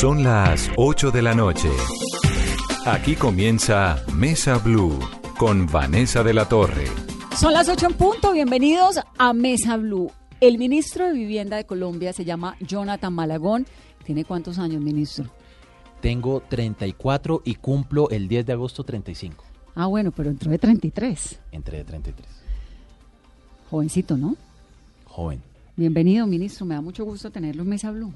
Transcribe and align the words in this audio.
Son 0.00 0.22
las 0.22 0.70
8 0.76 1.10
de 1.10 1.22
la 1.22 1.34
noche. 1.34 1.68
Aquí 2.86 3.16
comienza 3.16 4.00
Mesa 4.14 4.58
Blue 4.58 4.96
con 5.36 5.66
Vanessa 5.66 6.22
de 6.22 6.32
la 6.34 6.48
Torre. 6.48 6.84
Son 7.36 7.52
las 7.52 7.68
8 7.68 7.86
en 7.86 7.94
punto. 7.94 8.30
Bienvenidos 8.30 9.00
a 9.18 9.32
Mesa 9.32 9.76
Blue. 9.76 10.12
El 10.40 10.56
ministro 10.56 11.06
de 11.06 11.14
Vivienda 11.14 11.56
de 11.56 11.64
Colombia 11.64 12.12
se 12.12 12.24
llama 12.24 12.56
Jonathan 12.60 13.12
Malagón. 13.12 13.66
¿Tiene 14.04 14.24
cuántos 14.24 14.60
años, 14.60 14.80
ministro? 14.80 15.24
Tengo 16.00 16.44
34 16.48 17.42
y 17.44 17.56
cumplo 17.56 18.08
el 18.10 18.28
10 18.28 18.46
de 18.46 18.52
agosto 18.52 18.84
35. 18.84 19.44
Ah, 19.74 19.86
bueno, 19.86 20.12
pero 20.12 20.30
entró 20.30 20.48
de 20.48 20.58
33. 20.58 21.40
Entré 21.50 21.78
de 21.78 21.84
33. 21.84 22.24
Jovencito, 23.68 24.16
¿no? 24.16 24.36
Joven. 25.06 25.42
Bienvenido, 25.74 26.24
ministro. 26.28 26.66
Me 26.66 26.76
da 26.76 26.80
mucho 26.80 27.04
gusto 27.04 27.32
tenerlo 27.32 27.64
en 27.64 27.68
Mesa 27.68 27.90
Blue. 27.90 28.12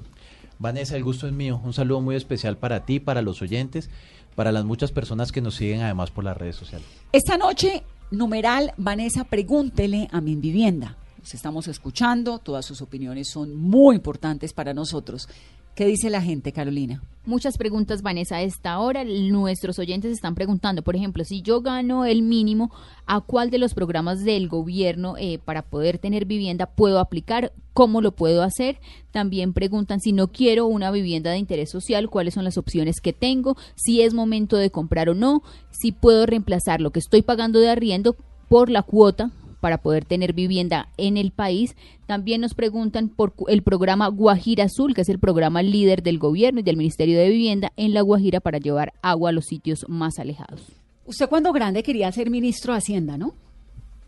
Vanessa, 0.63 0.95
el 0.95 1.03
gusto 1.03 1.27
es 1.27 1.33
mío. 1.33 1.59
Un 1.61 1.73
saludo 1.73 1.99
muy 1.99 2.15
especial 2.15 2.57
para 2.57 2.85
ti, 2.85 3.01
para 3.01 3.21
los 3.21 3.41
oyentes, 3.41 3.89
para 4.33 4.53
las 4.53 4.63
muchas 4.63 4.93
personas 4.93 5.33
que 5.33 5.41
nos 5.41 5.55
siguen 5.55 5.81
además 5.81 6.09
por 6.09 6.23
las 6.23 6.37
redes 6.37 6.55
sociales. 6.55 6.87
Esta 7.11 7.37
noche, 7.37 7.83
numeral, 8.11 8.71
Vanessa, 8.77 9.25
pregúntele 9.25 10.07
a 10.13 10.21
mi 10.21 10.35
vivienda. 10.37 10.95
Los 11.19 11.33
estamos 11.33 11.67
escuchando, 11.67 12.39
todas 12.39 12.65
sus 12.65 12.81
opiniones 12.81 13.29
son 13.29 13.53
muy 13.53 13.97
importantes 13.97 14.53
para 14.53 14.73
nosotros. 14.73 15.27
¿Qué 15.75 15.85
dice 15.85 16.11
la 16.11 16.21
gente, 16.21 16.51
Carolina? 16.51 17.01
Muchas 17.25 17.57
preguntas, 17.57 18.01
Vanessa. 18.03 18.35
A 18.35 18.41
esta 18.43 18.77
hora 18.79 19.03
nuestros 19.05 19.79
oyentes 19.79 20.11
están 20.11 20.35
preguntando, 20.35 20.83
por 20.83 20.95
ejemplo, 20.95 21.23
si 21.23 21.41
yo 21.41 21.61
gano 21.61 22.05
el 22.05 22.21
mínimo, 22.21 22.69
¿a 23.07 23.21
cuál 23.21 23.49
de 23.49 23.57
los 23.57 23.73
programas 23.73 24.23
del 24.23 24.49
gobierno 24.49 25.15
eh, 25.17 25.39
para 25.43 25.63
poder 25.63 25.97
tener 25.97 26.25
vivienda 26.25 26.67
puedo 26.67 26.99
aplicar? 26.99 27.53
¿Cómo 27.73 28.01
lo 28.01 28.11
puedo 28.11 28.43
hacer? 28.43 28.79
También 29.11 29.53
preguntan 29.53 29.99
si 29.99 30.11
no 30.11 30.27
quiero 30.27 30.67
una 30.67 30.91
vivienda 30.91 31.31
de 31.31 31.37
interés 31.37 31.71
social, 31.71 32.09
cuáles 32.09 32.35
son 32.35 32.43
las 32.43 32.57
opciones 32.57 32.99
que 33.01 33.13
tengo, 33.13 33.57
si 33.75 34.01
es 34.01 34.13
momento 34.13 34.57
de 34.57 34.69
comprar 34.69 35.09
o 35.09 35.15
no, 35.15 35.41
si 35.71 35.91
puedo 35.91 36.27
reemplazar 36.27 36.81
lo 36.81 36.91
que 36.91 36.99
estoy 36.99 37.23
pagando 37.23 37.59
de 37.59 37.69
arriendo 37.69 38.15
por 38.47 38.69
la 38.69 38.83
cuota 38.83 39.31
para 39.63 39.77
poder 39.77 40.03
tener 40.03 40.33
vivienda 40.33 40.89
en 40.97 41.15
el 41.15 41.31
país. 41.31 41.77
También 42.05 42.41
nos 42.41 42.53
preguntan 42.53 43.07
por 43.07 43.33
el 43.47 43.63
programa 43.63 44.09
Guajira 44.09 44.65
Azul, 44.65 44.93
que 44.93 44.99
es 44.99 45.07
el 45.07 45.19
programa 45.19 45.63
líder 45.63 46.03
del 46.03 46.19
gobierno 46.19 46.59
y 46.59 46.63
del 46.63 46.75
Ministerio 46.75 47.17
de 47.17 47.29
Vivienda 47.29 47.71
en 47.77 47.93
La 47.93 48.01
Guajira 48.01 48.41
para 48.41 48.57
llevar 48.57 48.91
agua 49.01 49.29
a 49.29 49.31
los 49.31 49.45
sitios 49.45 49.85
más 49.87 50.19
alejados. 50.19 50.63
Usted 51.05 51.29
cuando 51.29 51.53
grande 51.53 51.81
quería 51.81 52.11
ser 52.11 52.29
ministro 52.29 52.73
de 52.73 52.79
Hacienda, 52.79 53.17
¿no? 53.17 53.35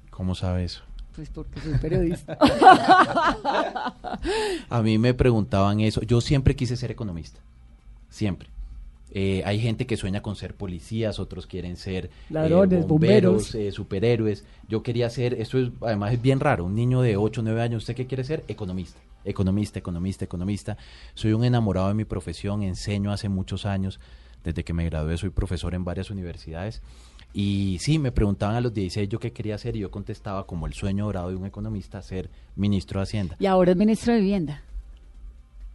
¿Cómo 0.10 0.36
sabe 0.36 0.66
eso? 0.66 0.82
Pues 1.16 1.30
porque 1.30 1.62
soy 1.62 1.78
periodista. 1.78 2.38
a 4.70 4.82
mí 4.84 4.98
me 4.98 5.14
preguntaban 5.14 5.80
eso. 5.80 6.02
Yo 6.02 6.20
siempre 6.20 6.58
quise 6.58 6.76
ser 6.76 6.92
economista. 6.92 7.40
Siempre. 8.10 8.50
Eh, 9.18 9.44
hay 9.46 9.62
gente 9.62 9.88
que 9.88 9.96
sueña 9.96 10.22
con 10.22 10.36
ser 10.36 10.56
policías, 10.56 11.20
otros 11.20 11.48
quieren 11.48 11.78
ser 11.78 12.10
ladrones, 12.30 12.84
eh, 12.84 12.86
bomberos, 12.86 13.56
eh, 13.56 13.72
superhéroes. 13.72 14.44
Yo 14.68 14.84
quería 14.84 15.10
ser, 15.10 15.36
esto 15.36 15.58
es, 15.58 15.70
además 15.80 16.12
es 16.12 16.22
bien 16.22 16.42
raro, 16.42 16.66
un 16.66 16.76
niño 16.76 17.02
de 17.02 17.16
8 17.16 17.40
o 17.40 17.44
9 17.46 17.62
años, 17.62 17.84
¿usted 17.84 17.96
qué 17.96 18.08
quiere 18.08 18.26
ser? 18.26 18.44
Economista, 18.50 19.00
economista, 19.24 19.80
economista, 19.80 20.26
economista. 20.26 20.78
Soy 21.14 21.32
un 21.32 21.46
enamorado 21.46 21.88
de 21.88 21.94
mi 21.94 22.04
profesión, 22.04 22.62
enseño 22.62 23.14
hace 23.14 23.30
muchos 23.30 23.66
años, 23.66 24.02
desde 24.44 24.66
que 24.66 24.74
me 24.74 24.84
gradué 24.84 25.18
soy 25.18 25.30
profesor 25.30 25.76
en 25.76 25.86
varias 25.86 26.10
universidades. 26.10 26.82
Y 27.32 27.78
sí, 27.80 28.00
me 28.00 28.12
preguntaban 28.12 28.58
a 28.58 28.62
los 28.62 28.74
16 28.74 29.08
yo 29.08 29.20
qué 29.22 29.32
quería 29.32 29.56
hacer 29.56 29.78
y 29.78 29.80
yo 29.80 29.92
contestaba 29.92 30.46
como 30.46 30.68
el 30.68 30.74
sueño 30.74 31.06
dorado 31.06 31.30
de 31.30 31.38
un 31.38 31.46
economista, 31.46 32.02
ser 32.02 32.30
ministro 32.58 33.00
de 33.00 33.04
Hacienda. 33.04 33.38
Y 33.40 33.46
ahora 33.46 33.72
es 33.72 33.78
ministro 33.78 34.12
de 34.12 34.20
Vivienda 34.20 34.62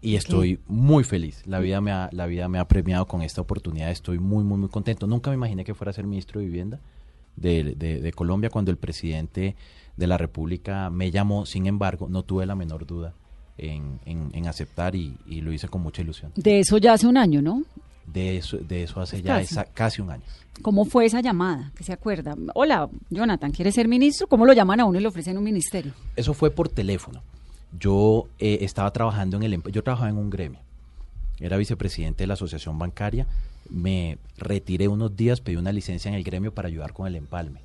y 0.03 0.16
estoy 0.16 0.61
muy 0.66 1.05
feliz. 1.05 1.43
La 1.47 1.61
vida 1.61 1.81
me 1.81 1.93
ha, 1.93 2.09
la 2.12 2.27
vida 2.27 2.49
me 2.49 2.59
ha 2.59 2.66
premiado 2.66 3.06
con 3.06 3.22
esta 3.22 3.41
oportunidad. 3.41 3.91
Estoy 3.91 4.19
muy, 4.19 4.44
muy, 4.44 4.59
muy 4.59 4.69
contento. 4.69 5.06
Nunca 5.06 5.31
me 5.31 5.37
imaginé 5.37 5.65
que 5.65 5.75
fuera 5.75 5.91
a 5.91 5.93
ser 5.93 6.06
ministro 6.06 6.41
de 6.41 6.47
Vivienda 6.47 6.81
de, 7.37 7.75
de, 7.75 8.12
Colombia 8.12 8.50
cuando 8.50 8.71
el 8.71 8.77
presidente 8.77 9.56
de 9.97 10.06
la 10.06 10.16
República 10.16 10.91
me 10.91 11.11
llamó. 11.11 11.47
Sin 11.47 11.66
embargo, 11.66 12.09
no 12.09 12.22
tuve 12.22 12.47
la 12.47 12.55
menor 12.55 12.87
duda 12.87 13.15
en, 13.59 14.00
en, 14.06 14.47
aceptar 14.47 14.94
y, 14.94 15.16
y, 15.27 15.43
lo 15.43 15.53
hice 15.53 15.69
con 15.69 15.83
mucha 15.83 16.03
ilusión. 16.03 16.32
De 16.34 16.61
eso 16.61 16.78
ya 16.78 16.94
hace 16.94 17.06
un 17.06 17.17
año, 17.17 17.43
¿no? 17.43 17.62
De 18.06 18.38
eso, 18.38 18.56
de 18.56 18.82
eso 18.82 19.00
hace 19.00 19.22
ya 19.22 19.44
casi 19.75 20.03
un 20.03 20.11
año. 20.11 20.22
¿Cómo 20.62 20.84
fue 20.84 21.06
esa 21.06 21.21
llamada? 21.21 21.72
¿Qué 21.77 21.84
se 21.84 21.93
acuerda? 21.93 22.37
Hola, 22.55 22.88
Jonathan, 23.11 23.53
¿quieres 23.53 23.75
ser 23.75 23.87
ministro? 23.87 24.27
¿Cómo 24.27 24.47
lo 24.47 24.53
llaman 24.53 24.81
a 24.81 24.84
uno 24.84 24.99
y 24.99 25.03
le 25.03 25.09
ofrecen 25.09 25.38
un 25.38 25.44
ministerio? 25.44 25.93
Eso 26.17 26.34
fue 26.34 26.50
por 26.50 26.69
teléfono 26.69 27.22
yo 27.78 28.28
eh, 28.38 28.58
estaba 28.62 28.92
trabajando 28.92 29.36
en 29.36 29.42
el 29.44 29.62
yo 29.64 29.82
trabajaba 29.82 30.10
en 30.10 30.19
un 30.19 30.31
gremio. 30.31 30.60
Era 31.38 31.56
vicepresidente 31.56 32.25
de 32.25 32.26
la 32.26 32.34
asociación 32.34 32.78
bancaria. 32.78 33.26
Me 33.69 34.19
retiré 34.36 34.88
unos 34.88 35.16
días 35.16 35.41
pedí 35.41 35.56
una 35.56 35.72
licencia 35.72 36.08
en 36.08 36.14
el 36.14 36.25
gremio 36.25 36.53
para 36.53 36.69
ayudar 36.69 36.92
con 36.92 37.06
el 37.06 37.16
empalme. 37.16 37.62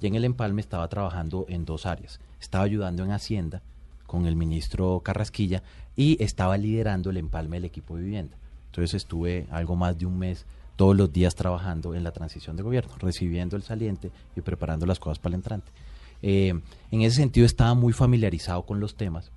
Y 0.00 0.06
en 0.06 0.14
el 0.14 0.24
empalme 0.24 0.60
estaba 0.60 0.88
trabajando 0.88 1.46
en 1.48 1.64
dos 1.64 1.86
áreas. 1.86 2.18
Estaba 2.40 2.64
ayudando 2.64 3.04
en 3.04 3.12
hacienda 3.12 3.62
con 4.06 4.26
el 4.26 4.34
ministro 4.34 5.00
Carrasquilla 5.04 5.62
y 5.96 6.22
estaba 6.22 6.56
liderando 6.56 7.10
el 7.10 7.18
empalme 7.18 7.56
del 7.56 7.66
equipo 7.66 7.96
de 7.96 8.02
vivienda. 8.02 8.36
Entonces 8.66 8.94
estuve 8.94 9.46
algo 9.50 9.76
más 9.76 9.98
de 9.98 10.06
un 10.06 10.18
mes 10.18 10.44
todos 10.76 10.96
los 10.96 11.12
días 11.12 11.34
trabajando 11.34 11.94
en 11.94 12.02
la 12.02 12.12
transición 12.12 12.56
de 12.56 12.62
gobierno 12.62 12.92
recibiendo 12.98 13.56
el 13.56 13.62
saliente 13.62 14.10
y 14.34 14.40
preparando 14.40 14.86
las 14.86 14.98
cosas 14.98 15.18
para 15.18 15.34
el 15.34 15.40
entrante. 15.40 15.70
Eh, 16.22 16.54
en 16.90 17.02
ese 17.02 17.16
sentido 17.16 17.46
estaba 17.46 17.74
muy 17.74 17.92
familiarizado 17.92 18.62
con 18.62 18.80
los 18.80 18.96
temas 18.96 19.30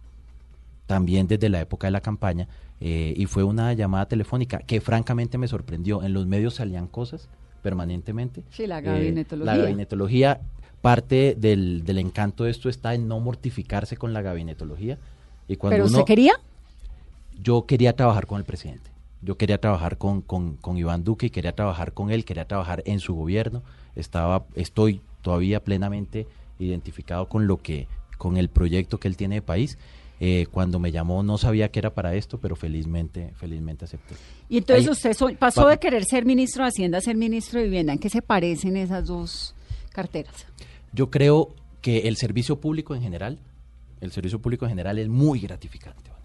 también 0.87 1.27
desde 1.27 1.49
la 1.49 1.61
época 1.61 1.87
de 1.87 1.91
la 1.91 2.01
campaña, 2.01 2.47
eh, 2.81 3.13
y 3.15 3.25
fue 3.25 3.43
una 3.43 3.73
llamada 3.73 4.07
telefónica 4.07 4.59
que 4.59 4.81
francamente 4.81 5.37
me 5.37 5.47
sorprendió. 5.47 6.03
En 6.03 6.13
los 6.13 6.27
medios 6.27 6.55
salían 6.55 6.87
cosas 6.87 7.29
permanentemente. 7.61 8.43
Sí, 8.51 8.67
la 8.67 8.81
gabinetología. 8.81 9.53
la 9.53 9.57
gabinetología, 9.57 10.41
parte 10.81 11.35
del, 11.37 11.83
del, 11.83 11.97
encanto 11.97 12.43
de 12.43 12.51
esto 12.51 12.69
está 12.69 12.93
en 12.93 13.07
no 13.07 13.19
mortificarse 13.19 13.97
con 13.97 14.13
la 14.13 14.21
gabinetología. 14.21 14.99
Y 15.47 15.55
cuando 15.55 15.75
¿Pero 15.75 15.85
usted 15.85 16.03
quería? 16.03 16.33
Yo 17.41 17.65
quería 17.65 17.95
trabajar 17.95 18.27
con 18.27 18.39
el 18.39 18.45
presidente. 18.45 18.91
Yo 19.21 19.37
quería 19.37 19.59
trabajar 19.59 19.97
con, 19.97 20.21
con, 20.21 20.57
con 20.57 20.77
Iván 20.77 21.03
Duque 21.03 21.27
y 21.27 21.29
quería 21.31 21.55
trabajar 21.55 21.93
con 21.93 22.11
él, 22.11 22.25
quería 22.25 22.45
trabajar 22.45 22.83
en 22.85 22.99
su 22.99 23.15
gobierno. 23.15 23.63
Estaba, 23.95 24.45
estoy 24.53 25.01
todavía 25.21 25.63
plenamente 25.63 26.27
identificado 26.59 27.27
con 27.27 27.47
lo 27.47 27.57
que, 27.57 27.87
con 28.17 28.37
el 28.37 28.49
proyecto 28.49 28.99
que 28.99 29.07
él 29.07 29.17
tiene 29.17 29.35
de 29.35 29.41
país 29.41 29.79
eh, 30.19 30.47
cuando 30.51 30.79
me 30.79 30.91
llamó 30.91 31.23
no 31.23 31.37
sabía 31.37 31.69
que 31.69 31.79
era 31.79 31.93
para 31.93 32.15
esto, 32.15 32.39
pero 32.39 32.55
felizmente, 32.55 33.33
felizmente 33.35 33.85
acepté. 33.85 34.15
Y 34.49 34.57
entonces 34.57 34.87
usted 34.87 35.37
pasó 35.37 35.67
de 35.67 35.77
querer 35.77 36.05
ser 36.05 36.25
ministro 36.25 36.63
de 36.63 36.69
Hacienda 36.69 36.97
a 36.99 37.01
ser 37.01 37.15
ministro 37.15 37.59
de 37.59 37.65
Vivienda. 37.65 37.93
¿En 37.93 37.99
qué 37.99 38.09
se 38.09 38.21
parecen 38.21 38.77
esas 38.77 39.07
dos 39.07 39.55
carteras? 39.91 40.45
Yo 40.93 41.09
creo 41.09 41.53
que 41.81 42.07
el 42.07 42.17
servicio 42.17 42.59
público 42.59 42.95
en 42.95 43.01
general, 43.01 43.39
el 44.01 44.11
servicio 44.11 44.39
público 44.41 44.65
en 44.65 44.69
general 44.69 44.99
es 44.99 45.07
muy 45.07 45.39
gratificante. 45.39 46.15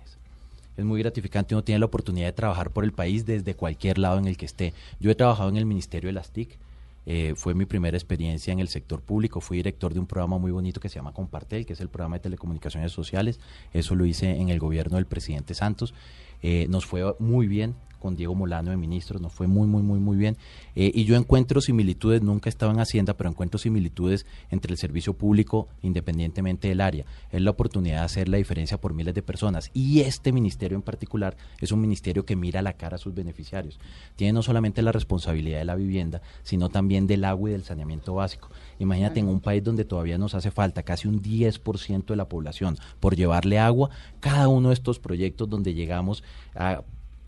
Es 0.76 0.86
muy 0.86 1.00
gratificante, 1.00 1.54
uno 1.54 1.62
tiene 1.62 1.78
la 1.78 1.84
oportunidad 1.84 2.28
de 2.28 2.32
trabajar 2.32 2.70
por 2.70 2.84
el 2.84 2.92
país 2.92 3.26
desde 3.26 3.54
cualquier 3.54 3.98
lado 3.98 4.18
en 4.18 4.26
el 4.26 4.38
que 4.38 4.46
esté. 4.46 4.72
Yo 4.98 5.10
he 5.10 5.14
trabajado 5.14 5.50
en 5.50 5.58
el 5.58 5.66
Ministerio 5.66 6.08
de 6.08 6.14
las 6.14 6.30
TIC, 6.30 6.58
eh, 7.06 7.34
fue 7.36 7.54
mi 7.54 7.66
primera 7.66 7.96
experiencia 7.96 8.52
en 8.52 8.60
el 8.60 8.68
sector 8.68 9.02
público. 9.02 9.40
Fui 9.40 9.56
director 9.56 9.94
de 9.94 10.00
un 10.00 10.06
programa 10.06 10.38
muy 10.38 10.52
bonito 10.52 10.80
que 10.80 10.88
se 10.88 10.96
llama 10.96 11.12
Compartel, 11.12 11.66
que 11.66 11.72
es 11.72 11.80
el 11.80 11.88
programa 11.88 12.16
de 12.16 12.20
telecomunicaciones 12.20 12.92
sociales. 12.92 13.40
Eso 13.72 13.94
lo 13.94 14.04
hice 14.04 14.36
en 14.36 14.48
el 14.48 14.58
gobierno 14.58 14.96
del 14.96 15.06
presidente 15.06 15.54
Santos. 15.54 15.94
Eh, 16.42 16.66
nos 16.68 16.86
fue 16.86 17.14
muy 17.18 17.46
bien 17.46 17.74
con 18.00 18.16
Diego 18.16 18.34
Molano 18.34 18.72
de 18.72 18.76
ministros, 18.76 19.20
nos 19.20 19.32
fue 19.32 19.46
muy, 19.46 19.68
muy, 19.68 19.82
muy, 19.82 20.00
muy 20.00 20.16
bien. 20.16 20.36
Eh, 20.74 20.90
y 20.92 21.04
yo 21.04 21.14
encuentro 21.14 21.60
similitudes, 21.60 22.22
nunca 22.22 22.48
he 22.48 22.50
estado 22.50 22.72
en 22.72 22.80
Hacienda, 22.80 23.14
pero 23.14 23.30
encuentro 23.30 23.58
similitudes 23.58 24.26
entre 24.50 24.72
el 24.72 24.78
servicio 24.78 25.14
público 25.14 25.68
independientemente 25.82 26.68
del 26.68 26.80
área. 26.80 27.04
Es 27.30 27.40
la 27.40 27.50
oportunidad 27.50 27.98
de 27.98 28.04
hacer 28.04 28.28
la 28.28 28.38
diferencia 28.38 28.80
por 28.80 28.94
miles 28.94 29.14
de 29.14 29.22
personas. 29.22 29.70
Y 29.74 30.00
este 30.00 30.32
ministerio 30.32 30.76
en 30.76 30.82
particular 30.82 31.36
es 31.60 31.70
un 31.70 31.80
ministerio 31.80 32.24
que 32.24 32.34
mira 32.34 32.62
la 32.62 32.72
cara 32.72 32.96
a 32.96 32.98
sus 32.98 33.14
beneficiarios. 33.14 33.78
Tiene 34.16 34.32
no 34.32 34.42
solamente 34.42 34.82
la 34.82 34.92
responsabilidad 34.92 35.58
de 35.58 35.64
la 35.64 35.76
vivienda, 35.76 36.22
sino 36.42 36.70
también 36.70 37.06
del 37.06 37.24
agua 37.24 37.50
y 37.50 37.52
del 37.52 37.64
saneamiento 37.64 38.14
básico. 38.14 38.48
Imagínate 38.78 39.20
en 39.20 39.28
un 39.28 39.40
país 39.40 39.62
donde 39.62 39.84
todavía 39.84 40.18
nos 40.18 40.34
hace 40.34 40.50
falta 40.50 40.82
casi 40.82 41.06
un 41.06 41.22
10% 41.22 42.06
de 42.06 42.16
la 42.16 42.28
población 42.28 42.78
por 42.98 43.14
llevarle 43.14 43.58
agua, 43.58 43.90
cada 44.20 44.48
uno 44.48 44.68
de 44.68 44.74
estos 44.74 44.98
proyectos 44.98 45.48
donde 45.48 45.74
llegamos 45.74 46.22
a 46.54 46.82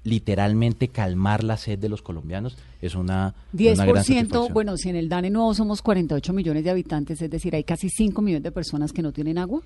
literalmente 0.05 0.89
calmar 0.89 1.45
la 1.45 1.57
sed 1.57 1.79
de 1.79 1.89
los 1.89 2.03
colombianos 2.03 2.57
es 2.81 2.95
una, 2.95 3.35
10%, 3.55 3.75
una 3.75 3.87
gran 3.87 4.53
bueno, 4.53 4.77
si 4.77 4.89
en 4.89 4.97
el 4.97 5.09
DANE 5.09 5.31
nuevo 5.31 5.55
somos 5.55 5.83
48 5.83 6.33
millones 6.33 6.65
de 6.65 6.71
habitantes, 6.71 7.23
es 7.23 7.31
decir, 7.31 7.55
hay 7.55 7.65
casi 7.65 7.89
5 7.89 8.21
millones 8.23 8.43
de 8.43 8.53
personas 8.53 8.93
que 8.93 9.03
no 9.03 9.13
tienen 9.13 9.39
agua. 9.39 9.63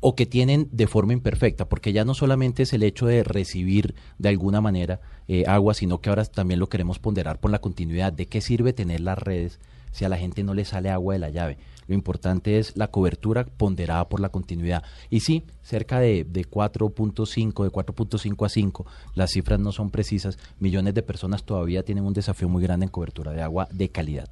o 0.00 0.14
que 0.14 0.24
tienen 0.24 0.68
de 0.72 0.86
forma 0.86 1.12
imperfecta, 1.12 1.68
porque 1.68 1.92
ya 1.92 2.04
no 2.04 2.14
solamente 2.14 2.62
es 2.62 2.72
el 2.72 2.82
hecho 2.82 3.06
de 3.06 3.22
recibir 3.22 3.94
de 4.18 4.30
alguna 4.30 4.60
manera 4.62 5.00
eh, 5.28 5.44
agua, 5.46 5.74
sino 5.74 6.00
que 6.00 6.08
ahora 6.08 6.24
también 6.24 6.58
lo 6.58 6.68
queremos 6.68 6.98
ponderar 6.98 7.38
por 7.38 7.50
la 7.50 7.60
continuidad. 7.60 8.12
¿De 8.12 8.26
qué 8.26 8.40
sirve 8.40 8.72
tener 8.72 9.00
las 9.00 9.18
redes 9.18 9.60
si 9.92 10.04
a 10.04 10.08
la 10.08 10.16
gente 10.16 10.42
no 10.42 10.54
le 10.54 10.64
sale 10.64 10.88
agua 10.88 11.14
de 11.14 11.20
la 11.20 11.30
llave? 11.30 11.58
Lo 11.86 11.94
importante 11.94 12.58
es 12.58 12.76
la 12.76 12.88
cobertura 12.88 13.44
ponderada 13.44 14.08
por 14.08 14.20
la 14.20 14.28
continuidad. 14.28 14.82
Y 15.10 15.20
sí, 15.20 15.44
cerca 15.62 16.00
de, 16.00 16.24
de 16.24 16.44
4.5, 16.48 17.64
de 17.64 17.70
4.5 17.70 18.46
a 18.46 18.48
5, 18.48 18.86
las 19.14 19.30
cifras 19.30 19.60
no 19.60 19.72
son 19.72 19.90
precisas, 19.90 20.38
millones 20.58 20.94
de 20.94 21.02
personas 21.02 21.44
todavía 21.44 21.84
tienen 21.84 22.04
un 22.04 22.12
desafío 22.12 22.48
muy 22.48 22.62
grande 22.62 22.86
en 22.86 22.90
cobertura 22.90 23.32
de 23.32 23.42
agua 23.42 23.68
de 23.70 23.88
calidad. 23.88 24.28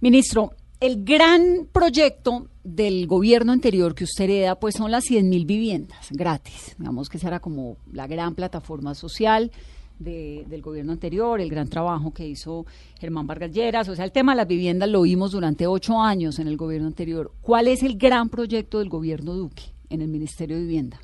Ministro, 0.00 0.52
el 0.80 1.04
gran 1.04 1.68
proyecto 1.70 2.48
del 2.64 3.06
gobierno 3.06 3.52
anterior 3.52 3.94
que 3.94 4.04
usted 4.04 4.24
hereda, 4.24 4.58
pues 4.58 4.76
son 4.76 4.90
las 4.90 5.04
100 5.04 5.28
mil 5.28 5.44
viviendas 5.44 6.08
gratis. 6.10 6.74
Digamos 6.78 7.08
que 7.08 7.18
esa 7.18 7.28
era 7.28 7.40
como 7.40 7.76
la 7.92 8.06
gran 8.06 8.34
plataforma 8.34 8.94
social 8.94 9.52
de- 10.00 10.44
del 10.48 10.62
gobierno 10.62 10.90
anterior, 10.92 11.40
el 11.40 11.48
gran 11.50 11.68
trabajo 11.68 12.12
que 12.12 12.26
hizo 12.26 12.66
Germán 12.98 13.28
Vargas 13.28 13.52
Lleras. 13.52 13.88
O 13.88 13.94
sea, 13.94 14.04
el 14.04 14.10
tema 14.12 14.32
de 14.32 14.36
las 14.38 14.48
viviendas 14.48 14.88
lo 14.88 15.02
vimos 15.02 15.30
durante 15.30 15.68
ocho 15.68 16.00
años 16.00 16.40
en 16.40 16.48
el 16.48 16.56
gobierno 16.56 16.88
anterior. 16.88 17.30
¿Cuál 17.40 17.68
es 17.68 17.82
el 17.84 17.96
gran 17.96 18.28
proyecto 18.28 18.80
del 18.80 18.88
gobierno 18.88 19.34
Duque 19.34 19.62
en 19.90 20.02
el 20.02 20.08
Ministerio 20.08 20.56
de 20.56 20.62
Vivienda? 20.62 20.98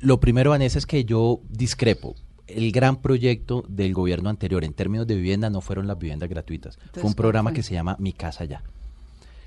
Lo 0.00 0.18
primero, 0.18 0.50
Vanessa, 0.50 0.78
es 0.78 0.86
que 0.86 1.04
yo 1.04 1.40
discrepo. 1.48 2.16
El 2.48 2.72
gran 2.72 2.96
proyecto 3.00 3.64
del 3.68 3.94
gobierno 3.94 4.28
anterior 4.28 4.64
en 4.64 4.72
términos 4.72 5.06
de 5.06 5.14
vivienda 5.14 5.48
no 5.48 5.60
fueron 5.60 5.86
las 5.86 5.98
viviendas 5.98 6.28
gratuitas. 6.28 6.76
fue 6.76 6.88
un 6.96 7.00
¿cuál 7.02 7.14
programa 7.14 7.50
fue? 7.50 7.56
que 7.56 7.62
se 7.62 7.74
llama 7.74 7.96
Mi 8.00 8.12
Casa 8.12 8.44
Ya. 8.44 8.62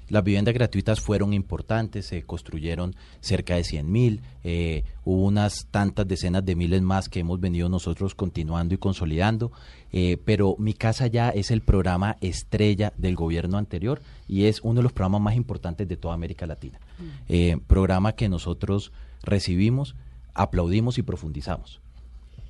Las 0.07 0.23
viviendas 0.23 0.53
gratuitas 0.53 1.01
fueron 1.01 1.33
importantes, 1.33 2.05
se 2.05 2.21
construyeron 2.23 2.95
cerca 3.21 3.55
de 3.55 3.63
100 3.63 3.91
mil, 3.91 4.21
eh, 4.43 4.83
hubo 5.03 5.23
unas 5.23 5.65
tantas 5.71 6.07
decenas 6.07 6.45
de 6.45 6.55
miles 6.55 6.81
más 6.83 7.09
que 7.09 7.21
hemos 7.21 7.39
venido 7.39 7.69
nosotros 7.69 8.13
continuando 8.13 8.75
y 8.75 8.77
consolidando, 8.77 9.51
eh, 9.91 10.17
pero 10.23 10.55
Mi 10.59 10.73
Casa 10.73 11.07
Ya 11.07 11.29
es 11.29 11.49
el 11.49 11.61
programa 11.61 12.17
estrella 12.21 12.93
del 12.97 13.15
gobierno 13.15 13.57
anterior 13.57 14.01
y 14.27 14.45
es 14.45 14.61
uno 14.61 14.75
de 14.75 14.83
los 14.83 14.93
programas 14.93 15.21
más 15.21 15.35
importantes 15.35 15.87
de 15.87 15.97
toda 15.97 16.13
América 16.13 16.45
Latina. 16.45 16.79
Eh, 17.27 17.57
programa 17.65 18.13
que 18.13 18.29
nosotros 18.29 18.91
recibimos, 19.23 19.95
aplaudimos 20.35 20.99
y 20.99 21.01
profundizamos. 21.01 21.81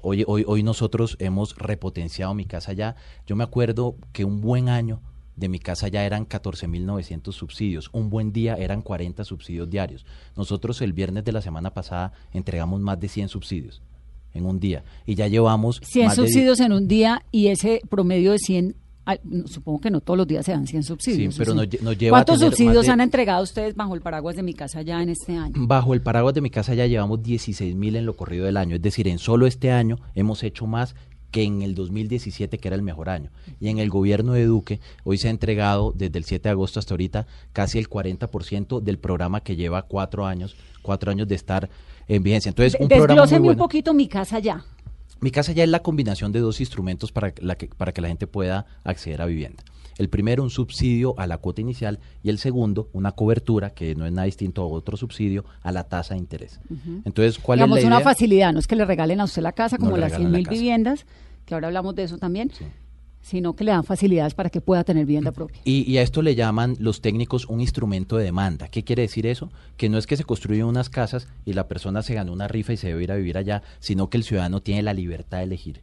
Hoy, 0.01 0.23
hoy, 0.27 0.43
hoy 0.45 0.61
nosotros 0.61 1.15
hemos 1.19 1.55
repotenciado 1.57 2.33
mi 2.33 2.45
casa 2.45 2.73
ya. 2.73 2.95
Yo 3.25 3.35
me 3.35 3.43
acuerdo 3.43 3.95
que 4.11 4.25
un 4.25 4.41
buen 4.41 4.67
año 4.69 4.99
de 5.35 5.49
mi 5.49 5.59
casa 5.59 5.87
ya 5.87 6.05
eran 6.05 6.25
14.900 6.27 7.31
subsidios. 7.33 7.89
Un 7.93 8.09
buen 8.09 8.31
día 8.31 8.55
eran 8.55 8.81
40 8.81 9.23
subsidios 9.25 9.69
diarios. 9.69 10.05
Nosotros 10.35 10.81
el 10.81 10.93
viernes 10.93 11.23
de 11.25 11.31
la 11.31 11.41
semana 11.41 11.71
pasada 11.73 12.13
entregamos 12.33 12.79
más 12.81 12.99
de 12.99 13.07
100 13.09 13.29
subsidios 13.29 13.81
en 14.33 14.45
un 14.45 14.59
día. 14.59 14.83
Y 15.05 15.15
ya 15.15 15.27
llevamos... 15.27 15.81
100 15.83 16.05
más 16.07 16.15
de- 16.17 16.23
subsidios 16.23 16.59
en 16.59 16.71
un 16.73 16.87
día 16.87 17.23
y 17.31 17.47
ese 17.47 17.81
promedio 17.89 18.31
de 18.33 18.37
100, 18.39 18.75
ah, 19.05 19.17
no, 19.23 19.47
supongo 19.47 19.79
que 19.81 19.89
no 19.91 20.01
todos 20.01 20.17
los 20.17 20.27
días 20.27 20.45
se 20.45 20.51
dan 20.51 20.67
100 20.67 20.83
subsidios. 20.83 21.33
Sí, 21.35 21.39
pero 21.39 21.51
¿o 21.53 21.55
nos 21.55 21.65
lle- 21.67 21.79
nos 21.81 21.97
lleva 21.97 22.17
¿Cuántos 22.17 22.39
subsidios 22.41 22.85
de- 22.85 22.91
han 22.91 23.01
entregado 23.01 23.43
ustedes 23.43 23.75
bajo 23.75 23.95
el 23.95 24.01
paraguas 24.01 24.35
de 24.35 24.43
mi 24.43 24.53
casa 24.53 24.81
ya 24.81 25.01
en 25.01 25.09
este 25.09 25.35
año? 25.37 25.53
Bajo 25.55 25.93
el 25.93 26.01
paraguas 26.01 26.33
de 26.33 26.41
mi 26.41 26.49
casa 26.49 26.73
ya 26.73 26.85
llevamos 26.85 27.23
16 27.23 27.75
mil 27.75 27.95
en 27.95 28.05
lo 28.05 28.15
corrido 28.15 28.45
del 28.45 28.57
año. 28.57 28.75
Es 28.75 28.81
decir, 28.81 29.07
en 29.07 29.19
solo 29.19 29.47
este 29.47 29.71
año 29.71 29.97
hemos 30.15 30.43
hecho 30.43 30.65
más 30.67 30.95
que 31.31 31.43
en 31.43 31.61
el 31.61 31.75
2017, 31.75 32.57
que 32.57 32.67
era 32.67 32.75
el 32.75 32.81
mejor 32.81 33.09
año. 33.09 33.29
Y 33.59 33.69
en 33.69 33.79
el 33.79 33.89
gobierno 33.89 34.33
de 34.33 34.45
Duque, 34.45 34.79
hoy 35.03 35.17
se 35.17 35.27
ha 35.27 35.31
entregado 35.31 35.93
desde 35.95 36.17
el 36.17 36.23
7 36.23 36.43
de 36.43 36.49
agosto 36.51 36.79
hasta 36.79 36.93
ahorita 36.93 37.27
casi 37.53 37.77
el 37.79 37.89
40% 37.89 38.81
del 38.81 38.97
programa 38.97 39.41
que 39.41 39.55
lleva 39.55 39.83
cuatro 39.83 40.25
años, 40.25 40.55
cuatro 40.81 41.11
años 41.11 41.27
de 41.27 41.35
estar 41.35 41.69
en 42.07 42.23
vigencia. 42.23 42.49
Entonces, 42.49 42.79
un 42.79 42.87
programa 42.87 43.07
muy 43.07 43.15
Desglóseme 43.15 43.39
un 43.39 43.45
bueno. 43.45 43.63
poquito 43.63 43.93
mi 43.93 44.07
casa 44.07 44.39
ya. 44.39 44.63
Mi 45.21 45.31
casa 45.31 45.51
ya 45.51 45.63
es 45.63 45.69
la 45.69 45.81
combinación 45.81 46.31
de 46.31 46.39
dos 46.39 46.59
instrumentos 46.59 47.11
para, 47.11 47.33
la 47.39 47.55
que, 47.55 47.67
para 47.67 47.91
que 47.93 48.01
la 48.01 48.09
gente 48.09 48.27
pueda 48.27 48.65
acceder 48.83 49.21
a 49.21 49.25
vivienda. 49.25 49.63
El 49.97 50.09
primero, 50.09 50.43
un 50.43 50.49
subsidio 50.49 51.13
a 51.17 51.25
la 51.27 51.37
cuota 51.37 51.61
inicial 51.61 51.99
y 52.21 52.29
el 52.29 52.37
segundo, 52.37 52.89
una 52.91 53.13
cobertura, 53.13 53.69
que 53.69 53.95
no 53.95 54.05
es 54.05 54.11
nada 54.11 54.25
distinto 54.25 54.61
a 54.61 54.65
otro 54.67 54.97
subsidio, 54.97 55.45
a 55.61 55.71
la 55.71 55.85
tasa 55.85 56.15
de 56.15 56.19
interés. 56.19 56.59
Entonces, 57.05 57.39
¿cuál 57.39 57.59
Digamos, 57.59 57.77
es 57.77 57.83
la 57.85 57.87
una 57.87 57.95
idea? 57.97 58.03
facilidad, 58.03 58.53
no 58.53 58.59
es 58.59 58.67
que 58.67 58.75
le 58.75 58.83
regalen 58.85 59.21
a 59.21 59.23
usted 59.23 59.41
la 59.41 59.53
casa 59.53 59.77
como 59.77 59.91
las 59.97 60.11
regalan 60.11 60.21
100 60.21 60.31
la 60.31 60.37
mil 60.37 60.45
casa. 60.47 60.53
viviendas, 60.59 61.05
que 61.45 61.53
ahora 61.53 61.67
hablamos 61.67 61.95
de 61.95 62.03
eso 62.03 62.17
también, 62.17 62.51
Sí. 62.51 62.65
sino 63.21 63.55
que 63.55 63.63
le 63.63 63.71
dan 63.71 63.83
facilidades 63.85 64.33
para 64.35 64.49
que 64.49 64.59
pueda 64.61 64.83
tener 64.83 65.05
vivienda 65.05 65.31
propia. 65.31 65.61
Y, 65.63 65.89
y 65.89 65.97
a 65.97 66.01
esto 66.01 66.21
le 66.21 66.35
llaman 66.35 66.75
los 66.79 66.99
técnicos 67.01 67.45
un 67.47 67.61
instrumento 67.61 68.17
de 68.17 68.25
demanda. 68.25 68.67
¿Qué 68.67 68.83
quiere 68.83 69.03
decir 69.03 69.25
eso? 69.25 69.49
Que 69.77 69.87
no 69.89 69.97
es 69.97 70.05
que 70.07 70.17
se 70.17 70.25
construyen 70.25 70.65
unas 70.65 70.89
casas 70.89 71.27
y 71.45 71.53
la 71.53 71.67
persona 71.69 72.01
se 72.03 72.13
ganó 72.15 72.33
una 72.33 72.47
rifa 72.49 72.73
y 72.73 72.77
se 72.77 72.87
debe 72.89 73.03
ir 73.03 73.11
a 73.11 73.15
vivir 73.15 73.37
allá, 73.37 73.63
sino 73.79 74.09
que 74.09 74.17
el 74.17 74.23
ciudadano 74.25 74.61
tiene 74.61 74.83
la 74.83 74.93
libertad 74.93 75.37
de 75.37 75.45
elegir. 75.45 75.81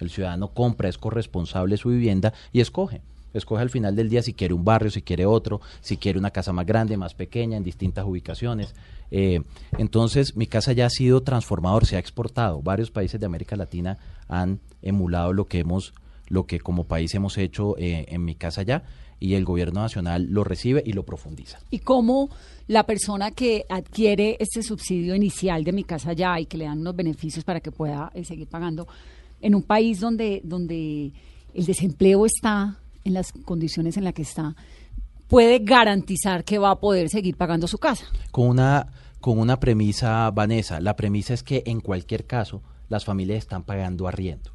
El 0.00 0.10
ciudadano 0.10 0.48
compra, 0.48 0.88
es 0.88 0.98
corresponsable 0.98 1.72
de 1.74 1.78
su 1.78 1.88
vivienda 1.88 2.32
y 2.52 2.60
escoge. 2.60 3.00
Escoge 3.34 3.62
al 3.62 3.70
final 3.70 3.94
del 3.94 4.08
día 4.08 4.22
si 4.22 4.32
quiere 4.32 4.54
un 4.54 4.64
barrio, 4.64 4.90
si 4.90 5.02
quiere 5.02 5.26
otro, 5.26 5.60
si 5.80 5.96
quiere 5.96 6.18
una 6.18 6.30
casa 6.30 6.52
más 6.52 6.64
grande, 6.66 6.96
más 6.96 7.14
pequeña, 7.14 7.56
en 7.56 7.64
distintas 7.64 8.06
ubicaciones. 8.06 8.74
Eh, 9.10 9.42
entonces, 9.78 10.36
mi 10.36 10.46
casa 10.46 10.72
ya 10.72 10.86
ha 10.86 10.90
sido 10.90 11.22
transformador, 11.22 11.86
se 11.86 11.96
ha 11.96 11.98
exportado. 11.98 12.62
Varios 12.62 12.90
países 12.90 13.20
de 13.20 13.26
América 13.26 13.56
Latina 13.56 13.98
han 14.28 14.60
emulado 14.82 15.32
lo 15.32 15.46
que 15.46 15.60
hemos, 15.60 15.94
lo 16.28 16.46
que 16.46 16.60
como 16.60 16.84
país 16.84 17.14
hemos 17.14 17.36
hecho 17.38 17.76
eh, 17.78 18.06
en 18.08 18.24
mi 18.24 18.34
casa 18.34 18.62
ya, 18.62 18.84
y 19.20 19.34
el 19.34 19.44
gobierno 19.44 19.80
nacional 19.80 20.26
lo 20.30 20.44
recibe 20.44 20.82
y 20.84 20.92
lo 20.92 21.04
profundiza. 21.04 21.58
y 21.70 21.78
cómo 21.78 22.30
la 22.66 22.84
persona 22.84 23.30
que 23.30 23.64
adquiere 23.68 24.36
este 24.40 24.62
subsidio 24.62 25.14
inicial 25.14 25.64
de 25.64 25.72
mi 25.72 25.84
casa 25.84 26.12
ya 26.12 26.40
y 26.40 26.46
que 26.46 26.56
le 26.56 26.64
dan 26.64 26.80
unos 26.80 26.96
beneficios 26.96 27.44
para 27.44 27.60
que 27.60 27.70
pueda 27.70 28.10
eh, 28.14 28.24
seguir 28.24 28.48
pagando 28.48 28.86
en 29.40 29.54
un 29.54 29.62
país 29.62 30.00
donde 30.00 30.40
donde 30.44 31.12
el 31.54 31.64
desempleo 31.66 32.26
está 32.26 32.78
en 33.04 33.14
las 33.14 33.32
condiciones 33.32 33.96
en 33.96 34.04
las 34.04 34.14
que 34.14 34.22
está 34.22 34.56
puede 35.28 35.58
garantizar 35.60 36.44
que 36.44 36.58
va 36.58 36.70
a 36.70 36.80
poder 36.80 37.08
seguir 37.08 37.36
pagando 37.36 37.66
su 37.66 37.78
casa. 37.78 38.06
Con 38.30 38.48
una, 38.48 38.86
con 39.20 39.38
una 39.38 39.58
premisa, 39.58 40.30
Vanessa, 40.30 40.80
la 40.80 40.96
premisa 40.96 41.34
es 41.34 41.42
que 41.42 41.62
en 41.66 41.80
cualquier 41.80 42.26
caso 42.26 42.62
las 42.88 43.04
familias 43.04 43.38
están 43.38 43.64
pagando 43.64 44.06
arriendo. 44.06 44.52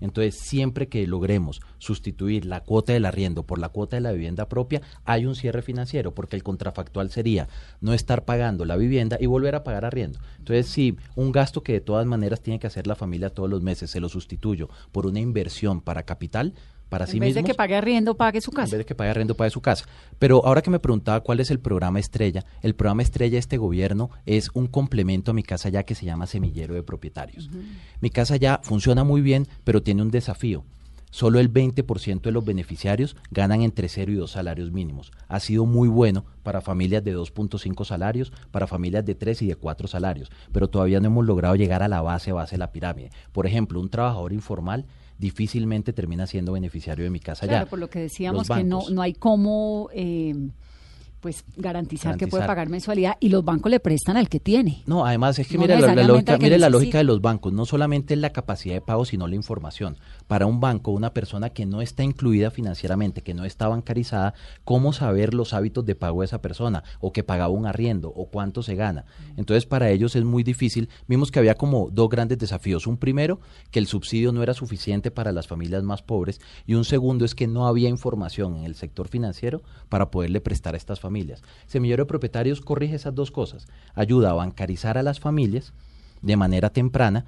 Entonces, 0.00 0.36
siempre 0.36 0.88
que 0.88 1.06
logremos 1.06 1.60
sustituir 1.78 2.46
la 2.46 2.60
cuota 2.60 2.92
del 2.92 3.04
arriendo 3.04 3.42
por 3.42 3.58
la 3.58 3.68
cuota 3.68 3.96
de 3.96 4.00
la 4.00 4.12
vivienda 4.12 4.48
propia, 4.48 4.80
hay 5.04 5.26
un 5.26 5.34
cierre 5.34 5.62
financiero, 5.62 6.14
porque 6.14 6.36
el 6.36 6.42
contrafactual 6.42 7.10
sería 7.10 7.48
no 7.80 7.92
estar 7.92 8.24
pagando 8.24 8.64
la 8.64 8.76
vivienda 8.76 9.18
y 9.20 9.26
volver 9.26 9.54
a 9.54 9.62
pagar 9.62 9.84
arriendo. 9.84 10.18
Entonces, 10.38 10.68
si 10.68 10.96
un 11.16 11.32
gasto 11.32 11.62
que 11.62 11.74
de 11.74 11.80
todas 11.80 12.06
maneras 12.06 12.40
tiene 12.40 12.58
que 12.58 12.66
hacer 12.66 12.86
la 12.86 12.94
familia 12.96 13.30
todos 13.30 13.50
los 13.50 13.62
meses, 13.62 13.90
se 13.90 14.00
lo 14.00 14.08
sustituyo 14.08 14.70
por 14.90 15.06
una 15.06 15.20
inversión 15.20 15.82
para 15.82 16.04
capital, 16.04 16.54
para 16.90 17.06
sí 17.06 17.16
en 17.16 17.20
vez 17.20 17.34
de 17.34 17.44
que 17.44 17.54
pague 17.54 17.76
arriendo, 17.76 18.16
pague 18.16 18.42
su 18.42 18.50
en 18.50 18.56
casa. 18.56 18.72
vez 18.72 18.78
de 18.80 18.84
que 18.84 18.94
pague 18.94 19.10
arrendo, 19.10 19.34
pague 19.34 19.50
su 19.50 19.62
casa. 19.62 19.86
Pero 20.18 20.44
ahora 20.44 20.60
que 20.60 20.70
me 20.70 20.78
preguntaba 20.78 21.20
cuál 21.20 21.40
es 21.40 21.50
el 21.50 21.60
programa 21.60 21.98
estrella, 21.98 22.44
el 22.60 22.74
programa 22.74 23.00
estrella 23.02 23.32
de 23.32 23.38
este 23.38 23.56
gobierno 23.56 24.10
es 24.26 24.50
un 24.52 24.66
complemento 24.66 25.30
a 25.30 25.34
mi 25.34 25.42
casa 25.42 25.70
ya 25.70 25.84
que 25.84 25.94
se 25.94 26.04
llama 26.04 26.26
Semillero 26.26 26.74
de 26.74 26.82
Propietarios. 26.82 27.48
Mi 28.00 28.10
casa 28.10 28.36
ya 28.36 28.60
funciona 28.62 29.04
muy 29.04 29.22
bien, 29.22 29.46
pero 29.64 29.82
tiene 29.82 30.02
un 30.02 30.10
desafío. 30.10 30.64
Solo 31.12 31.40
el 31.40 31.52
20% 31.52 32.20
de 32.22 32.30
los 32.30 32.44
beneficiarios 32.44 33.16
ganan 33.32 33.62
entre 33.62 33.88
0 33.88 34.12
y 34.12 34.14
2 34.14 34.30
salarios 34.30 34.70
mínimos. 34.70 35.10
Ha 35.26 35.40
sido 35.40 35.66
muy 35.66 35.88
bueno 35.88 36.24
para 36.44 36.60
familias 36.60 37.02
de 37.02 37.16
2.5 37.16 37.84
salarios, 37.84 38.32
para 38.52 38.68
familias 38.68 39.04
de 39.04 39.16
3 39.16 39.42
y 39.42 39.48
de 39.48 39.56
4 39.56 39.88
salarios, 39.88 40.30
pero 40.52 40.68
todavía 40.68 41.00
no 41.00 41.06
hemos 41.06 41.26
logrado 41.26 41.56
llegar 41.56 41.82
a 41.82 41.88
la 41.88 42.00
base, 42.00 42.30
base 42.30 42.54
de 42.54 42.58
la 42.58 42.70
pirámide. 42.70 43.10
Por 43.32 43.46
ejemplo, 43.46 43.80
un 43.80 43.90
trabajador 43.90 44.32
informal 44.32 44.86
difícilmente 45.20 45.92
termina 45.92 46.26
siendo 46.26 46.52
beneficiario 46.52 47.04
de 47.04 47.10
mi 47.10 47.20
casa 47.20 47.46
Claro, 47.46 47.66
ya. 47.66 47.70
por 47.70 47.78
lo 47.78 47.90
que 47.90 48.00
decíamos 48.00 48.48
que 48.48 48.64
no, 48.64 48.88
no 48.90 49.02
hay 49.02 49.12
cómo 49.12 49.90
eh, 49.92 50.34
pues 51.20 51.44
garantizar, 51.56 52.16
que 52.16 52.26
puede 52.26 52.46
pagar 52.46 52.70
mensualidad 52.70 53.16
y 53.20 53.28
los 53.28 53.44
bancos 53.44 53.70
le 53.70 53.78
prestan 53.78 54.16
al 54.16 54.30
que 54.30 54.40
tiene. 54.40 54.82
No, 54.86 55.04
además 55.04 55.38
es 55.38 55.46
que 55.46 55.54
No 55.54 55.60
mire, 55.60 55.78
la, 55.78 55.94
lógica, 56.02 56.38
mire 56.38 56.58
la 56.58 56.70
lógica 56.70 56.98
de 56.98 57.04
los 57.04 57.20
bancos, 57.20 57.52
no 57.52 57.66
solamente 57.66 58.14
es 58.14 58.20
la 58.20 58.30
capacidad 58.30 58.74
de 58.74 58.80
pago, 58.80 59.04
sino 59.04 59.28
la 59.28 59.34
información. 59.34 59.98
Para 60.30 60.46
un 60.46 60.60
banco, 60.60 60.92
una 60.92 61.12
persona 61.12 61.50
que 61.50 61.66
no 61.66 61.82
está 61.82 62.04
incluida 62.04 62.52
financieramente, 62.52 63.20
que 63.20 63.34
no 63.34 63.44
está 63.44 63.66
bancarizada, 63.66 64.32
¿cómo 64.62 64.92
saber 64.92 65.34
los 65.34 65.52
hábitos 65.52 65.84
de 65.84 65.96
pago 65.96 66.20
de 66.20 66.26
esa 66.26 66.40
persona? 66.40 66.84
O 67.00 67.12
que 67.12 67.24
pagaba 67.24 67.52
un 67.52 67.66
arriendo, 67.66 68.10
o 68.14 68.26
cuánto 68.26 68.62
se 68.62 68.76
gana. 68.76 69.06
Entonces, 69.36 69.66
para 69.66 69.90
ellos 69.90 70.14
es 70.14 70.22
muy 70.22 70.44
difícil. 70.44 70.88
Vimos 71.08 71.32
que 71.32 71.40
había 71.40 71.56
como 71.56 71.90
dos 71.90 72.08
grandes 72.08 72.38
desafíos. 72.38 72.86
Un 72.86 72.96
primero, 72.96 73.40
que 73.72 73.80
el 73.80 73.88
subsidio 73.88 74.30
no 74.30 74.44
era 74.44 74.54
suficiente 74.54 75.10
para 75.10 75.32
las 75.32 75.48
familias 75.48 75.82
más 75.82 76.00
pobres. 76.00 76.40
Y 76.64 76.74
un 76.74 76.84
segundo 76.84 77.24
es 77.24 77.34
que 77.34 77.48
no 77.48 77.66
había 77.66 77.88
información 77.88 78.54
en 78.54 78.66
el 78.66 78.76
sector 78.76 79.08
financiero 79.08 79.62
para 79.88 80.12
poderle 80.12 80.40
prestar 80.40 80.74
a 80.74 80.76
estas 80.76 81.00
familias. 81.00 81.42
Semillero 81.66 82.04
de 82.04 82.08
Propietarios 82.08 82.60
corrige 82.60 82.94
esas 82.94 83.16
dos 83.16 83.32
cosas. 83.32 83.66
Ayuda 83.96 84.30
a 84.30 84.34
bancarizar 84.34 84.96
a 84.96 85.02
las 85.02 85.18
familias 85.18 85.72
de 86.22 86.36
manera 86.36 86.70
temprana 86.70 87.24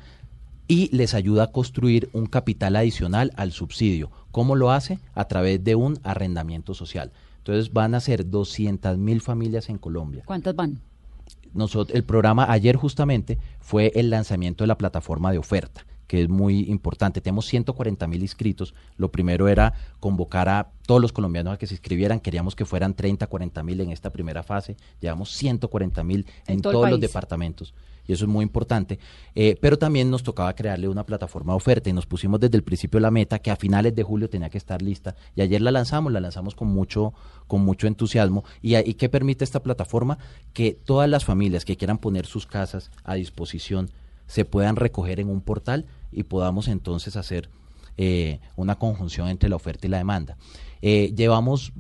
y 0.73 0.89
les 0.91 1.13
ayuda 1.13 1.43
a 1.43 1.53
construir 1.53 2.09
un 2.15 2.25
capital 2.25 2.77
adicional 2.77 3.31
al 3.37 3.53
subsidio. 3.53 4.11
¿Cómo 4.31 4.57
lo 4.57 4.71
hace? 4.71 4.99
A 5.15 5.27
través 5.27 5.63
de 5.63 5.75
un 5.75 5.99
arrendamiento 6.03 6.73
social. 6.73 7.13
Entonces 7.37 7.75
van 7.75 7.95
a 7.95 8.01
ser 8.01 8.31
200 8.31 8.97
mil 8.97 9.21
familias 9.21 9.69
en 9.69 9.77
Colombia. 9.77 10.23
¿Cuántas 10.25 10.57
van? 10.57 10.81
Nosotros, 11.53 11.95
el 11.95 12.05
programa 12.05 12.51
ayer 12.51 12.77
justamente 12.77 13.37
fue 13.61 13.93
el 13.97 14.09
lanzamiento 14.09 14.65
de 14.65 14.69
la 14.69 14.79
plataforma 14.79 15.31
de 15.31 15.37
oferta 15.37 15.85
que 16.07 16.23
es 16.23 16.29
muy 16.29 16.71
importante. 16.71 17.23
Tenemos 17.23 17.47
140 17.47 18.07
mil 18.07 18.21
inscritos. 18.21 18.75
Lo 18.99 19.11
primero 19.11 19.49
era 19.49 19.73
convocar 19.99 20.47
a 20.51 20.71
todos 20.87 21.01
los 21.01 21.11
colombianos 21.11 21.55
a 21.55 21.59
que 21.59 21.67
se 21.67 21.73
inscribieran. 21.75 22.21
Queríamos 22.21 22.55
que 22.55 22.67
fueran 22.67 22.93
30, 22.93 23.27
40 23.27 23.63
mil 23.63 23.81
en 23.81 23.91
esta 23.91 24.11
primera 24.11 24.43
fase. 24.43 24.77
Llevamos 25.01 25.33
140 25.33 26.05
mil 26.05 26.27
en, 26.47 26.57
En 26.57 26.61
todo 26.61 26.71
el 26.71 26.77
todos 26.77 26.91
los 26.91 27.01
departamentos. 27.01 27.73
Y 28.07 28.13
eso 28.13 28.25
es 28.25 28.31
muy 28.31 28.43
importante. 28.43 28.99
Eh, 29.35 29.57
pero 29.61 29.79
también 29.79 30.11
nos 30.11 30.23
tocaba 30.23 30.53
crearle 30.55 30.89
una 30.89 31.05
plataforma 31.05 31.53
de 31.53 31.57
oferta 31.57 31.91
y 31.91 31.93
nos 31.93 32.07
pusimos 32.07 32.41
desde 32.41 32.57
el 32.57 32.63
principio 32.63 33.01
la 33.01 33.11
meta 33.11 33.39
que 33.39 33.51
a 33.51 33.57
finales 33.57 33.95
de 33.95 34.03
julio 34.03 34.29
tenía 34.29 34.51
que 34.51 34.59
estar 34.59 34.83
lista. 34.83 35.15
Y 35.37 35.43
ayer 35.43 35.61
la 35.61 35.71
lanzamos, 35.71 36.13
la 36.13 36.21
lanzamos 36.21 36.55
con 36.55 36.69
mucho, 36.69 37.15
con 37.47 37.63
mucho 37.63 37.87
entusiasmo. 37.87 38.45
¿Y, 38.61 38.77
y 38.77 38.95
qué 38.95 39.09
permite 39.09 39.45
esta 39.45 39.63
plataforma? 39.63 40.19
Que 40.53 40.73
todas 40.73 41.09
las 41.09 41.25
familias 41.25 41.65
que 41.65 41.77
quieran 41.77 41.99
poner 41.99 42.27
sus 42.27 42.47
casas 42.47 42.91
a 43.05 43.15
disposición 43.15 43.91
se 44.27 44.45
puedan 44.45 44.77
recoger 44.77 45.21
en 45.21 45.29
un 45.29 45.41
portal 45.41 45.87
y 46.11 46.23
podamos 46.23 46.69
entonces 46.69 47.17
hacer 47.17 47.49
eh, 47.99 48.41
una 48.57 48.77
conjunción 48.77 49.29
entre 49.29 49.51
la 49.51 49.57
oferta 49.57 49.87
y 49.87 49.91
la 49.91 49.99
demanda. 49.99 50.39
Eh, 50.81 51.13
llevamos 51.15 51.73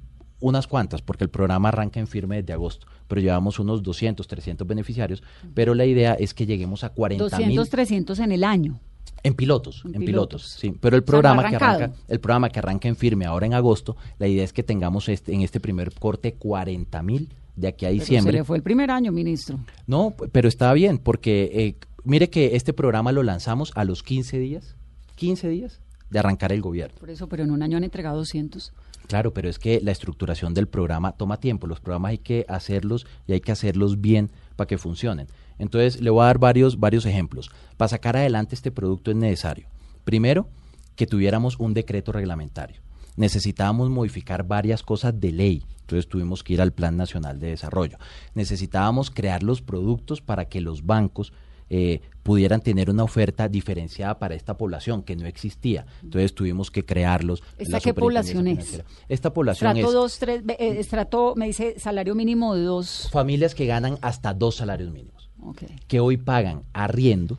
unas 0.43 0.67
cuantas, 0.67 1.01
porque 1.01 1.25
el 1.25 1.31
programa 1.31 1.69
arranca 1.71 1.99
en 2.01 2.07
firme 2.07 2.37
desde 2.43 2.53
agosto, 2.53 2.87
pero 3.09 3.21
llevamos 3.21 3.59
unos 3.59 3.83
200, 3.83 4.27
300 4.27 4.67
beneficiarios, 4.67 5.23
pero 5.55 5.75
la 5.75 5.87
idea 5.87 6.13
es 6.15 6.35
que 6.35 6.45
lleguemos 6.45 6.85
a 6.85 6.91
40 6.91 7.25
mil 7.39 7.57
200, 7.57 7.71
300 7.71 8.19
en 8.19 8.33
el 8.33 8.45
año. 8.45 8.79
en 9.25 9.35
pilotos, 9.35 9.83
En 9.85 9.95
en, 9.95 10.05
pilotos. 10.05 10.43
pilotos, 10.43 10.47
sí. 10.61 10.75
Pero 10.81 10.97
el 10.97 11.03
O 11.03 11.05
sea, 11.05 11.11
programa 11.11 11.49
que 11.49 11.57
arranca, 11.57 11.93
el 12.09 12.21
programa 12.21 12.51
que 12.51 12.59
arranca 12.59 12.89
en 12.89 12.97
firme 12.97 13.25
ahora 13.25 13.47
en 13.47 13.55
agosto, 13.55 13.97
la 14.19 14.27
idea 14.29 14.43
es 14.45 14.53
que 14.53 14.63
tengamos 14.63 15.09
este, 15.09 15.33
en 15.33 15.43
este 15.43 15.61
primer 15.61 15.93
corte 15.95 16.35
40 16.35 17.03
mil 17.03 17.29
de 17.55 17.69
aquí 17.69 17.85
a 17.85 17.89
Pero 17.91 18.01
diciembre. 18.01 18.33
se 18.33 18.39
le 18.39 18.45
fue 18.45 18.57
el 18.57 18.63
primer 18.63 18.91
año, 18.91 19.13
ministro. 19.13 19.61
No, 19.87 20.13
pero 20.33 20.49
está 20.49 20.73
bien, 20.73 20.99
porque 20.99 21.51
eh, 21.55 21.77
mire 22.05 22.31
que 22.31 22.57
este 22.57 22.73
programa 22.73 23.13
lo 23.13 23.23
lanzamos 23.23 23.71
a 23.77 23.85
los 23.85 24.03
15 24.03 24.39
días, 24.39 24.75
15 25.17 25.49
días 25.49 25.81
de 26.11 26.19
arrancar 26.19 26.51
el 26.53 26.61
gobierno. 26.61 26.97
Por 26.99 27.09
eso, 27.11 27.29
pero 27.29 27.45
en 27.45 27.51
un 27.53 27.63
año 27.63 27.77
han 27.77 27.85
entregado 27.85 28.17
200. 28.19 28.73
Claro, 29.12 29.35
pero 29.35 29.50
es 29.50 29.59
que 29.59 29.78
la 29.83 29.92
estructuración 29.92 30.54
del 30.54 30.69
programa 30.69 31.12
toma 31.12 31.38
tiempo. 31.38 31.66
Los 31.66 31.81
programas 31.81 32.12
hay 32.12 32.19
que 32.19 32.47
hacerlos 32.49 33.07
y 33.26 33.35
hay 33.35 33.42
que 33.42 33.52
hacerlos 33.52 34.00
bien 34.00 34.31
para 34.57 34.66
que 34.66 34.78
funcionen. 34.78 35.26
Entonces, 35.59 36.00
le 36.00 36.09
voy 36.09 36.23
a 36.23 36.28
dar 36.28 36.38
varios, 36.38 36.81
varios 36.81 37.04
ejemplos. 37.04 37.50
Para 37.76 37.90
sacar 37.90 38.16
adelante 38.16 38.54
este 38.54 38.71
producto 38.71 39.11
es 39.11 39.19
necesario, 39.19 39.69
primero, 40.04 40.49
que 40.97 41.07
tuviéramos 41.07 41.59
un 41.59 41.75
decreto 41.75 42.11
reglamentario. 42.11 42.81
Necesitábamos 43.16 43.90
modificar 43.90 44.45
varias 44.45 44.83
cosas 44.83 45.21
de 45.21 45.31
ley, 45.31 45.66
entonces 45.83 46.09
tuvimos 46.09 46.42
que 46.42 46.54
ir 46.54 46.62
al 46.62 46.73
Plan 46.73 46.97
Nacional 46.97 47.38
de 47.38 47.49
Desarrollo. 47.49 47.99
Necesitábamos 48.35 49.11
crear 49.11 49.42
los 49.42 49.61
productos 49.61 50.23
para 50.23 50.47
que 50.47 50.62
los 50.62 50.87
bancos 50.87 51.35
eh, 51.75 52.02
pudieran 52.23 52.61
tener 52.61 52.91
una 52.91 53.02
oferta 53.02 53.49
diferenciada 53.49 54.19
para 54.19 54.35
esta 54.35 54.59
población 54.59 55.02
que 55.02 55.17
no 55.17 55.26
existía. 55.26 55.87
Entonces 56.02 56.35
tuvimos 56.35 56.71
que 56.71 56.85
crearlos. 56.85 57.43
¿Esta 57.57 57.81
qué 57.81 57.95
población 57.95 58.47
es? 58.47 58.83
Esta 59.09 59.33
población 59.33 59.71
Estrato 59.79 59.88
es 59.88 59.95
2, 59.95 60.19
3, 60.19 60.43
eh, 60.49 60.76
estrato, 60.79 61.33
me 61.35 61.47
dice 61.47 61.81
salario 61.81 62.14
mínimo 62.14 62.55
de 62.55 62.64
2. 62.64 63.09
familias 63.11 63.55
que 63.55 63.64
ganan 63.64 63.97
hasta 64.02 64.35
dos 64.35 64.57
salarios 64.57 64.93
mínimos, 64.93 65.31
Ok. 65.41 65.62
que 65.88 65.99
hoy 65.99 66.19
pagan 66.19 66.62
arriendo, 66.75 67.38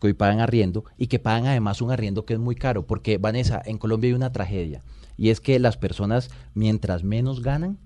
que 0.00 0.06
hoy 0.06 0.12
pagan 0.14 0.38
arriendo 0.38 0.84
y 0.96 1.08
que 1.08 1.18
pagan 1.18 1.48
además 1.48 1.82
un 1.82 1.90
arriendo 1.90 2.24
que 2.24 2.34
es 2.34 2.38
muy 2.38 2.54
caro, 2.54 2.86
porque 2.86 3.18
Vanessa, 3.18 3.60
en 3.64 3.78
Colombia 3.78 4.10
hay 4.10 4.14
una 4.14 4.30
tragedia 4.30 4.84
y 5.16 5.30
es 5.30 5.40
que 5.40 5.58
las 5.58 5.76
personas 5.76 6.30
mientras 6.54 7.02
menos 7.02 7.42
ganan, 7.42 7.78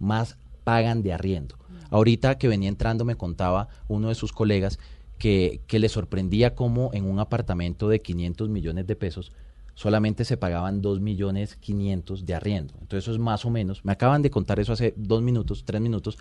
más 0.00 0.36
pagan 0.64 1.04
de 1.04 1.12
arriendo. 1.12 1.54
Ahorita 1.90 2.38
que 2.38 2.48
venía 2.48 2.68
entrando 2.68 3.04
me 3.04 3.14
contaba 3.14 3.68
uno 3.86 4.08
de 4.08 4.16
sus 4.16 4.32
colegas 4.32 4.80
que, 5.22 5.60
que 5.68 5.78
le 5.78 5.88
sorprendía 5.88 6.56
cómo 6.56 6.90
en 6.92 7.08
un 7.08 7.20
apartamento 7.20 7.88
de 7.88 8.02
500 8.02 8.48
millones 8.48 8.88
de 8.88 8.96
pesos 8.96 9.30
solamente 9.74 10.24
se 10.24 10.36
pagaban 10.36 10.82
2 10.82 10.98
millones 10.98 11.54
500 11.54 12.26
de 12.26 12.34
arriendo. 12.34 12.74
Entonces 12.80 13.04
eso 13.04 13.12
es 13.12 13.20
más 13.20 13.44
o 13.44 13.50
menos, 13.50 13.84
me 13.84 13.92
acaban 13.92 14.22
de 14.22 14.32
contar 14.32 14.58
eso 14.58 14.72
hace 14.72 14.94
dos 14.96 15.22
minutos, 15.22 15.62
tres 15.64 15.80
minutos, 15.80 16.18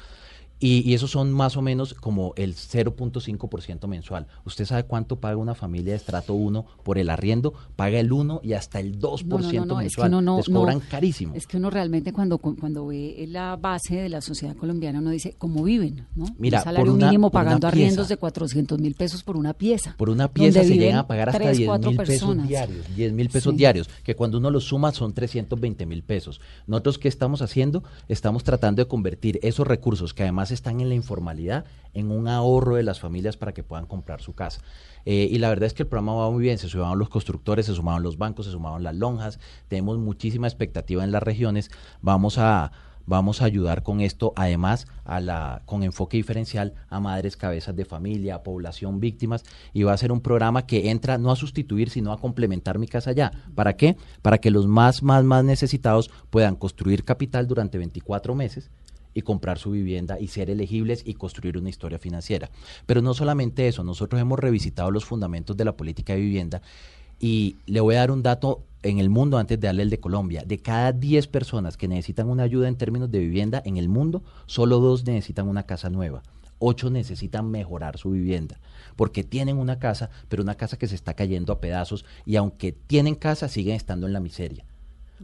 y, 0.62 0.90
y 0.90 0.94
esos 0.94 1.12
son 1.12 1.34
más 1.34 1.58
o 1.58 1.62
menos 1.62 1.94
como 1.96 2.34
el 2.38 2.56
0.5% 2.56 3.88
mensual. 3.88 4.28
¿Usted 4.46 4.66
sabe 4.66 4.84
cuánto 4.84 5.18
paga 5.20 5.38
una 5.38 5.56
familia 5.56 5.92
de 5.92 5.98
estrato 5.98 6.34
1 6.34 6.66
por 6.84 6.98
el 6.98 7.10
arriendo? 7.10 7.54
Paga 7.76 8.00
el 8.00 8.12
1 8.14 8.42
y 8.44 8.54
hasta 8.54 8.80
el 8.80 9.00
2% 9.00 9.26
No, 9.26 9.38
no, 9.40 9.66
no, 9.66 9.66
no, 9.66 9.82
es 9.82 9.96
que 9.96 10.02
mensual. 10.04 10.38
Les 10.38 10.46
cobran 10.50 10.80
carísimo. 10.80 11.34
Es 11.36 11.48
que 11.48 11.58
uno 11.58 11.70
realmente 11.70 12.14
cuando, 12.14 12.38
cu- 12.38 12.56
cuando 12.58 12.88
ve 12.88 13.26
la 13.28 13.56
base 13.56 13.96
de 13.96 14.10
la 14.10 14.22
sociedad 14.22 14.56
colombiana, 14.56 15.00
uno 15.00 15.10
dice, 15.10 15.36
¿cómo 15.38 15.64
viven? 15.64 16.06
¿no? 16.16 16.26
Mira, 16.38 16.60
Un 16.60 16.64
salario 16.64 16.86
por 16.86 16.96
una- 16.96 17.08
mínimo 17.08 17.30
por 17.32 17.42
una 17.42 17.46
pagando 17.50 17.68
arriendos 17.68 18.08
de 18.08 18.18
400 18.18 18.80
mil 18.80 18.94
pesos 18.96 19.24
por 19.24 19.36
una 19.38 19.54
pieza. 19.54 19.96
Por 19.98 20.10
una 20.10 20.28
pieza 20.28 20.64
se 20.64 20.78
llegan 20.78 21.00
a 21.00 21.08
pagar 21.08 21.30
hasta 21.30 21.40
tres, 21.40 21.58
10 21.58 21.68
cuatro 21.68 21.90
mil 21.92 21.98
pesos 21.98 22.48
diarios, 22.48 22.96
10 22.96 23.14
mil 23.14 23.30
pesos 23.30 23.52
Sí. 23.54 23.58
diarios, 23.58 23.90
que 24.04 24.16
cuando 24.16 24.38
uno 24.38 24.50
los 24.52 24.66
suma 24.66 24.92
son 24.92 25.14
320 25.14 25.86
mil 25.86 26.04
pesos. 26.04 26.40
Nosotros, 26.68 26.98
¿qué 27.00 27.08
estamos 27.08 27.42
haciendo? 27.42 27.84
Estamos 28.08 28.44
tratando 28.44 28.82
de 28.84 28.88
convertir 28.88 29.40
esos 29.42 29.66
recursos, 29.68 30.14
que 30.14 30.24
además 30.24 30.51
están 30.52 30.82
en 30.82 30.90
la 30.90 30.96
informalidad, 30.96 31.66
en 31.94 32.12
un 32.12 32.28
ahorro 32.28 32.76
de 32.76 32.84
las 32.84 33.00
familias 33.00 33.38
para 33.38 33.54
que 33.54 33.64
puedan 33.64 33.86
comprar 33.86 34.22
su 34.22 34.34
casa. 34.34 34.62
Eh, 35.06 35.28
y 35.32 35.38
la 35.40 35.50
verdad 35.50 35.68
es 35.68 35.74
que 35.74 35.84
el 35.84 35.90
programa 35.90 36.14
va 36.16 36.32
muy 36.32 36.44
bien, 36.44 36.58
se 36.58 36.68
sumaron 36.68 37.00
los 37.00 37.10
constructores, 37.10 37.66
se 37.66 37.74
sumaron 37.74 38.04
los 38.04 38.18
bancos, 38.18 38.46
se 38.46 38.52
sumaron 38.52 38.84
las 38.84 38.96
lonjas, 38.96 39.40
tenemos 39.68 39.98
muchísima 39.98 40.48
expectativa 40.48 41.04
en 41.04 41.12
las 41.12 41.24
regiones, 41.24 41.72
vamos 42.02 42.38
a 42.38 42.72
vamos 43.06 43.42
a 43.42 43.46
ayudar 43.46 43.84
con 43.84 44.00
esto, 44.00 44.34
además 44.36 44.88
a 45.06 45.20
la 45.20 45.64
con 45.66 45.84
enfoque 45.84 46.18
diferencial 46.18 46.74
a 46.90 47.00
madres 47.00 47.36
cabezas 47.36 47.76
de 47.76 47.84
familia, 47.84 48.36
a 48.36 48.44
población 48.44 49.00
víctimas 49.00 49.44
y 49.74 49.84
va 49.84 49.94
a 49.94 49.98
ser 49.98 50.12
un 50.12 50.22
programa 50.22 50.66
que 50.66 50.92
entra 50.92 51.18
no 51.18 51.32
a 51.32 51.36
sustituir 51.36 51.90
sino 51.90 52.12
a 52.12 52.20
complementar 52.20 52.80
mi 52.80 52.88
casa 52.88 53.12
ya. 53.12 53.32
¿Para 53.56 53.76
qué? 53.76 53.98
Para 54.22 54.38
que 54.38 54.52
los 54.52 54.68
más 54.68 55.04
más 55.04 55.24
más 55.24 55.44
necesitados 55.44 56.10
puedan 56.30 56.56
construir 56.56 57.04
capital 57.04 57.48
durante 57.48 57.78
24 57.78 58.36
meses 58.36 58.70
y 59.14 59.22
comprar 59.22 59.58
su 59.58 59.72
vivienda 59.72 60.20
y 60.20 60.28
ser 60.28 60.50
elegibles 60.50 61.04
y 61.06 61.16
construir 61.16 61.58
una 61.58 61.70
historia 61.70 62.00
financiera. 62.00 62.50
Pero 62.86 63.02
no 63.02 63.14
solamente 63.14 63.68
eso, 63.68 63.84
nosotros 63.84 64.22
hemos 64.22 64.40
revisitado 64.40 64.92
los 64.92 65.06
fundamentos 65.06 65.58
de 65.58 65.66
la 65.66 65.78
política 65.78 66.14
de 66.14 66.22
vivienda 66.22 66.62
y 67.20 67.58
le 67.66 67.82
voy 67.82 67.96
a 67.96 68.00
dar 68.00 68.12
un 68.12 68.24
dato 68.24 68.64
en 68.84 68.98
el 68.98 69.10
mundo 69.10 69.38
antes 69.38 69.60
de 69.60 69.68
darle 69.68 69.84
el 69.84 69.90
de 69.90 70.00
Colombia. 70.00 70.44
De 70.46 70.58
cada 70.58 70.92
10 70.92 71.28
personas 71.28 71.78
que 71.78 71.88
necesitan 71.88 72.30
una 72.30 72.44
ayuda 72.44 72.68
en 72.68 72.76
términos 72.76 73.12
de 73.12 73.20
vivienda 73.20 73.62
en 73.64 73.78
el 73.78 73.90
mundo, 73.90 74.24
solo 74.48 74.80
dos 74.80 75.06
necesitan 75.06 75.48
una 75.48 75.64
casa 75.64 75.90
nueva. 75.90 76.24
Ocho 76.58 76.90
necesitan 76.90 77.50
mejorar 77.50 77.98
su 77.98 78.12
vivienda 78.12 78.60
porque 78.96 79.24
tienen 79.24 79.58
una 79.58 79.80
casa, 79.80 80.10
pero 80.30 80.44
una 80.44 80.56
casa 80.56 80.78
que 80.78 80.88
se 80.88 80.96
está 80.96 81.16
cayendo 81.16 81.54
a 81.54 81.60
pedazos 81.60 82.06
y 82.26 82.36
aunque 82.36 82.72
tienen 82.72 83.16
casa 83.16 83.48
siguen 83.48 83.76
estando 83.76 84.06
en 84.06 84.14
la 84.14 84.20
miseria 84.20 84.66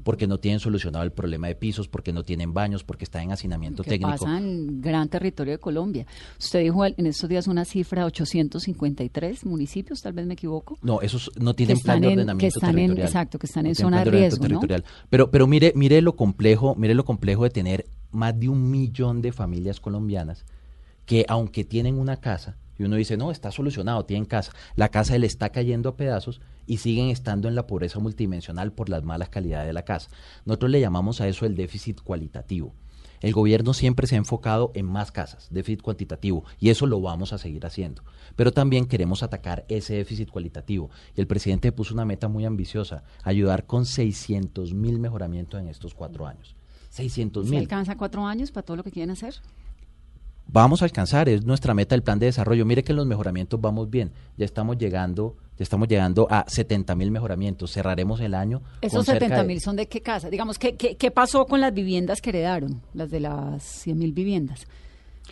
porque 0.04 0.28
no 0.28 0.40
tienen 0.40 0.60
solucionado 0.60 1.04
el 1.04 1.12
problema 1.12 1.48
de 1.48 1.56
pisos, 1.56 1.88
porque 1.88 2.14
no 2.14 2.24
tienen 2.24 2.54
baños, 2.54 2.84
porque 2.84 3.04
están 3.04 3.24
en 3.24 3.32
hacinamiento 3.32 3.84
que 3.84 3.90
técnico. 3.92 4.12
pasa 4.12 4.38
en 4.38 4.80
gran 4.82 5.10
territorio 5.10 5.54
de 5.54 5.60
Colombia. 5.60 6.06
Usted 6.40 6.62
dijo 6.62 6.86
en 6.86 7.06
estos 7.08 7.30
días 7.30 7.48
una 7.48 7.66
cifra, 7.66 8.06
853 8.06 9.46
municipios, 9.46 10.02
tal 10.02 10.14
vez 10.14 10.26
me 10.26 10.34
equivoco. 10.34 10.78
No, 10.82 11.02
esos 11.02 11.32
no 11.40 11.54
tienen 11.54 11.80
plan 11.80 12.02
de 12.02 12.08
en- 12.08 12.14
que 12.14 12.20
ordenamiento 12.22 12.58
están 12.60 12.70
en- 12.72 12.76
territorial. 12.76 13.08
exacto, 13.08 13.40
que 13.40 13.46
están 13.48 13.66
en 13.66 13.74
tienen 13.74 13.86
zona 13.92 13.98
de 13.98 14.02
ordenamiento 14.10 14.36
riesgo, 14.36 14.44
¿no? 14.44 14.60
territorial. 14.60 14.84
Pero, 15.10 15.32
pero 15.32 15.48
mire, 15.48 15.74
mire 15.76 16.02
lo 16.02 16.16
complejo, 16.16 16.76
mire 16.76 16.94
lo 16.94 17.06
complejo 17.06 17.44
de 17.44 17.50
tener 17.50 17.86
más 18.12 18.40
de 18.40 18.50
un 18.50 18.70
millón 18.70 19.22
de 19.22 19.32
familias 19.32 19.80
colombianas 19.80 20.46
que 21.06 21.26
aunque 21.30 21.64
tienen 21.64 21.98
una 21.98 22.18
casa, 22.18 22.58
y 22.78 22.84
uno 22.84 22.96
dice, 22.96 23.18
no, 23.18 23.32
está 23.32 23.52
solucionado, 23.52 24.06
tienen 24.06 24.26
casa, 24.26 24.52
la 24.76 24.90
casa 24.90 25.18
le 25.18 25.28
está 25.28 25.50
cayendo 25.50 25.90
a 25.90 25.98
pedazos 25.98 26.42
y 26.66 26.78
siguen 26.78 27.10
estando 27.10 27.48
en 27.48 27.56
la 27.56 27.68
pobreza 27.68 28.00
multidimensional 28.00 28.72
por 28.72 28.90
las 28.90 29.04
malas 29.04 29.30
calidades 29.30 29.68
de 29.68 29.74
la 29.74 29.86
casa. 29.86 30.10
Nosotros 30.46 30.72
le 30.72 30.82
llamamos 30.82 31.22
a 31.22 31.28
eso 31.28 31.46
el 31.46 31.56
déficit 31.56 32.02
cualitativo. 32.02 32.74
El 33.20 33.34
gobierno 33.34 33.74
siempre 33.74 34.06
se 34.06 34.16
ha 34.16 34.20
enfocado 34.20 34.72
en 34.76 34.86
más 34.86 35.12
casas, 35.12 35.48
déficit 35.50 35.82
cuantitativo, 35.82 36.44
y 36.60 36.70
eso 36.70 36.86
lo 36.86 37.02
vamos 37.02 37.34
a 37.34 37.40
seguir 37.40 37.66
haciendo. 37.66 38.04
Pero 38.36 38.52
también 38.52 38.86
queremos 38.86 39.24
atacar 39.24 39.66
ese 39.70 39.96
déficit 39.96 40.30
cualitativo. 40.30 40.92
Y 41.16 41.22
el 41.22 41.28
presidente 41.28 41.72
puso 41.72 41.96
una 41.96 42.06
meta 42.06 42.28
muy 42.28 42.46
ambiciosa, 42.46 43.04
ayudar 43.24 43.66
con 43.66 43.86
600 43.88 44.74
mil 44.74 45.00
mejoramientos 45.00 45.60
en 45.60 45.68
estos 45.68 45.96
cuatro 45.96 46.28
años. 46.28 46.56
600 46.90 47.46
¿Se 47.46 47.52
mil. 47.52 47.60
alcanza 47.60 47.98
cuatro 47.98 48.26
años 48.26 48.52
para 48.52 48.66
todo 48.66 48.78
lo 48.78 48.84
que 48.84 48.92
quieren 48.92 49.12
hacer? 49.12 49.36
Vamos 50.50 50.82
a 50.82 50.86
alcanzar, 50.86 51.28
es 51.28 51.44
nuestra 51.44 51.74
meta 51.74 51.94
del 51.94 52.04
plan 52.04 52.20
de 52.20 52.28
desarrollo. 52.28 52.66
Mire 52.66 52.84
que 52.84 52.94
en 52.94 52.96
los 52.98 53.06
mejoramientos 53.06 53.60
vamos 53.60 53.90
bien. 53.90 54.12
Ya 54.38 54.46
estamos 54.46 54.78
llegando, 54.78 55.36
ya 55.58 55.64
estamos 55.64 55.88
llegando 55.90 56.26
a 56.30 56.46
70 56.48 56.96
mil 56.96 57.12
mejoramientos. 57.12 57.74
Cerraremos 57.74 58.22
el 58.22 58.34
año. 58.34 58.62
¿Esos 58.82 58.98
con 59.00 59.06
cerca 59.06 59.20
70 59.26 59.42
de- 59.42 59.48
mil 59.48 59.60
son 59.62 59.76
de 59.76 59.88
qué 59.88 60.02
casa? 60.02 60.30
Digamos, 60.30 60.58
¿qué, 60.58 60.76
qué, 60.76 60.96
qué 60.96 61.12
pasó 61.12 61.46
con 61.46 61.60
las 61.60 61.74
viviendas 61.74 62.22
que 62.22 62.30
heredaron? 62.30 62.82
Las 62.94 63.12
de 63.12 63.20
las 63.20 63.62
100 63.64 63.98
mil 63.98 64.14
viviendas. 64.14 64.68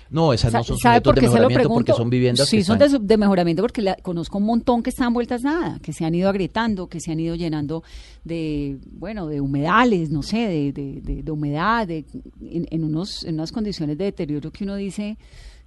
No, 0.09 0.33
esas 0.33 0.51
Sa- 0.51 0.57
no 0.59 0.63
son 0.63 0.77
¿Sabe 0.77 0.97
sujetos 0.97 1.15
de 1.15 1.21
mejoramiento 1.21 1.69
porque 1.69 1.93
son 1.93 2.09
viviendas 2.09 2.47
Sí, 2.47 2.57
que 2.57 2.63
son 2.63 2.77
de, 2.79 2.85
están- 2.85 3.01
su- 3.01 3.07
de 3.07 3.17
mejoramiento 3.17 3.61
porque 3.63 3.81
la- 3.81 3.95
conozco 3.97 4.37
un 4.37 4.45
montón 4.45 4.83
que 4.83 4.89
están 4.89 5.13
vueltas 5.13 5.41
nada, 5.43 5.79
que 5.81 5.93
se 5.93 6.05
han 6.05 6.13
ido 6.15 6.29
agrietando, 6.29 6.87
que 6.87 6.99
se 6.99 7.11
han 7.11 7.19
ido 7.19 7.35
llenando 7.35 7.83
de, 8.23 8.77
bueno, 8.91 9.27
de 9.27 9.41
humedales, 9.41 10.09
no 10.11 10.23
sé, 10.23 10.37
de, 10.47 10.71
de, 10.73 11.01
de- 11.01 11.23
de 11.23 11.31
humedad, 11.31 11.87
de- 11.87 12.05
en, 12.41 12.67
en 12.69 12.83
unos, 12.83 13.23
en 13.23 13.35
unas 13.35 13.51
condiciones 13.51 13.97
de 13.97 14.05
deterioro 14.05 14.51
que 14.51 14.63
uno 14.63 14.75
dice, 14.75 15.17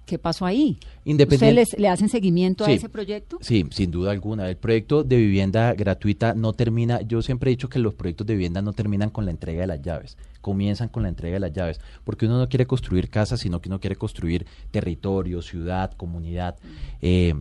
¿qué 0.05 0.17
pasó 0.17 0.45
ahí? 0.45 0.79
Independiente- 1.05 1.61
¿Ustedes 1.61 1.79
le 1.79 1.87
hacen 1.87 2.09
seguimiento 2.09 2.65
Sí. 2.65 2.71
a 2.71 2.73
ese 2.75 2.89
proyecto? 2.89 3.37
Sí, 3.41 3.65
sin 3.71 3.91
duda 3.91 4.11
alguna. 4.11 4.49
El 4.49 4.57
proyecto 4.57 5.03
de 5.03 5.17
vivienda 5.17 5.73
gratuita 5.73 6.33
no 6.33 6.53
termina, 6.53 7.01
yo 7.01 7.21
siempre 7.21 7.51
he 7.51 7.53
dicho 7.53 7.69
que 7.69 7.77
los 7.79 7.93
proyectos 7.93 8.25
de 8.25 8.33
vivienda 8.33 8.61
no 8.61 8.73
terminan 8.73 9.09
con 9.11 9.25
la 9.25 9.31
entrega 9.31 9.61
de 9.61 9.67
las 9.67 9.81
llaves, 9.81 10.17
comienzan 10.41 10.89
con 10.89 11.03
la 11.03 11.09
entrega 11.09 11.35
de 11.35 11.39
las 11.39 11.53
llaves, 11.53 11.79
porque 12.03 12.25
uno 12.25 12.37
no 12.39 12.49
quiere 12.49 12.65
construir 12.65 13.09
casas, 13.09 13.39
sino 13.41 13.61
que 13.61 13.69
uno 13.69 13.79
quiere 13.79 13.95
construir 13.95 14.45
territorio, 14.71 15.41
ciudad, 15.41 15.91
comunidad. 15.93 16.55
Eh, 17.01 17.33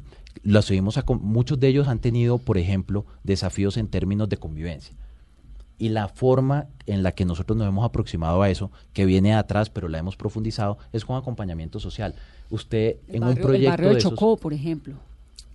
los 0.42 0.70
a 0.98 1.04
muchos 1.20 1.58
de 1.60 1.68
ellos 1.68 1.88
han 1.88 1.98
tenido, 2.00 2.38
por 2.38 2.58
ejemplo, 2.58 3.04
desafíos 3.24 3.76
en 3.76 3.88
términos 3.88 4.28
de 4.28 4.36
convivencia. 4.36 4.94
Y 5.80 5.90
la 5.90 6.08
forma 6.08 6.66
en 6.86 7.02
la 7.02 7.12
que 7.12 7.24
nosotros 7.24 7.56
nos 7.56 7.68
hemos 7.68 7.84
aproximado 7.84 8.42
a 8.42 8.50
eso, 8.50 8.70
que 8.92 9.04
viene 9.06 9.34
atrás, 9.34 9.70
pero 9.70 9.88
la 9.88 9.98
hemos 9.98 10.16
profundizado, 10.16 10.78
es 10.92 11.04
con 11.04 11.16
acompañamiento 11.16 11.78
social. 11.78 12.14
Usted 12.50 12.96
El 13.08 13.16
en 13.16 13.20
barrio, 13.20 13.36
un 13.36 13.42
proyecto 13.42 13.64
el 13.66 13.70
barrio 13.70 13.88
de, 13.90 13.98
esos- 13.98 14.10
Chocó, 14.12 14.36
por 14.36 14.52
ejemplo, 14.52 14.94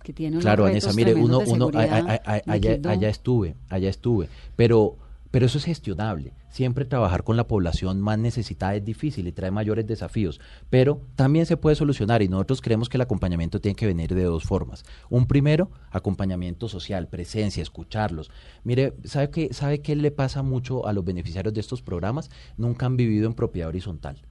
que 0.02 0.12
tiene 0.12 0.36
unos 0.36 0.44
Claro, 0.44 0.64
Vanessa, 0.64 0.92
mire, 0.92 1.14
uno, 1.14 1.40
a- 1.74 1.82
a- 1.82 2.20
a- 2.36 2.42
allá 2.90 3.08
estuve, 3.08 3.54
allá 3.68 3.88
estuve, 3.88 4.28
pero, 4.56 4.96
pero 5.34 5.46
eso 5.46 5.58
es 5.58 5.64
gestionable. 5.64 6.32
Siempre 6.48 6.84
trabajar 6.84 7.24
con 7.24 7.36
la 7.36 7.48
población 7.48 8.00
más 8.00 8.16
necesitada 8.20 8.76
es 8.76 8.84
difícil 8.84 9.26
y 9.26 9.32
trae 9.32 9.50
mayores 9.50 9.84
desafíos, 9.84 10.40
pero 10.70 11.00
también 11.16 11.44
se 11.44 11.56
puede 11.56 11.74
solucionar 11.74 12.22
y 12.22 12.28
nosotros 12.28 12.60
creemos 12.60 12.88
que 12.88 12.98
el 12.98 13.00
acompañamiento 13.00 13.60
tiene 13.60 13.74
que 13.74 13.88
venir 13.88 14.14
de 14.14 14.22
dos 14.22 14.44
formas. 14.44 14.84
Un 15.10 15.26
primero, 15.26 15.72
acompañamiento 15.90 16.68
social, 16.68 17.08
presencia, 17.08 17.64
escucharlos. 17.64 18.30
Mire, 18.62 18.94
¿sabe 19.02 19.30
qué, 19.30 19.52
¿sabe 19.52 19.80
qué 19.80 19.96
le 19.96 20.12
pasa 20.12 20.44
mucho 20.44 20.86
a 20.86 20.92
los 20.92 21.04
beneficiarios 21.04 21.52
de 21.52 21.62
estos 21.62 21.82
programas? 21.82 22.30
Nunca 22.56 22.86
han 22.86 22.96
vivido 22.96 23.26
en 23.26 23.34
propiedad 23.34 23.70
horizontal. 23.70 24.22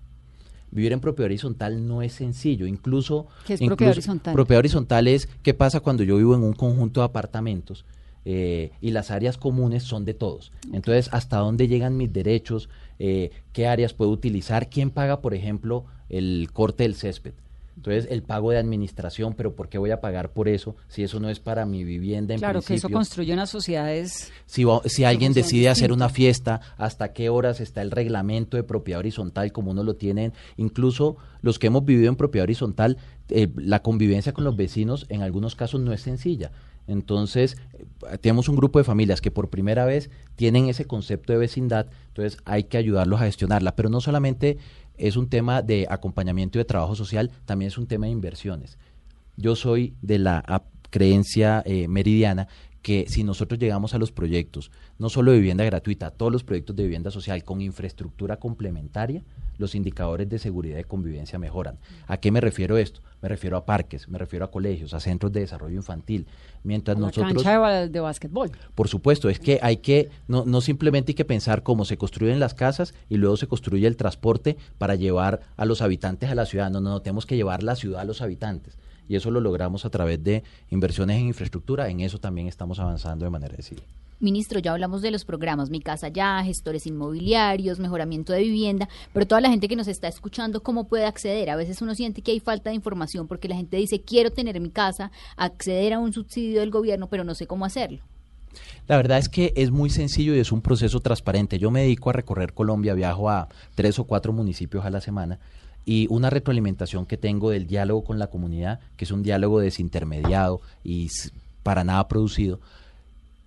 Vivir 0.72 0.94
en 0.94 1.02
propiedad 1.02 1.26
horizontal 1.26 1.86
no 1.86 2.02
es 2.02 2.14
sencillo, 2.14 2.66
incluso... 2.66 3.28
¿Qué 3.46 3.56
es 3.56 3.60
incluso- 3.60 3.72
propiedad 3.76 3.92
horizontal? 3.92 4.34
Propiedad 4.36 4.60
horizontal 4.60 5.08
es 5.10 5.28
qué 5.42 5.54
pasa 5.54 5.82
cuando 5.82 6.04
yo 6.04 6.16
vivo 6.16 6.34
en 6.34 6.44
un 6.44 6.54
conjunto 6.54 7.02
de 7.02 7.08
apartamentos 7.08 7.84
eh, 8.26 8.72
y 8.82 8.92
las 8.92 9.12
áreas 9.12 9.38
comunes 9.38 9.84
son 9.84 10.06
de 10.06 10.14
todos. 10.14 10.52
Entonces, 10.72 11.10
¿hasta 11.12 11.38
dónde 11.38 11.68
llegan 11.68 11.98
mis 11.98 12.12
derechos? 12.12 12.70
Eh, 13.00 13.32
¿Qué 13.52 13.68
áreas 13.68 13.94
puedo 13.94 14.12
utilizar? 14.12 14.70
¿Quién 14.70 14.92
paga, 14.92 15.22
por 15.22 15.34
ejemplo, 15.34 15.86
el 16.10 16.50
corte 16.54 16.84
del 16.84 16.96
césped? 16.96 17.34
Entonces, 17.76 18.08
el 18.12 18.22
pago 18.22 18.52
de 18.52 18.60
administración, 18.60 19.34
pero 19.34 19.56
¿por 19.56 19.68
qué 19.68 19.78
voy 19.78 19.90
a 19.92 20.00
pagar 20.00 20.32
por 20.32 20.48
eso 20.48 20.76
si 20.88 21.04
eso 21.04 21.20
no 21.20 21.30
es 21.30 21.40
para 21.40 21.66
mi 21.66 21.84
vivienda 21.84 22.34
en 22.34 22.40
Claro, 22.40 22.62
que 22.62 22.76
eso 22.76 22.88
construye 22.90 23.34
unas 23.34 23.50
sociedades 23.50 24.32
si, 24.46 24.64
si 24.86 25.04
alguien 25.04 25.34
decide 25.34 25.70
hacer 25.70 25.92
una 25.92 26.10
fiesta, 26.10 26.62
hasta 26.78 27.14
qué 27.14 27.30
horas 27.30 27.60
está 27.62 27.82
el 27.82 27.90
reglamento 27.90 28.58
de 28.58 28.64
propiedad 28.64 29.00
horizontal 29.00 29.52
como 29.52 29.72
uno 29.72 29.84
lo 29.84 29.96
tiene. 29.96 30.34
Incluso 30.56 31.18
los 31.42 31.58
que 31.58 31.68
hemos 31.68 31.84
vivido 31.84 32.10
en 32.10 32.16
propiedad 32.16 32.44
horizontal, 32.44 32.98
eh, 33.30 33.50
la 33.56 33.82
convivencia 33.82 34.34
con 34.34 34.44
los 34.44 34.56
vecinos 34.56 35.08
en 35.10 35.24
algunos 35.24 35.56
casos 35.56 35.82
no 35.82 35.94
es 35.94 36.02
sencilla. 36.02 36.52
Entonces, 36.88 37.58
tenemos 38.22 38.50
un 38.50 38.56
grupo 38.56 38.80
de 38.80 38.86
familias 38.86 39.22
que 39.22 39.32
por 39.32 39.50
primera 39.50 39.86
vez 39.86 40.10
tienen 40.36 40.68
ese 40.68 40.86
concepto 40.86 41.32
de 41.34 41.40
vecindad, 41.40 41.88
entonces 42.08 42.40
hay 42.46 42.66
que 42.66 42.78
ayudarlos 42.78 43.22
a 43.22 43.26
gestionarla, 43.26 43.76
pero 43.76 43.90
no 43.90 44.02
solamente 44.02 44.58
es 44.98 45.16
un 45.16 45.30
tema 45.30 45.62
de 45.62 45.88
acompañamiento 45.90 46.58
y 46.58 46.60
de 46.60 46.66
trabajo 46.66 46.96
social, 46.96 47.32
también 47.46 47.68
es 47.68 47.78
un 47.78 47.88
tema 47.88 48.08
de 48.08 48.12
inversiones. 48.12 48.78
Yo 49.38 49.56
soy 49.56 49.96
de 50.02 50.20
la 50.20 50.64
creencia 50.90 51.64
eh, 51.66 51.88
meridiana 51.88 52.48
que 52.84 53.06
si 53.08 53.24
nosotros 53.24 53.60
llegamos 53.60 53.96
a 53.96 53.98
los 53.98 54.12
proyectos, 54.12 54.70
no 55.00 55.10
solo 55.10 55.32
de 55.32 55.38
vivienda 55.38 55.64
gratuita, 55.64 56.08
a 56.08 56.12
todos 56.12 56.32
los 56.32 56.44
proyectos 56.44 56.76
de 56.76 56.84
vivienda 56.84 57.12
social 57.12 57.44
con 57.44 57.62
infraestructura 57.62 58.38
complementaria, 58.38 59.24
los 59.58 59.74
indicadores 59.74 60.28
de 60.30 60.38
seguridad 60.38 60.78
y 60.78 60.84
convivencia 60.84 61.40
mejoran. 61.40 61.80
¿A 62.08 62.18
qué 62.18 62.30
me 62.30 62.42
refiero 62.42 62.78
esto? 62.78 63.00
Me 63.22 63.30
refiero 63.30 63.56
a 63.56 63.66
parques, 63.66 64.10
me 64.10 64.18
refiero 64.18 64.44
a 64.44 64.52
colegios, 64.52 64.94
a 64.94 65.00
centros 65.00 65.32
de 65.32 65.40
desarrollo 65.40 65.76
infantil. 65.76 66.28
Mientras 66.64 66.98
a 66.98 67.00
la 67.00 67.08
nosotros 67.08 67.44
cancha 67.44 67.70
de, 67.70 67.88
de 67.88 68.00
básquetbol. 68.02 68.52
por 68.76 68.90
supuesto, 68.90 69.30
es 69.30 69.40
que 69.40 69.60
hay 69.62 69.78
que, 69.78 70.10
no, 70.28 70.44
no 70.46 70.60
simplemente 70.60 71.12
hay 71.12 71.16
que 71.16 71.24
pensar 71.24 71.64
cómo 71.64 71.86
se 71.86 71.98
construyen 71.98 72.42
las 72.42 72.54
casas 72.54 72.94
y 73.10 73.16
luego 73.16 73.38
se 73.38 73.48
construye 73.48 73.88
el 73.88 73.96
transporte 73.96 74.58
para 74.78 74.96
llevar 74.96 75.40
a 75.56 75.64
los 75.64 75.82
habitantes 75.82 76.30
a 76.30 76.36
la 76.36 76.46
ciudad. 76.46 76.70
No, 76.70 76.82
no, 76.82 76.90
no, 76.90 77.02
tenemos 77.02 77.26
que 77.26 77.38
llevar 77.38 77.64
la 77.64 77.78
ciudad 77.78 78.02
a 78.02 78.06
los 78.06 78.22
habitantes. 78.22 78.78
Y 79.08 79.16
eso 79.16 79.32
lo 79.32 79.42
logramos 79.42 79.86
a 79.86 79.90
través 79.90 80.24
de 80.24 80.44
inversiones 80.70 81.18
en 81.18 81.28
infraestructura. 81.28 81.90
En 81.90 82.00
eso 82.00 82.20
también 82.20 82.48
estamos 82.48 82.80
avanzando 82.80 83.26
de 83.26 83.32
manera 83.32 83.56
decidida. 83.56 83.84
Ministro, 84.20 84.60
ya 84.60 84.72
hablamos 84.72 85.02
de 85.02 85.12
los 85.12 85.26
programas 85.26 85.70
Mi 85.70 85.82
Casa 85.82 86.08
Ya, 86.08 86.42
gestores 86.46 86.88
inmobiliarios, 86.88 87.80
mejoramiento 87.80 88.32
de 88.32 88.40
vivienda, 88.44 88.88
pero 89.12 89.28
toda 89.28 89.42
la 89.42 89.50
gente 89.50 89.68
que 89.68 89.76
nos 89.76 89.90
está 89.90 90.08
escuchando, 90.08 90.64
¿cómo 90.64 90.88
puede 90.88 91.06
acceder? 91.06 91.50
A 91.50 91.58
veces 91.58 91.82
uno 91.82 91.94
siente 91.94 92.22
que 92.22 92.32
hay 92.32 92.40
falta 92.40 92.70
de 92.70 92.78
información 92.78 93.28
porque 93.28 93.50
la 93.50 93.58
gente 93.58 93.76
dice, 93.76 94.00
quiero 94.00 94.32
tener 94.32 94.62
mi 94.62 94.70
casa, 94.70 95.12
acceder 95.36 95.92
a 95.92 96.00
un 96.00 96.14
subsidio 96.14 96.62
del 96.62 96.72
gobierno, 96.72 97.10
pero 97.10 97.26
no 97.26 97.36
sé 97.36 97.48
cómo 97.48 97.66
hacerlo. 97.66 98.00
La 98.88 98.96
verdad 98.96 99.18
es 99.18 99.28
que 99.28 99.52
es 99.58 99.72
muy 99.72 99.90
sencillo 99.90 100.34
y 100.36 100.40
es 100.40 100.54
un 100.54 100.62
proceso 100.62 101.02
transparente. 101.02 101.60
Yo 101.60 101.70
me 101.70 101.82
dedico 101.82 102.10
a 102.10 102.14
recorrer 102.14 102.54
Colombia, 102.54 102.94
viajo 102.94 103.30
a 103.30 103.50
tres 103.76 104.00
o 104.00 104.06
cuatro 104.06 104.32
municipios 104.32 104.86
a 104.86 104.90
la 104.90 105.02
semana 105.02 105.40
y 105.86 106.08
una 106.10 106.30
retroalimentación 106.30 107.06
que 107.06 107.18
tengo 107.18 107.50
del 107.50 107.68
diálogo 107.68 108.04
con 108.04 108.20
la 108.20 108.28
comunidad, 108.28 108.80
que 108.98 109.06
es 109.06 109.12
un 109.12 109.24
diálogo 109.24 109.60
desintermediado 109.60 110.62
y 110.84 111.10
para 111.64 111.84
nada 111.84 112.08
producido, 112.08 112.60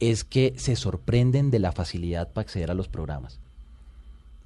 es 0.00 0.24
que 0.24 0.54
se 0.56 0.76
sorprenden 0.76 1.50
de 1.50 1.58
la 1.58 1.72
facilidad 1.72 2.28
para 2.28 2.42
acceder 2.42 2.70
a 2.70 2.74
los 2.74 2.88
programas. 2.88 3.38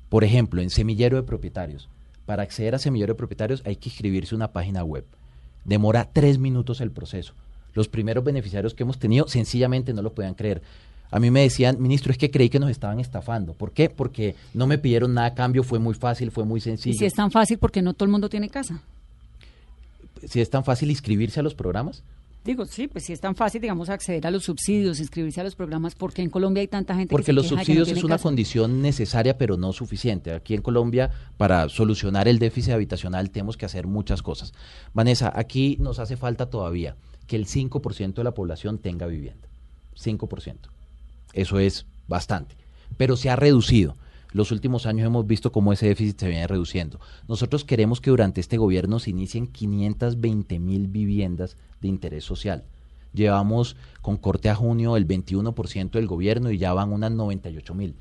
Por 0.08 0.24
ejemplo, 0.24 0.60
en 0.60 0.70
Semillero 0.70 1.16
de 1.16 1.22
Propietarios. 1.22 1.88
Para 2.26 2.42
acceder 2.44 2.74
a 2.74 2.78
Semillero 2.78 3.14
de 3.14 3.18
Propietarios 3.18 3.62
hay 3.64 3.76
que 3.76 3.88
inscribirse 3.88 4.34
una 4.34 4.52
página 4.52 4.84
web. 4.84 5.04
Demora 5.64 6.08
tres 6.12 6.38
minutos 6.38 6.80
el 6.80 6.90
proceso. 6.90 7.34
Los 7.74 7.88
primeros 7.88 8.24
beneficiarios 8.24 8.74
que 8.74 8.82
hemos 8.82 8.98
tenido 8.98 9.28
sencillamente 9.28 9.92
no 9.92 10.02
lo 10.02 10.12
podían 10.12 10.34
creer. 10.34 10.62
A 11.10 11.18
mí 11.20 11.30
me 11.30 11.42
decían, 11.42 11.80
ministro, 11.80 12.12
es 12.12 12.18
que 12.18 12.30
creí 12.30 12.48
que 12.48 12.58
nos 12.60 12.70
estaban 12.70 13.00
estafando. 13.00 13.54
¿Por 13.54 13.72
qué? 13.72 13.90
Porque 13.90 14.36
no 14.54 14.66
me 14.66 14.78
pidieron 14.78 15.14
nada 15.14 15.28
a 15.28 15.34
cambio, 15.34 15.62
fue 15.62 15.78
muy 15.78 15.94
fácil, 15.94 16.30
fue 16.30 16.44
muy 16.44 16.58
Y 16.58 16.62
sencillo. 16.62 16.98
si 16.98 17.04
es 17.04 17.14
tan 17.14 17.30
fácil, 17.30 17.58
porque 17.58 17.82
no 17.82 17.94
todo 17.94 18.04
el 18.04 18.10
mundo 18.12 18.28
tiene 18.28 18.48
casa. 18.48 18.80
Si 20.26 20.40
es 20.40 20.50
tan 20.50 20.64
fácil 20.64 20.90
inscribirse 20.90 21.40
a 21.40 21.42
los 21.42 21.54
programas, 21.54 22.02
Digo, 22.42 22.64
sí, 22.64 22.88
pues 22.88 23.04
si 23.04 23.12
es 23.12 23.20
tan 23.20 23.36
fácil, 23.36 23.60
digamos, 23.60 23.90
acceder 23.90 24.26
a 24.26 24.30
los 24.30 24.44
subsidios, 24.44 24.98
inscribirse 24.98 25.42
a 25.42 25.44
los 25.44 25.54
programas, 25.54 25.94
porque 25.94 26.22
en 26.22 26.30
Colombia 26.30 26.62
hay 26.62 26.68
tanta 26.68 26.94
gente 26.94 27.10
Porque 27.12 27.26
que 27.26 27.32
se 27.32 27.32
los 27.34 27.44
queja 27.50 27.60
de 27.60 27.64
que 27.66 27.72
no 27.72 27.80
subsidios 27.80 27.86
tiene 27.88 27.98
es 27.98 28.04
una 28.04 28.14
casa? 28.14 28.22
condición 28.22 28.80
necesaria, 28.80 29.36
pero 29.36 29.58
no 29.58 29.74
suficiente. 29.74 30.32
Aquí 30.32 30.54
en 30.54 30.62
Colombia, 30.62 31.10
para 31.36 31.68
solucionar 31.68 32.28
el 32.28 32.38
déficit 32.38 32.72
habitacional, 32.72 33.28
tenemos 33.30 33.58
que 33.58 33.66
hacer 33.66 33.86
muchas 33.86 34.22
cosas. 34.22 34.54
Vanessa, 34.94 35.30
aquí 35.36 35.76
nos 35.80 35.98
hace 35.98 36.16
falta 36.16 36.48
todavía 36.48 36.96
que 37.26 37.36
el 37.36 37.44
5% 37.44 38.14
de 38.14 38.24
la 38.24 38.32
población 38.32 38.78
tenga 38.78 39.06
vivienda. 39.06 39.46
5%. 40.02 40.54
Eso 41.32 41.58
es 41.58 41.86
bastante. 42.08 42.56
Pero 42.96 43.16
se 43.16 43.30
ha 43.30 43.36
reducido. 43.36 43.96
Los 44.32 44.52
últimos 44.52 44.86
años 44.86 45.06
hemos 45.06 45.26
visto 45.26 45.50
cómo 45.50 45.72
ese 45.72 45.86
déficit 45.88 46.20
se 46.20 46.28
viene 46.28 46.46
reduciendo. 46.46 47.00
Nosotros 47.26 47.64
queremos 47.64 48.00
que 48.00 48.10
durante 48.10 48.40
este 48.40 48.58
gobierno 48.58 48.98
se 49.00 49.10
inicien 49.10 49.46
520 49.48 50.58
mil 50.60 50.86
viviendas 50.86 51.56
de 51.80 51.88
interés 51.88 52.24
social. 52.24 52.62
Llevamos 53.12 53.74
con 54.02 54.16
corte 54.16 54.48
a 54.48 54.54
junio 54.54 54.96
el 54.96 55.06
21% 55.08 55.90
del 55.90 56.06
gobierno 56.06 56.50
y 56.52 56.58
ya 56.58 56.72
van 56.72 56.92
unas 56.92 57.10
98 57.10 57.74
mil 57.74 57.96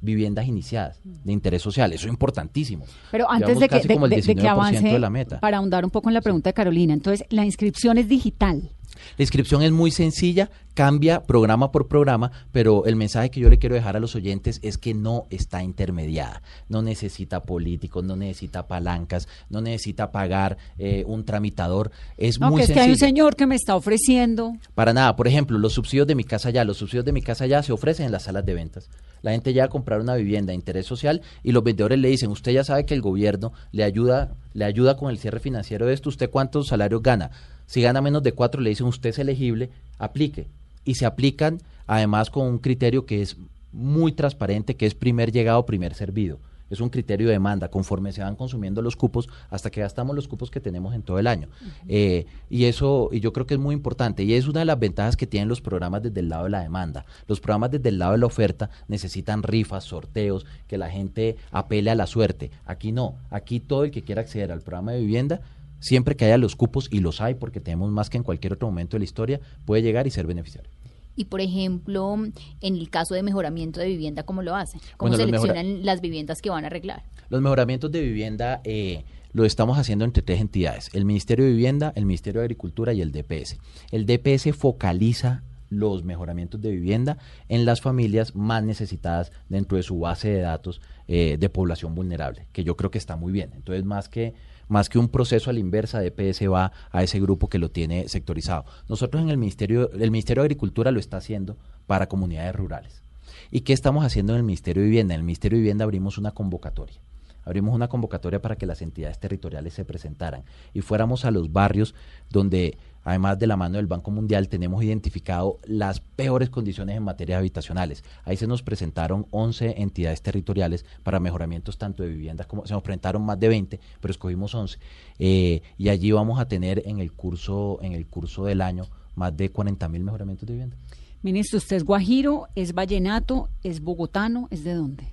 viviendas 0.00 0.46
iniciadas 0.46 1.00
de 1.04 1.32
interés 1.32 1.60
social. 1.62 1.92
Eso 1.92 2.06
es 2.06 2.12
importantísimo. 2.12 2.84
Pero 3.10 3.30
antes 3.30 3.48
Llevamos 3.48 3.60
de 3.60 3.68
que, 3.68 3.88
de- 3.88 3.94
como 3.94 4.06
el 4.06 4.10
de- 4.10 4.16
de 4.16 4.22
que 4.22 4.34
19% 4.34 4.48
avance, 4.50 4.80
de 4.92 4.98
la 4.98 5.10
meta. 5.10 5.40
para 5.40 5.58
ahondar 5.58 5.84
un 5.84 5.90
poco 5.90 6.08
en 6.08 6.14
la 6.14 6.20
pregunta 6.22 6.50
de 6.50 6.54
Carolina, 6.54 6.94
entonces, 6.94 7.26
la 7.30 7.44
inscripción 7.44 7.98
es 7.98 8.08
digital. 8.08 8.70
La 9.16 9.22
inscripción 9.22 9.62
es 9.62 9.72
muy 9.72 9.90
sencilla, 9.90 10.50
cambia 10.74 11.22
programa 11.24 11.72
por 11.72 11.88
programa, 11.88 12.30
pero 12.52 12.84
el 12.86 12.96
mensaje 12.96 13.30
que 13.30 13.40
yo 13.40 13.48
le 13.48 13.58
quiero 13.58 13.74
dejar 13.74 13.96
a 13.96 14.00
los 14.00 14.14
oyentes 14.14 14.60
es 14.62 14.76
que 14.78 14.92
no 14.94 15.24
está 15.30 15.62
intermediada, 15.62 16.42
no 16.68 16.82
necesita 16.82 17.42
políticos, 17.42 18.04
no 18.04 18.16
necesita 18.16 18.66
palancas, 18.66 19.28
no 19.48 19.60
necesita 19.60 20.12
pagar 20.12 20.58
eh, 20.78 21.04
un 21.06 21.24
tramitador, 21.24 21.90
es 22.18 22.38
No, 22.40 22.50
muy 22.50 22.58
que 22.58 22.64
es 22.64 22.70
que 22.72 22.80
hay 22.80 22.90
un 22.90 22.96
sencillo. 22.96 23.06
señor 23.06 23.36
que 23.36 23.46
me 23.46 23.54
está 23.54 23.74
ofreciendo. 23.76 24.54
Para 24.74 24.92
nada, 24.92 25.16
por 25.16 25.28
ejemplo, 25.28 25.58
los 25.58 25.72
subsidios 25.72 26.06
de 26.06 26.14
mi 26.14 26.24
casa 26.24 26.50
ya, 26.50 26.64
los 26.64 26.76
subsidios 26.76 27.04
de 27.04 27.12
mi 27.12 27.22
casa 27.22 27.46
ya 27.46 27.62
se 27.62 27.72
ofrecen 27.72 28.06
en 28.06 28.12
las 28.12 28.24
salas 28.24 28.44
de 28.44 28.54
ventas. 28.54 28.88
La 29.26 29.32
gente 29.32 29.52
llega 29.52 29.64
a 29.64 29.68
comprar 29.68 30.00
una 30.00 30.14
vivienda 30.14 30.52
de 30.52 30.54
interés 30.54 30.86
social 30.86 31.20
y 31.42 31.50
los 31.50 31.64
vendedores 31.64 31.98
le 31.98 32.06
dicen, 32.06 32.30
usted 32.30 32.52
ya 32.52 32.62
sabe 32.62 32.86
que 32.86 32.94
el 32.94 33.02
gobierno 33.02 33.52
le 33.72 33.82
ayuda, 33.82 34.36
le 34.52 34.64
ayuda 34.64 34.96
con 34.96 35.10
el 35.10 35.18
cierre 35.18 35.40
financiero 35.40 35.84
de 35.84 35.94
esto, 35.94 36.10
¿usted 36.10 36.30
cuántos 36.30 36.68
salarios 36.68 37.02
gana? 37.02 37.32
Si 37.66 37.82
gana 37.82 38.00
menos 38.00 38.22
de 38.22 38.30
cuatro, 38.30 38.60
le 38.60 38.70
dicen, 38.70 38.86
usted 38.86 39.10
es 39.10 39.18
elegible, 39.18 39.70
aplique. 39.98 40.46
Y 40.84 40.94
se 40.94 41.06
aplican 41.06 41.58
además 41.88 42.30
con 42.30 42.46
un 42.46 42.58
criterio 42.58 43.04
que 43.04 43.20
es 43.20 43.36
muy 43.72 44.12
transparente, 44.12 44.76
que 44.76 44.86
es 44.86 44.94
primer 44.94 45.32
llegado, 45.32 45.66
primer 45.66 45.94
servido. 45.94 46.38
Es 46.70 46.80
un 46.80 46.88
criterio 46.88 47.26
de 47.28 47.34
demanda, 47.34 47.68
conforme 47.68 48.12
se 48.12 48.22
van 48.22 48.36
consumiendo 48.36 48.82
los 48.82 48.96
cupos 48.96 49.28
hasta 49.50 49.70
que 49.70 49.80
gastamos 49.80 50.16
los 50.16 50.28
cupos 50.28 50.50
que 50.50 50.60
tenemos 50.60 50.94
en 50.94 51.02
todo 51.02 51.18
el 51.18 51.26
año. 51.26 51.48
Eh, 51.88 52.26
y 52.50 52.64
eso, 52.64 53.08
y 53.12 53.20
yo 53.20 53.32
creo 53.32 53.46
que 53.46 53.54
es 53.54 53.60
muy 53.60 53.74
importante, 53.74 54.24
y 54.24 54.34
es 54.34 54.48
una 54.48 54.60
de 54.60 54.66
las 54.66 54.78
ventajas 54.78 55.16
que 55.16 55.26
tienen 55.26 55.48
los 55.48 55.60
programas 55.60 56.02
desde 56.02 56.20
el 56.20 56.28
lado 56.28 56.44
de 56.44 56.50
la 56.50 56.62
demanda. 56.62 57.04
Los 57.28 57.40
programas 57.40 57.70
desde 57.70 57.88
el 57.88 57.98
lado 57.98 58.12
de 58.12 58.18
la 58.18 58.26
oferta 58.26 58.70
necesitan 58.88 59.42
rifas, 59.42 59.84
sorteos, 59.84 60.46
que 60.66 60.78
la 60.78 60.90
gente 60.90 61.36
apele 61.50 61.90
a 61.90 61.94
la 61.94 62.06
suerte. 62.06 62.50
Aquí 62.64 62.92
no, 62.92 63.14
aquí 63.30 63.60
todo 63.60 63.84
el 63.84 63.90
que 63.90 64.02
quiera 64.02 64.22
acceder 64.22 64.52
al 64.52 64.62
programa 64.62 64.92
de 64.92 65.00
vivienda, 65.00 65.40
siempre 65.78 66.16
que 66.16 66.24
haya 66.24 66.38
los 66.38 66.56
cupos, 66.56 66.88
y 66.90 67.00
los 67.00 67.20
hay 67.20 67.34
porque 67.34 67.60
tenemos 67.60 67.90
más 67.90 68.10
que 68.10 68.16
en 68.16 68.22
cualquier 68.24 68.54
otro 68.54 68.68
momento 68.68 68.96
de 68.96 69.00
la 69.00 69.04
historia, 69.04 69.40
puede 69.64 69.82
llegar 69.82 70.06
y 70.06 70.10
ser 70.10 70.26
beneficiario. 70.26 70.75
Y 71.16 71.24
por 71.26 71.40
ejemplo, 71.40 72.14
en 72.60 72.76
el 72.76 72.90
caso 72.90 73.14
de 73.14 73.22
mejoramiento 73.22 73.80
de 73.80 73.86
vivienda, 73.88 74.22
¿cómo 74.24 74.42
lo 74.42 74.54
hacen? 74.54 74.80
¿Cómo 74.96 75.10
Bueno, 75.10 75.24
los 75.24 75.30
mejora- 75.32 75.52
seleccionan 75.54 75.84
las 75.86 76.00
viviendas 76.00 76.42
que 76.42 76.50
van 76.50 76.64
a 76.64 76.66
arreglar? 76.68 77.02
Los 77.30 77.40
mejoramientos 77.40 77.90
de 77.90 78.02
vivienda 78.02 78.60
eh, 78.64 79.04
lo 79.32 79.44
estamos 79.44 79.78
haciendo 79.78 80.04
entre 80.04 80.22
tres 80.22 80.40
entidades, 80.40 80.90
el 80.94 81.04
Ministerio 81.04 81.44
de 81.44 81.50
Vivienda, 81.52 81.92
el 81.96 82.06
Ministerio 82.06 82.40
de 82.40 82.44
Agricultura 82.44 82.92
y 82.92 83.00
el 83.00 83.12
DPS. 83.12 83.58
El 83.90 84.06
DPS 84.06 84.52
focaliza 84.54 85.42
los 85.68 86.04
mejoramientos 86.04 86.60
de 86.60 86.70
vivienda 86.70 87.18
en 87.48 87.64
las 87.64 87.80
familias 87.80 88.36
más 88.36 88.62
necesitadas 88.62 89.32
dentro 89.48 89.76
de 89.76 89.82
su 89.82 89.98
base 89.98 90.28
de 90.28 90.40
datos 90.40 90.80
eh, 91.08 91.36
de 91.40 91.48
población 91.48 91.94
vulnerable, 91.94 92.46
que 92.52 92.62
yo 92.62 92.76
creo 92.76 92.90
que 92.92 92.98
está 92.98 93.16
muy 93.16 93.32
bien. 93.32 93.50
Entonces, 93.56 93.84
más 93.84 94.08
que, 94.08 94.34
más 94.68 94.88
que 94.88 94.98
un 94.98 95.08
proceso 95.08 95.50
a 95.50 95.52
la 95.52 95.60
inversa, 95.60 96.00
DPS 96.00 96.50
va 96.50 96.72
a 96.90 97.02
ese 97.02 97.20
grupo 97.20 97.48
que 97.48 97.58
lo 97.58 97.70
tiene 97.70 98.08
sectorizado. 98.08 98.64
Nosotros 98.88 99.22
en 99.22 99.30
el 99.30 99.38
Ministerio, 99.38 99.90
el 99.92 100.10
Ministerio 100.10 100.42
de 100.42 100.46
Agricultura 100.46 100.90
lo 100.90 101.00
está 101.00 101.18
haciendo 101.18 101.56
para 101.86 102.08
comunidades 102.08 102.54
rurales. 102.54 103.02
¿Y 103.50 103.60
qué 103.60 103.72
estamos 103.72 104.04
haciendo 104.04 104.32
en 104.32 104.38
el 104.38 104.44
Ministerio 104.44 104.82
de 104.82 104.88
Vivienda? 104.88 105.14
En 105.14 105.20
el 105.20 105.26
Ministerio 105.26 105.56
de 105.56 105.60
Vivienda 105.60 105.84
abrimos 105.84 106.18
una 106.18 106.32
convocatoria. 106.32 107.00
Abrimos 107.44 107.74
una 107.74 107.86
convocatoria 107.86 108.42
para 108.42 108.56
que 108.56 108.66
las 108.66 108.82
entidades 108.82 109.20
territoriales 109.20 109.72
se 109.72 109.84
presentaran 109.84 110.42
y 110.74 110.80
fuéramos 110.80 111.24
a 111.24 111.30
los 111.30 111.52
barrios 111.52 111.94
donde, 112.28 112.76
además 113.06 113.38
de 113.38 113.46
la 113.46 113.56
mano 113.56 113.76
del 113.76 113.86
Banco 113.86 114.10
Mundial, 114.10 114.48
tenemos 114.48 114.82
identificado 114.82 115.60
las 115.64 116.00
peores 116.00 116.50
condiciones 116.50 116.96
en 116.96 117.04
materia 117.04 117.38
habitacionales. 117.38 118.02
Ahí 118.24 118.36
se 118.36 118.48
nos 118.48 118.64
presentaron 118.64 119.26
11 119.30 119.80
entidades 119.80 120.22
territoriales 120.22 120.84
para 121.04 121.20
mejoramientos 121.20 121.78
tanto 121.78 122.02
de 122.02 122.08
viviendas 122.08 122.48
como 122.48 122.66
se 122.66 122.74
nos 122.74 122.82
presentaron 122.82 123.24
más 123.24 123.38
de 123.38 123.48
20, 123.48 123.80
pero 124.00 124.10
escogimos 124.10 124.52
11. 124.56 124.78
Eh, 125.20 125.62
y 125.78 125.88
allí 125.88 126.10
vamos 126.10 126.40
a 126.40 126.48
tener 126.48 126.82
en 126.84 126.98
el 126.98 127.12
curso, 127.12 127.78
en 127.80 127.92
el 127.92 128.08
curso 128.08 128.44
del 128.44 128.60
año 128.60 128.86
más 129.14 129.36
de 129.36 129.50
40 129.50 129.88
mil 129.88 130.02
mejoramientos 130.02 130.44
de 130.44 130.52
vivienda. 130.54 130.76
Ministro, 131.22 131.58
usted 131.58 131.76
es 131.76 131.84
guajiro, 131.84 132.48
es 132.56 132.74
vallenato, 132.74 133.48
es 133.62 133.80
bogotano, 133.82 134.48
¿es 134.50 134.64
de 134.64 134.74
dónde? 134.74 135.04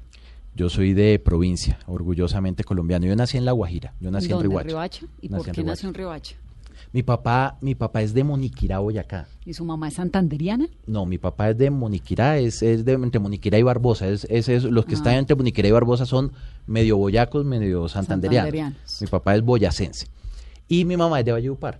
Yo 0.56 0.68
soy 0.70 0.94
de 0.94 1.20
provincia, 1.20 1.78
orgullosamente 1.86 2.64
colombiano. 2.64 3.06
Yo 3.06 3.16
nací 3.16 3.38
en 3.38 3.46
La 3.46 3.52
Guajira, 3.52 3.94
yo 4.00 4.10
nací 4.10 4.26
en 4.26 4.32
¿Dónde? 4.32 4.48
Riohacha. 4.50 4.68
Riohacha? 4.68 5.06
¿Y 5.22 5.30
Nací 5.30 5.40
por 5.40 5.48
en 5.50 5.54
qué 5.54 5.64
nació 5.64 5.90
en 5.90 5.96
Riohacha? 5.96 6.36
Mi 6.94 7.02
papá, 7.02 7.58
mi 7.62 7.74
papá 7.74 8.04
es 8.04 8.14
de 8.14 8.24
Moniquirá, 8.24 8.78
Boyacá. 8.78 9.28
¿Y 9.46 9.54
su 9.56 9.66
mamá 9.66 9.88
es 9.88 9.96
santanderiana? 9.96 10.68
No, 10.86 11.08
mi 11.08 11.18
papá 11.18 11.50
es 11.50 11.58
de 11.58 11.72
Moniquirá, 11.72 12.38
es, 12.38 12.62
es 12.62 12.86
de 12.86 12.94
entre 12.94 13.20
Moniquirá 13.20 13.58
y 13.58 13.64
Barbosa. 13.64 14.08
Es, 14.08 14.26
es, 14.30 14.48
es- 14.48 14.64
los 14.64 14.86
que 14.86 14.94
Ah. 14.94 14.98
están 14.98 15.16
entre 15.16 15.36
Moniquirá 15.36 15.68
y 15.68 15.72
Barbosa 15.72 16.06
son 16.06 16.32
medio 16.68 16.98
boyacos, 16.98 17.46
medio 17.46 17.90
santanderianos. 17.90 18.46
Santanderianos. 18.52 19.02
Mi 19.02 19.08
papá 19.08 19.36
es 19.36 19.42
boyacense. 19.44 20.08
Y 20.68 20.86
mi 20.86 20.96
mamá 20.96 21.20
es 21.20 21.26
de 21.26 21.32
Valledupar. 21.32 21.80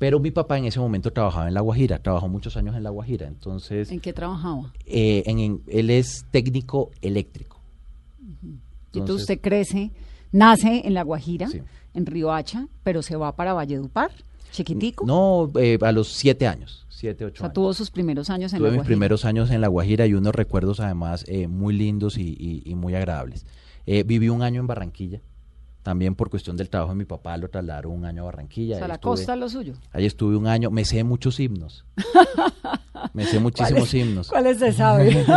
Pero 0.00 0.18
mi 0.20 0.30
papá 0.32 0.58
en 0.58 0.64
ese 0.64 0.78
momento 0.80 1.12
trabajaba 1.12 1.46
en 1.48 1.54
La 1.54 1.60
Guajira, 1.60 2.00
trabajó 2.00 2.28
muchos 2.28 2.56
años 2.56 2.74
en 2.76 2.82
La 2.82 2.90
Guajira. 2.90 3.26
Entonces, 3.28 3.90
¿En 3.92 4.00
qué 4.00 4.12
trabajaba? 4.12 4.72
eh, 4.86 5.22
en- 5.26 5.38
en- 5.38 5.62
él 5.68 5.90
es 5.90 6.24
técnico 6.32 6.90
eléctrico. 7.00 7.60
Y 8.20 8.24
entonces 8.26 8.60
Entonces- 8.92 9.20
usted 9.22 9.40
crece, 9.40 9.90
nace 10.32 10.82
en 10.84 10.94
La 10.94 11.02
Guajira, 11.04 11.48
Sí. 11.48 11.62
en 11.94 12.06
Riohacha, 12.06 12.66
pero 12.82 13.02
se 13.02 13.14
va 13.16 13.34
para 13.36 13.52
Valledupar, 13.54 14.10
chiquitico. 14.50 15.04
No, 15.06 15.50
eh, 15.60 15.78
a 15.80 15.92
los 15.92 16.08
siete 16.08 16.46
años, 16.46 16.86
siete, 16.88 17.24
o 17.24 17.28
ocho 17.28 17.38
sea, 17.38 17.46
años. 17.46 17.54
tuvo 17.54 17.74
sus 17.74 17.90
primeros 17.90 18.30
años 18.30 18.52
en 18.52 18.58
Tuve 18.58 18.68
La 18.68 18.72
mis 18.72 18.78
Guajira. 18.78 18.88
primeros 18.88 19.24
años 19.24 19.50
en 19.50 19.60
La 19.60 19.68
Guajira 19.68 20.06
y 20.06 20.14
unos 20.14 20.34
recuerdos 20.34 20.80
además 20.80 21.24
eh, 21.28 21.46
muy 21.48 21.74
lindos 21.74 22.18
y, 22.18 22.22
y- 22.38 22.62
y 22.64 22.74
muy 22.74 22.94
agradables. 22.94 23.46
Eh, 23.86 24.02
viví 24.04 24.28
un 24.28 24.42
año 24.42 24.60
en 24.60 24.66
Barranquilla, 24.66 25.20
también 25.82 26.14
por 26.14 26.28
cuestión 26.28 26.56
del 26.56 26.68
trabajo 26.68 26.92
de 26.92 26.98
mi 26.98 27.04
papá 27.06 27.36
lo 27.38 27.48
trasladaron 27.48 27.92
un 27.92 28.04
año 28.04 28.22
a 28.22 28.26
Barranquilla. 28.26 28.76
O 28.76 28.78
sea, 28.78 28.88
la 28.88 28.94
estuve- 28.94 29.10
costa 29.12 29.36
lo 29.36 29.48
suyo. 29.48 29.74
Ahí 29.92 30.04
estuve 30.06 30.36
un 30.36 30.46
año, 30.46 30.70
me 30.70 30.84
sé 30.84 31.02
muchos 31.04 31.40
himnos. 31.40 31.84
me 33.14 33.24
sé 33.24 33.38
muchísimos 33.40 33.92
himnos. 33.94 34.28
¿Cuáles 34.28 34.58
se 34.58 34.72
sabe? 34.72 35.24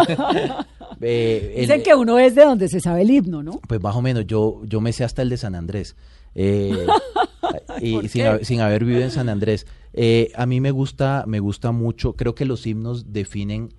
Eh, 1.03 1.53
el- 1.55 1.61
Dicen 1.61 1.81
que 1.81 1.95
uno 1.95 2.19
es 2.19 2.35
de 2.35 2.43
donde 2.45 2.67
se 2.67 2.79
sabe 2.79 3.01
el 3.01 3.09
himno, 3.09 3.41
¿no? 3.41 3.59
Pues 3.67 3.81
más 3.81 3.95
o 3.95 4.03
menos, 4.03 4.27
yo, 4.27 4.61
yo 4.65 4.81
me 4.81 4.93
sé 4.93 5.03
hasta 5.03 5.23
el 5.23 5.29
de 5.29 5.37
San 5.37 5.55
Andrés. 5.55 5.95
Eh, 6.35 6.85
y 7.81 8.07
sin, 8.07 8.25
haber- 8.25 8.45
sin 8.45 8.61
haber 8.61 8.85
vivido 8.85 9.03
en 9.03 9.11
San 9.11 9.29
Andrés. 9.29 9.65
Eh, 9.93 10.31
a 10.35 10.45
mí 10.45 10.61
me 10.61 10.71
gusta, 10.71 11.23
me 11.27 11.39
gusta 11.39 11.71
mucho, 11.71 12.13
creo 12.13 12.33
que 12.35 12.45
los 12.45 12.65
himnos 12.65 13.11
definen 13.11 13.69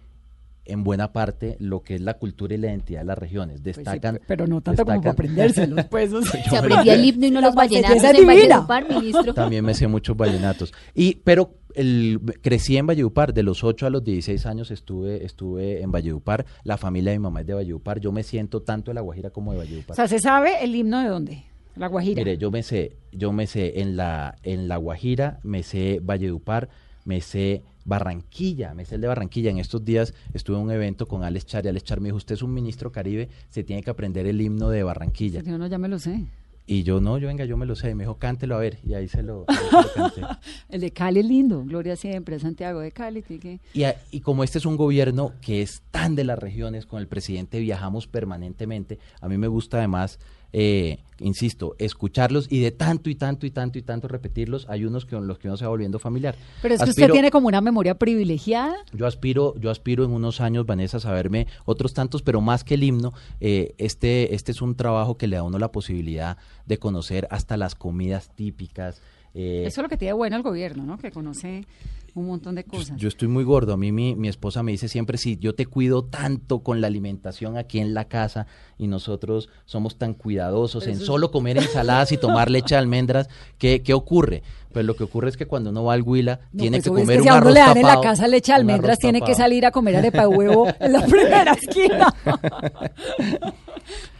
en 0.64 0.84
buena 0.84 1.12
parte 1.12 1.56
lo 1.58 1.82
que 1.82 1.96
es 1.96 2.00
la 2.00 2.14
cultura 2.18 2.54
y 2.54 2.58
la 2.58 2.68
identidad 2.68 3.00
de 3.00 3.06
las 3.06 3.18
regiones. 3.18 3.60
Pues 3.62 3.74
sí, 3.74 3.82
Destacan. 3.82 4.20
pero 4.28 4.46
no 4.46 4.60
tanto 4.60 4.84
como 4.84 5.00
para 5.00 5.10
destacan- 5.10 5.12
aprendérselos, 5.12 5.84
pues. 5.86 6.12
o 6.12 6.22
sea. 6.22 6.44
Se 6.44 6.56
aprendía 6.56 6.94
el 6.94 7.04
himno 7.04 7.26
y 7.26 7.30
no 7.32 7.40
los 7.40 7.54
vallenatos 7.54 8.00
belleza 8.02 8.10
en 8.10 8.16
divina. 8.28 8.60
Valledupar, 8.60 8.88
ministro. 8.88 9.34
También 9.34 9.64
me 9.64 9.74
sé 9.74 9.88
muchos 9.88 10.16
vallenatos. 10.16 10.72
Y, 10.94 11.16
pero 11.24 11.54
el, 11.74 12.20
crecí 12.42 12.76
en 12.76 12.86
Valledupar, 12.86 13.34
de 13.34 13.42
los 13.42 13.64
8 13.64 13.86
a 13.86 13.90
los 13.90 14.04
16 14.04 14.46
años 14.46 14.70
estuve, 14.70 15.24
estuve 15.24 15.82
en 15.82 15.90
Valledupar. 15.90 16.46
La 16.62 16.76
familia 16.76 17.10
de 17.10 17.18
mi 17.18 17.22
mamá 17.24 17.40
es 17.40 17.46
de 17.48 17.54
Valledupar. 17.54 17.98
Yo 17.98 18.12
me 18.12 18.22
siento 18.22 18.62
tanto 18.62 18.90
de 18.92 18.94
La 18.94 19.00
Guajira 19.00 19.30
como 19.30 19.50
de 19.52 19.58
Valledupar. 19.58 19.92
O 19.92 19.96
sea, 19.96 20.06
¿se 20.06 20.20
sabe 20.20 20.62
el 20.62 20.76
himno 20.76 21.00
de 21.00 21.08
dónde? 21.08 21.44
La 21.76 21.86
Guajira. 21.88 22.18
Mire, 22.20 22.36
yo 22.38 22.50
me 22.50 22.62
sé, 22.62 22.96
yo 23.12 23.32
me 23.32 23.46
sé 23.46 23.80
en 23.80 23.96
la, 23.96 24.36
en 24.42 24.68
la 24.68 24.76
Guajira, 24.76 25.40
me 25.42 25.62
sé 25.62 26.00
Valledupar, 26.02 26.68
me 27.04 27.20
sé 27.20 27.62
Barranquilla, 27.84 28.74
me 28.74 28.84
sé 28.84 28.96
el 28.96 29.00
de 29.00 29.08
Barranquilla. 29.08 29.50
En 29.50 29.58
estos 29.58 29.84
días 29.84 30.14
estuve 30.34 30.56
en 30.56 30.62
un 30.64 30.70
evento 30.70 31.06
con 31.06 31.24
Alex 31.24 31.46
Char 31.46 31.64
y 31.64 31.68
Alex 31.68 31.84
Char 31.84 32.00
me 32.00 32.08
dijo, 32.08 32.16
usted 32.16 32.34
es 32.34 32.42
un 32.42 32.52
ministro 32.54 32.92
caribe, 32.92 33.28
se 33.48 33.64
tiene 33.64 33.82
que 33.82 33.90
aprender 33.90 34.26
el 34.26 34.40
himno 34.40 34.68
de 34.68 34.82
Barranquilla. 34.82 35.42
Yo 35.42 35.56
no, 35.58 35.66
ya 35.66 35.78
me 35.78 35.88
lo 35.88 35.98
sé. 35.98 36.26
Y 36.64 36.84
yo, 36.84 37.00
no, 37.00 37.18
yo 37.18 37.26
venga, 37.26 37.44
yo 37.44 37.56
me 37.56 37.66
lo 37.66 37.74
sé. 37.74 37.90
Y 37.90 37.94
me 37.96 38.04
dijo, 38.04 38.18
cántelo 38.18 38.54
a 38.54 38.58
ver. 38.58 38.78
Y 38.86 38.94
ahí 38.94 39.08
se 39.08 39.22
lo, 39.24 39.44
ahí 39.48 39.56
se 39.68 39.76
lo 39.76 39.92
canté. 39.94 40.20
El 40.68 40.80
de 40.80 40.92
Cali 40.92 41.18
es 41.18 41.26
lindo, 41.26 41.64
Gloria 41.64 41.96
siempre, 41.96 42.38
Santiago 42.38 42.78
de 42.78 42.92
Cali. 42.92 43.22
que- 43.22 43.58
Y, 43.74 43.82
a- 43.82 43.96
y 44.12 44.20
como 44.20 44.44
este 44.44 44.58
es 44.58 44.64
un 44.66 44.76
gobierno 44.76 45.32
que 45.40 45.60
es 45.60 45.82
tan 45.90 46.14
de 46.14 46.22
las 46.22 46.38
regiones, 46.38 46.86
con 46.86 47.00
el 47.00 47.08
presidente 47.08 47.58
viajamos 47.58 48.06
permanentemente, 48.06 49.00
a 49.20 49.28
mí 49.28 49.38
me 49.38 49.48
gusta 49.48 49.78
además, 49.78 50.20
eh, 50.52 50.98
insisto, 51.18 51.74
escucharlos 51.78 52.46
y 52.50 52.60
de 52.60 52.70
tanto 52.70 53.08
y 53.08 53.14
tanto 53.14 53.46
y 53.46 53.50
tanto 53.50 53.78
y 53.78 53.82
tanto 53.82 54.08
repetirlos, 54.08 54.66
hay 54.68 54.84
unos 54.84 55.06
con 55.06 55.26
los 55.26 55.38
que 55.38 55.48
uno 55.48 55.56
se 55.56 55.64
va 55.64 55.70
volviendo 55.70 55.98
familiar. 55.98 56.34
Pero 56.60 56.74
es 56.74 56.82
que 56.82 56.90
usted 56.90 57.10
tiene 57.10 57.30
como 57.30 57.48
una 57.48 57.60
memoria 57.60 57.98
privilegiada. 57.98 58.76
Yo 58.92 59.06
aspiro, 59.06 59.54
yo 59.58 59.70
aspiro 59.70 60.04
en 60.04 60.10
unos 60.10 60.40
años, 60.40 60.66
Vanessa, 60.66 60.98
a 60.98 61.00
saberme 61.00 61.46
otros 61.64 61.94
tantos, 61.94 62.22
pero 62.22 62.40
más 62.40 62.64
que 62.64 62.74
el 62.74 62.84
himno, 62.84 63.12
eh, 63.40 63.74
este, 63.78 64.34
este 64.34 64.52
es 64.52 64.60
un 64.62 64.74
trabajo 64.74 65.16
que 65.16 65.26
le 65.26 65.36
da 65.36 65.40
a 65.40 65.44
uno 65.44 65.58
la 65.58 65.72
posibilidad 65.72 66.36
de 66.66 66.78
conocer 66.78 67.26
hasta 67.30 67.56
las 67.56 67.74
comidas 67.74 68.30
típicas. 68.34 69.00
Eh, 69.34 69.64
Eso 69.66 69.80
es 69.80 69.82
lo 69.82 69.88
que 69.88 69.96
tiene 69.96 70.12
bueno 70.14 70.36
el 70.36 70.42
gobierno, 70.42 70.84
¿no? 70.84 70.98
Que 70.98 71.10
conoce 71.10 71.66
un 72.14 72.26
montón 72.26 72.54
de 72.54 72.64
cosas. 72.64 72.96
Yo 72.98 73.08
estoy 73.08 73.28
muy 73.28 73.44
gordo. 73.44 73.72
A 73.72 73.76
mí 73.76 73.90
mi, 73.90 74.14
mi 74.14 74.28
esposa 74.28 74.62
me 74.62 74.72
dice 74.72 74.88
siempre, 74.88 75.16
si 75.16 75.38
yo 75.38 75.54
te 75.54 75.66
cuido 75.66 76.04
tanto 76.04 76.62
con 76.62 76.80
la 76.80 76.86
alimentación 76.86 77.56
aquí 77.56 77.78
en 77.78 77.94
la 77.94 78.06
casa 78.06 78.46
y 78.76 78.86
nosotros 78.86 79.48
somos 79.64 79.96
tan 79.96 80.12
cuidadosos 80.14 80.86
en 80.86 81.00
solo 81.00 81.30
comer 81.30 81.56
ensaladas 81.56 82.12
y 82.12 82.18
tomar 82.18 82.50
leche 82.50 82.74
de 82.74 82.80
almendras, 82.80 83.28
¿qué, 83.58 83.82
qué 83.82 83.94
ocurre? 83.94 84.42
Pues 84.72 84.84
lo 84.84 84.94
que 84.94 85.04
ocurre 85.04 85.30
es 85.30 85.36
que 85.36 85.46
cuando 85.46 85.70
uno 85.70 85.84
va 85.84 85.94
al 85.94 86.02
Huila, 86.02 86.40
No, 86.52 86.60
tiene 86.60 86.78
pues, 86.78 86.84
que 86.84 86.90
obvio, 86.90 87.02
es 87.02 87.06
comer 87.06 87.16
que 87.16 87.22
un 87.22 87.24
si 87.24 87.28
a 87.28 87.40
uno 87.40 87.50
le 87.50 87.60
dan 87.60 87.76
en 87.78 87.86
la 87.86 88.00
casa 88.00 88.28
leche 88.28 88.52
de 88.52 88.56
almendras, 88.56 88.98
tiene 88.98 89.20
que 89.22 89.34
salir 89.34 89.64
a 89.64 89.70
comer 89.70 89.96
arepa 89.96 90.22
de 90.22 90.26
huevo 90.26 90.66
en 90.80 90.92
la 90.92 91.00
primera 91.06 91.52
esquina. 91.52 92.14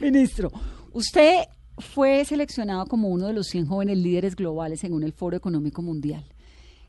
Ministro, 0.00 0.50
usted 0.92 1.44
fue 1.82 2.24
seleccionado 2.24 2.86
como 2.86 3.08
uno 3.08 3.26
de 3.26 3.32
los 3.32 3.48
100 3.48 3.66
jóvenes 3.66 3.98
líderes 3.98 4.36
globales 4.36 4.80
según 4.80 5.02
el 5.02 5.12
Foro 5.12 5.36
Económico 5.36 5.82
Mundial. 5.82 6.24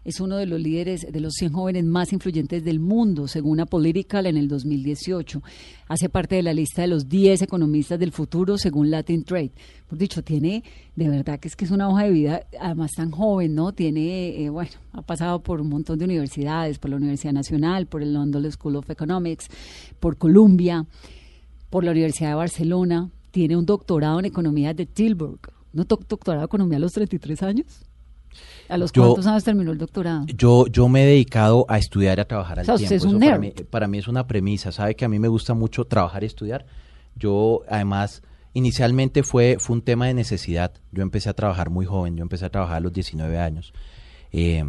es 0.05 0.19
uno 0.19 0.35
de 0.35 0.45
los 0.45 0.59
líderes 0.59 1.07
de 1.09 1.19
los 1.21 1.33
100 1.35 1.53
jóvenes 1.53 1.85
más 1.85 2.11
influyentes 2.11 2.63
del 2.65 2.81
mundo, 2.81 3.27
según 3.29 3.61
a 3.61 3.65
Political 3.65 4.25
en 4.25 4.35
el 4.35 4.49
2018. 4.49 5.41
Hace 5.87 6.09
parte 6.09 6.35
de 6.35 6.43
la 6.43 6.53
lista 6.53 6.81
de 6.81 6.89
los 6.89 7.07
10 7.07 7.41
economistas 7.43 7.97
del 7.99 8.11
futuro, 8.11 8.57
según 8.57 8.91
Latin 8.91 9.23
Trade. 9.23 9.53
Por 9.87 9.97
dicho, 9.97 10.21
tiene, 10.21 10.63
de 10.95 11.09
verdad 11.09 11.39
que 11.39 11.47
es 11.47 11.55
que 11.55 11.63
es 11.63 11.71
una 11.71 11.87
hoja 11.87 12.03
de 12.03 12.11
vida, 12.11 12.43
además 12.59 12.91
tan 12.91 13.11
joven, 13.11 13.55
¿no? 13.55 13.71
Tiene, 13.71 14.43
eh, 14.43 14.49
bueno, 14.49 14.71
ha 14.91 15.01
pasado 15.03 15.41
por 15.41 15.61
un 15.61 15.69
montón 15.69 15.97
de 15.97 16.05
universidades, 16.05 16.79
por 16.79 16.89
la 16.89 16.97
Universidad 16.97 17.33
Nacional, 17.33 17.87
por 17.87 18.01
el 18.01 18.13
London 18.13 18.51
School 18.51 18.75
of 18.75 18.89
Economics, 18.89 19.47
por 20.01 20.17
Columbia, 20.17 20.85
por 21.69 21.85
la 21.85 21.91
Universidad 21.91 22.29
de 22.29 22.35
Barcelona. 22.35 23.09
Tiene 23.33 23.57
un 23.57 23.65
doctorado 23.65 24.19
en 24.19 24.25
economía 24.25 24.75
de 24.75 24.85
Tilburg. 24.85 25.39
¿No 25.71 25.85
doctorado 25.85 26.41
en 26.41 26.45
economía 26.45 26.77
a 26.77 26.81
los 26.81 26.93
33 26.93 27.41
años? 27.41 27.65
¿A 28.69 28.77
los 28.77 28.91
Yo- 28.91 29.05
cuántos 29.05 29.25
años 29.25 29.43
terminó 29.43 29.71
el 29.71 29.79
doctorado? 29.79 30.27
Yo, 30.27 30.67
yo 30.67 30.87
me 30.87 31.01
he 31.01 31.07
dedicado 31.07 31.65
a 31.67 31.79
estudiar 31.79 32.19
y 32.19 32.21
a 32.21 32.27
trabajar 32.27 32.59
al 32.59 32.63
O 32.63 32.65
sea, 32.65 32.75
tiempo. 32.77 32.93
es 32.95 33.03
un 33.05 33.09
Eso 33.09 33.19
para, 33.31 33.39
mí, 33.39 33.51
para 33.71 33.87
mí 33.87 33.97
es 33.97 34.07
una 34.07 34.27
premisa. 34.27 34.71
Sabe 34.71 34.95
que 34.95 35.03
a 35.05 35.09
mí 35.09 35.17
me 35.17 35.29
gusta 35.29 35.55
mucho 35.55 35.85
trabajar 35.85 36.21
y 36.21 36.27
estudiar. 36.27 36.67
Yo, 37.15 37.61
además, 37.67 38.21
inicialmente 38.53 39.23
fue, 39.23 39.57
fue 39.59 39.77
un 39.77 39.81
tema 39.81 40.05
de 40.05 40.13
necesidad. 40.13 40.71
Yo 40.91 41.01
empecé 41.01 41.27
a 41.29 41.33
trabajar 41.33 41.71
muy 41.71 41.87
joven. 41.87 42.15
Yo 42.15 42.21
empecé 42.21 42.45
a 42.45 42.49
trabajar 42.51 42.77
a 42.77 42.81
los 42.81 42.93
19 42.93 43.39
años. 43.39 43.73
Eh, 44.31 44.63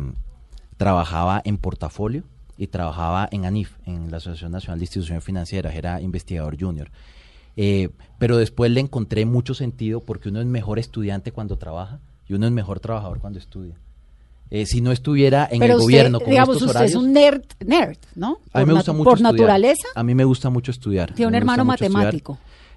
trabajaba 0.78 1.42
en 1.44 1.58
portafolio 1.58 2.24
y 2.56 2.68
trabajaba 2.68 3.28
en 3.30 3.44
ANIF, 3.44 3.76
en 3.84 4.10
la 4.10 4.16
Asociación 4.18 4.52
Nacional 4.52 4.78
de 4.78 4.84
Instituciones 4.84 5.22
Financieras. 5.22 5.74
Era 5.74 6.00
investigador 6.00 6.56
junior. 6.58 6.90
Eh, 7.56 7.90
pero 8.18 8.36
después 8.36 8.70
le 8.70 8.80
encontré 8.80 9.26
mucho 9.26 9.54
sentido 9.54 10.00
porque 10.00 10.28
uno 10.28 10.40
es 10.40 10.46
mejor 10.46 10.78
estudiante 10.78 11.32
cuando 11.32 11.56
trabaja 11.56 12.00
y 12.28 12.34
uno 12.34 12.46
es 12.46 12.52
mejor 12.52 12.80
trabajador 12.80 13.20
cuando 13.20 13.38
estudia. 13.38 13.74
Eh, 14.50 14.66
si 14.66 14.80
no 14.80 14.92
estuviera 14.92 15.48
en 15.50 15.58
Pero 15.58 15.74
el 15.74 15.80
usted, 15.80 15.84
gobierno 15.84 16.20
con 16.20 16.30
digamos, 16.30 16.56
estos 16.56 16.70
usted 16.70 16.84
es 16.84 16.94
un 16.94 17.12
nerd, 17.12 17.42
nerd, 17.64 17.96
¿no? 18.14 18.38
a 18.52 18.60
mí 18.60 18.66
me 18.66 18.72
Por 18.72 18.74
gusta 18.74 18.92
mucho 18.92 19.04
Por 19.04 19.14
estudiar. 19.18 19.32
naturaleza. 19.32 19.88
A 19.94 20.02
mí 20.04 20.14
me 20.14 20.24
gusta 20.24 20.50
mucho 20.50 20.70
estudiar. 20.70 21.12
Tiene 21.14 21.28
un 21.28 21.34
hermano 21.34 21.64
estudiar. 21.72 22.14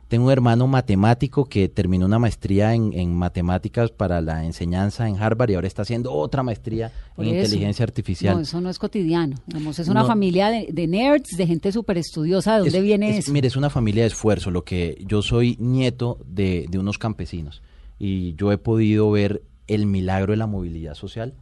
Tengo 0.08 0.28
un 0.28 0.32
hermano 0.32 0.67
matemático 0.67 1.46
que 1.46 1.67
terminó 1.67 2.06
una 2.06 2.17
maestría 2.17 2.74
en, 2.74 2.93
en 2.93 3.13
matemáticas 3.13 3.91
para 3.91 4.22
la 4.22 4.46
enseñanza 4.46 5.10
en 5.10 5.17
Harvard 5.22 5.50
y 5.50 5.56
ahora 5.56 5.67
está 5.67 5.82
haciendo 5.82 6.13
otra 6.13 6.43
maestría 6.43 6.93
Por 7.15 7.26
en 7.26 7.36
eso. 7.36 7.46
inteligencia 7.46 7.84
artificial. 7.84 8.36
No, 8.36 8.41
eso 8.41 8.62
no 8.62 8.70
es 8.70 8.80
cotidiano. 8.80 9.36
Digamos, 9.48 9.80
es 9.80 9.89
una 9.89 10.02
No. 10.04 10.08
familia 10.08 10.50
de, 10.50 10.70
de 10.72 10.88
nerds, 10.88 11.36
de 11.36 11.46
gente 11.46 11.74
súper 11.74 11.98
estudiosa. 11.98 12.54
¿De 12.54 12.60
dónde 12.60 12.78
Es- 12.78 12.84
viene 12.84 13.10
es- 13.10 13.17
eso? 13.26 13.34
Mire, 13.34 13.48
es 13.50 13.58
una 13.58 13.70
familia 13.70 14.04
de 14.04 14.08
esfuerzo. 14.08 14.50
Lo 14.50 14.63
que 14.63 15.04
yo 15.06 15.22
soy 15.22 15.58
nieto 15.60 16.20
de, 16.26 16.67
de 16.70 16.80
unos 16.80 16.98
campesinos 16.98 17.62
y 18.00 18.34
yo 18.36 18.54
he 18.54 18.58
podido 18.58 19.12
ver 19.12 19.41
el 19.67 19.88
milagro 19.88 20.32
de 20.32 20.38
la 20.38 20.48
movilidad 20.48 20.93
social 20.93 21.34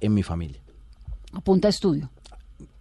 en 0.00 0.14
mi 0.14 0.22
familia. 0.22 0.62
Apunta 1.34 1.68
a 1.68 1.70
estudio. 1.70 2.10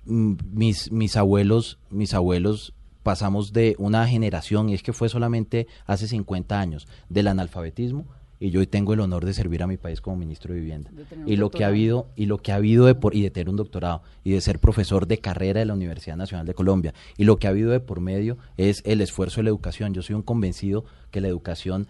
Mis, 0.05 0.91
mis 0.91 1.15
abuelos, 1.17 1.77
mis 1.89 2.13
abuelos 2.13 2.73
pasamos 3.03 3.53
de 3.53 3.75
una 3.77 4.07
generación, 4.07 4.69
y 4.69 4.73
es 4.73 4.83
que 4.83 4.93
fue 4.93 5.09
solamente 5.09 5.67
hace 5.85 6.07
50 6.07 6.59
años, 6.59 6.87
del 7.09 7.27
analfabetismo, 7.27 8.05
y 8.39 8.49
yo 8.49 8.59
hoy 8.59 8.65
tengo 8.65 8.93
el 8.93 8.99
honor 9.01 9.23
de 9.23 9.35
servir 9.35 9.61
a 9.61 9.67
mi 9.67 9.77
país 9.77 10.01
como 10.01 10.17
ministro 10.17 10.53
de 10.53 10.61
vivienda. 10.61 10.89
De 10.91 11.05
Y 11.31 11.35
lo 11.35 11.51
que 11.51 11.63
ha 11.63 11.67
habido, 11.67 12.07
y 12.15 12.25
lo 12.25 12.39
que 12.39 12.51
ha 12.51 12.55
habido 12.55 12.87
de 12.87 12.95
por, 12.95 13.15
y 13.15 13.21
de 13.21 13.29
tener 13.29 13.49
un 13.49 13.55
doctorado, 13.55 14.01
y 14.23 14.31
de 14.31 14.41
ser 14.41 14.57
profesor 14.57 15.05
de 15.05 15.19
carrera 15.19 15.59
de 15.59 15.67
la 15.67 15.75
Universidad 15.75 16.15
Nacional 16.15 16.47
de 16.47 16.55
Colombia, 16.55 16.93
y 17.17 17.25
lo 17.25 17.37
que 17.37 17.45
ha 17.45 17.51
habido 17.51 17.69
de 17.69 17.79
por 17.79 17.99
medio 17.99 18.39
es 18.57 18.81
el 18.83 19.01
esfuerzo 19.01 19.41
de 19.41 19.43
la 19.43 19.49
educación. 19.51 19.93
Yo 19.93 20.01
soy 20.01 20.15
un 20.15 20.23
convencido 20.23 20.85
que 21.11 21.21
la 21.21 21.27
educación 21.27 21.87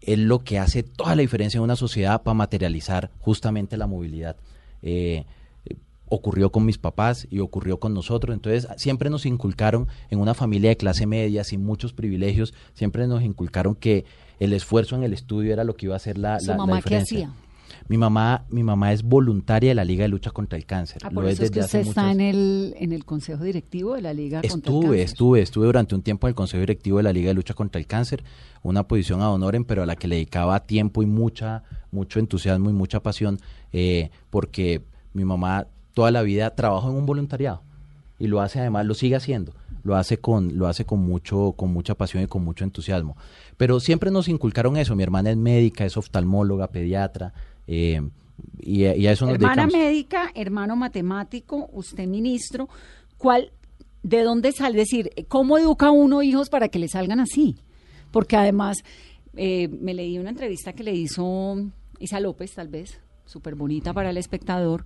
es 0.00 0.18
lo 0.18 0.40
que 0.40 0.58
hace 0.58 0.82
toda 0.82 1.14
la 1.14 1.22
diferencia 1.22 1.58
en 1.58 1.64
una 1.64 1.76
sociedad 1.76 2.22
para 2.22 2.34
materializar 2.34 3.10
justamente 3.20 3.76
la 3.76 3.86
movilidad. 3.86 4.36
Eh, 4.82 5.24
ocurrió 6.10 6.52
con 6.52 6.66
mis 6.66 6.76
papás 6.76 7.26
y 7.30 7.38
ocurrió 7.38 7.78
con 7.80 7.94
nosotros, 7.94 8.34
entonces 8.34 8.68
siempre 8.76 9.08
nos 9.08 9.24
inculcaron 9.24 9.86
en 10.10 10.18
una 10.18 10.34
familia 10.34 10.68
de 10.70 10.76
clase 10.76 11.06
media, 11.06 11.42
sin 11.44 11.64
muchos 11.64 11.92
privilegios, 11.94 12.52
siempre 12.74 13.06
nos 13.06 13.22
inculcaron 13.22 13.74
que 13.74 14.04
el 14.38 14.52
esfuerzo 14.52 14.96
en 14.96 15.04
el 15.04 15.12
estudio 15.14 15.52
era 15.52 15.64
lo 15.64 15.74
que 15.76 15.86
iba 15.86 15.94
a 15.94 15.96
hacer 15.96 16.18
la, 16.18 16.38
¿Su 16.40 16.48
la- 16.48 16.52
la 16.54 16.58
mamá 16.58 16.72
qué 16.82 16.88
diferencia. 16.96 17.28
hacía? 17.28 17.34
Mi 17.88 17.96
mamá, 17.96 18.44
mi 18.50 18.64
mamá 18.64 18.92
es 18.92 19.02
voluntaria 19.04 19.70
de 19.70 19.74
la 19.76 19.84
Liga 19.84 20.02
de 20.02 20.08
Lucha 20.08 20.32
contra 20.32 20.58
el 20.58 20.66
Cáncer. 20.66 21.02
Ah, 21.04 21.10
Lo 21.12 21.22
eso 21.28 21.44
es 21.44 21.50
que 21.50 21.60
desde 21.60 21.60
usted 21.64 21.78
hace 21.80 21.88
está 21.90 22.10
en 22.10 22.20
el, 22.20 22.74
en 22.78 22.92
el 22.92 23.04
consejo 23.04 23.44
directivo 23.44 23.94
de 23.94 24.02
la 24.02 24.12
Liga 24.12 24.40
contra 24.42 24.52
el 24.54 24.58
Estuve, 24.58 24.82
Cáncer. 24.98 25.00
estuve, 25.04 25.40
estuve 25.42 25.66
durante 25.66 25.94
un 25.94 26.02
tiempo 26.02 26.26
en 26.26 26.30
el 26.30 26.34
Consejo 26.34 26.60
Directivo 26.60 26.96
de 26.96 27.04
la 27.04 27.12
Liga 27.12 27.28
de 27.28 27.34
Lucha 27.34 27.54
contra 27.54 27.78
el 27.80 27.86
Cáncer, 27.86 28.24
una 28.62 28.88
posición 28.88 29.22
a 29.22 29.30
honoren, 29.30 29.64
pero 29.64 29.84
a 29.84 29.86
la 29.86 29.94
que 29.94 30.08
le 30.08 30.16
dedicaba 30.16 30.66
tiempo 30.66 31.02
y 31.02 31.06
mucha, 31.06 31.62
mucho 31.92 32.18
entusiasmo 32.18 32.70
y 32.70 32.72
mucha 32.72 33.00
pasión, 33.04 33.38
eh, 33.72 34.10
porque 34.30 34.82
mi 35.12 35.24
mamá 35.24 35.66
toda 35.94 36.10
la 36.10 36.22
vida 36.22 36.54
trabajó 36.54 36.90
en 36.90 36.96
un 36.96 37.06
voluntariado 37.06 37.62
y 38.18 38.26
lo 38.26 38.40
hace 38.40 38.60
además, 38.60 38.86
lo 38.86 38.94
sigue 38.94 39.16
haciendo, 39.16 39.52
lo 39.82 39.96
hace 39.96 40.18
con, 40.18 40.58
lo 40.58 40.66
hace 40.66 40.84
con 40.84 41.00
mucho, 41.00 41.52
con 41.56 41.72
mucha 41.72 41.94
pasión 41.94 42.22
y 42.22 42.26
con 42.26 42.44
mucho 42.44 42.64
entusiasmo. 42.64 43.16
Pero 43.56 43.80
siempre 43.80 44.10
nos 44.10 44.28
inculcaron 44.28 44.76
eso, 44.76 44.94
mi 44.96 45.02
hermana 45.02 45.30
es 45.30 45.36
médica, 45.36 45.84
es 45.84 45.96
oftalmóloga, 45.96 46.68
pediatra, 46.68 47.32
eh, 47.66 48.00
y, 48.58 48.84
a- 48.84 48.96
y 48.96 49.06
a 49.06 49.12
eso 49.12 49.26
nos 49.26 49.34
Hermana 49.34 49.66
dedicamos. 49.66 49.72
médica, 49.86 50.30
hermano 50.34 50.76
matemático, 50.76 51.68
usted 51.72 52.06
ministro, 52.06 52.68
¿cuál, 53.18 53.52
¿de 54.02 54.22
dónde 54.22 54.52
sale? 54.52 54.76
Decir, 54.78 55.10
¿cómo 55.28 55.58
educa 55.58 55.90
uno 55.90 56.22
hijos 56.22 56.48
para 56.50 56.68
que 56.68 56.78
le 56.78 56.88
salgan 56.88 57.20
así? 57.20 57.56
Porque 58.10 58.36
además, 58.36 58.78
eh, 59.36 59.68
me 59.68 59.94
leí 59.94 60.18
una 60.18 60.30
entrevista 60.30 60.72
que 60.72 60.82
le 60.82 60.92
hizo 60.94 61.56
Isa 61.98 62.18
López, 62.20 62.52
tal 62.54 62.68
vez, 62.68 62.98
súper 63.24 63.54
bonita 63.54 63.92
para 63.92 64.10
el 64.10 64.16
espectador, 64.16 64.84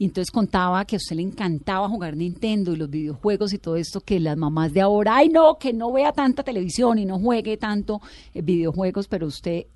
y 0.00 0.06
entonces 0.06 0.30
contaba 0.30 0.82
que 0.86 0.96
a 0.96 0.98
usted 0.98 1.16
le 1.16 1.20
encantaba 1.22 1.86
jugar 1.86 2.16
Nintendo 2.16 2.72
y 2.72 2.76
los 2.76 2.88
videojuegos 2.88 3.52
y 3.52 3.58
todo 3.58 3.76
esto, 3.76 4.00
que 4.00 4.18
las 4.18 4.34
mamás 4.34 4.72
de 4.72 4.80
ahora, 4.80 5.16
ay 5.16 5.28
no, 5.28 5.58
que 5.58 5.74
no 5.74 5.92
vea 5.92 6.10
tanta 6.10 6.42
televisión 6.42 6.98
y 6.98 7.04
no 7.04 7.18
juegue 7.18 7.58
tanto 7.58 8.00
eh, 8.32 8.40
videojuegos, 8.40 9.08
pero 9.08 9.26
usted 9.26 9.66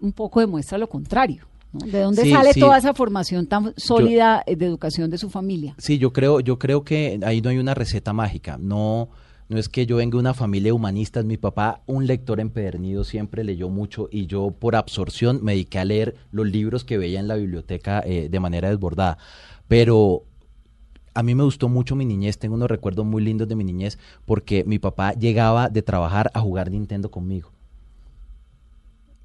un 0.00 0.12
poco 0.12 0.38
demuestra 0.38 0.78
lo 0.78 0.88
contrario. 0.88 1.46
¿no? 1.72 1.80
¿De 1.84 2.00
dónde 2.00 2.22
Sí, 2.22 2.30
sale 2.30 2.52
sí. 2.52 2.60
toda 2.60 2.78
esa 2.78 2.94
formación 2.94 3.48
tan 3.48 3.74
sólida 3.76 4.44
eh, 4.46 4.54
de 4.54 4.66
educación 4.66 5.10
de 5.10 5.18
su 5.18 5.28
familia? 5.30 5.74
Sí, 5.78 5.98
yo 5.98 6.12
creo, 6.12 6.38
yo 6.38 6.60
creo 6.60 6.84
que 6.84 7.18
ahí 7.24 7.40
no 7.40 7.50
hay 7.50 7.58
una 7.58 7.74
receta 7.74 8.12
mágica. 8.12 8.58
No, 8.60 9.08
no 9.48 9.58
es 9.58 9.68
que 9.68 9.84
yo 9.84 9.96
venga 9.96 10.12
de 10.16 10.20
una 10.20 10.34
familia 10.34 10.68
de 10.68 10.72
humanistas. 10.74 11.24
Mi 11.24 11.38
papá, 11.38 11.80
un 11.86 12.06
lector 12.06 12.38
empedernido, 12.38 13.02
siempre 13.02 13.42
leyó 13.42 13.68
mucho 13.68 14.08
y 14.12 14.26
yo 14.26 14.52
por 14.52 14.76
absorción 14.76 15.40
me 15.42 15.52
dediqué 15.52 15.80
a 15.80 15.84
leer 15.84 16.14
los 16.30 16.46
libros 16.46 16.84
que 16.84 16.98
veía 16.98 17.18
en 17.18 17.26
la 17.26 17.34
biblioteca 17.34 18.00
eh, 18.06 18.28
de 18.30 18.38
manera 18.38 18.70
desbordada. 18.70 19.18
Pero 19.68 20.24
a 21.14 21.22
mí 21.22 21.34
me 21.34 21.44
gustó 21.44 21.68
mucho 21.68 21.94
mi 21.94 22.04
niñez, 22.04 22.38
tengo 22.38 22.54
unos 22.54 22.70
recuerdos 22.70 23.06
muy 23.06 23.22
lindos 23.22 23.48
de 23.48 23.54
mi 23.54 23.64
niñez 23.64 23.98
porque 24.24 24.64
mi 24.64 24.78
papá 24.78 25.12
llegaba 25.12 25.68
de 25.68 25.82
trabajar 25.82 26.30
a 26.34 26.40
jugar 26.40 26.70
Nintendo 26.70 27.10
conmigo. 27.10 27.51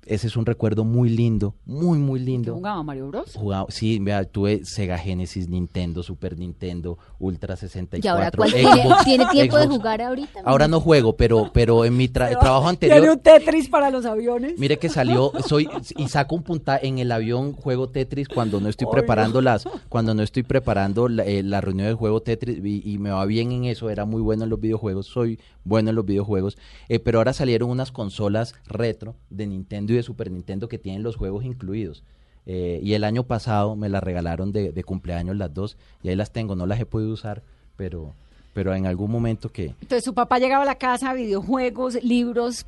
Ese 0.09 0.27
es 0.27 0.35
un 0.37 0.45
recuerdo 0.45 0.83
muy 0.83 1.09
lindo, 1.09 1.55
muy, 1.65 1.97
muy 1.99 2.19
¿Qué 2.19 2.25
lindo. 2.25 2.55
jugaba 2.55 2.81
Mario 2.83 3.07
Bros? 3.09 3.33
Jugaba, 3.35 3.65
sí, 3.69 3.99
vea, 3.99 4.23
tuve 4.25 4.63
Sega 4.65 4.97
Genesis, 4.97 5.47
Nintendo, 5.49 6.03
Super 6.03 6.37
Nintendo, 6.37 6.97
Ultra 7.19 7.55
64. 7.55 8.03
¿Y 8.03 8.07
ahora 8.07 8.31
cuál 8.31 8.49
Xbox, 8.51 9.03
tiene, 9.03 9.25
tiene 9.25 9.25
tiempo 9.31 9.57
de 9.57 9.67
jugar 9.67 10.01
ahorita? 10.01 10.41
Ahora 10.45 10.67
no 10.67 10.79
juego, 10.79 11.15
pero, 11.15 11.51
pero 11.53 11.85
en 11.85 11.95
mi 11.97 12.07
tra- 12.07 12.29
trabajo 12.39 12.73
¿Tiene 12.77 12.95
anterior, 12.95 13.17
un 13.17 13.19
Tetris 13.21 13.69
para 13.69 13.89
los 13.89 14.05
aviones? 14.05 14.57
mire 14.57 14.77
que 14.77 14.89
salió, 14.89 15.31
soy 15.47 15.67
y 15.97 16.07
saco 16.07 16.35
un 16.35 16.43
punta 16.43 16.79
en 16.81 16.99
el 16.99 17.11
avión, 17.11 17.53
juego 17.53 17.89
Tetris 17.89 18.27
cuando 18.27 18.59
no 18.61 18.69
estoy 18.69 18.87
preparando 18.91 19.41
las, 19.41 19.67
cuando 19.89 20.13
no 20.13 20.23
estoy 20.23 20.43
preparando 20.43 21.07
la, 21.09 21.23
eh, 21.25 21.43
la 21.43 21.61
reunión 21.61 21.87
del 21.87 21.95
juego 21.95 22.21
Tetris 22.21 22.59
y, 22.63 22.81
y 22.89 22.97
me 22.97 23.09
va 23.09 23.25
bien 23.25 23.51
en 23.51 23.65
eso, 23.65 23.89
era 23.89 24.05
muy 24.05 24.21
bueno 24.21 24.43
en 24.45 24.49
los 24.49 24.59
videojuegos, 24.59 25.07
soy 25.07 25.39
bueno 25.67 25.89
en 25.89 25.95
los 25.95 26.05
videojuegos, 26.05 26.57
eh, 26.89 26.99
pero 26.99 27.19
ahora 27.19 27.33
salieron 27.33 27.69
unas 27.69 27.91
consolas 27.91 28.55
retro 28.67 29.15
de 29.29 29.47
Nintendo 29.47 29.93
y 29.93 29.97
de 29.97 30.03
Super 30.03 30.31
Nintendo 30.31 30.67
que 30.67 30.77
tienen 30.77 31.03
los 31.03 31.15
juegos 31.15 31.43
incluidos. 31.45 32.03
Eh, 32.45 32.79
y 32.81 32.93
el 32.93 33.03
año 33.03 33.23
pasado 33.23 33.75
me 33.75 33.89
las 33.89 34.01
regalaron 34.01 34.51
de, 34.53 34.71
de 34.71 34.83
cumpleaños 34.83 35.35
las 35.35 35.53
dos 35.53 35.77
y 36.01 36.07
ahí 36.09 36.15
las 36.15 36.31
tengo, 36.31 36.55
no 36.55 36.65
las 36.65 36.79
he 36.79 36.85
podido 36.85 37.11
usar, 37.11 37.43
pero, 37.75 38.13
pero 38.53 38.73
en 38.73 38.85
algún 38.85 39.11
momento 39.11 39.49
que 39.49 39.65
Entonces 39.81 40.05
su 40.05 40.13
papá 40.13 40.39
llegaba 40.39 40.63
a 40.63 40.65
la 40.65 40.75
casa, 40.75 41.13
videojuegos, 41.13 42.01
libros 42.03 42.65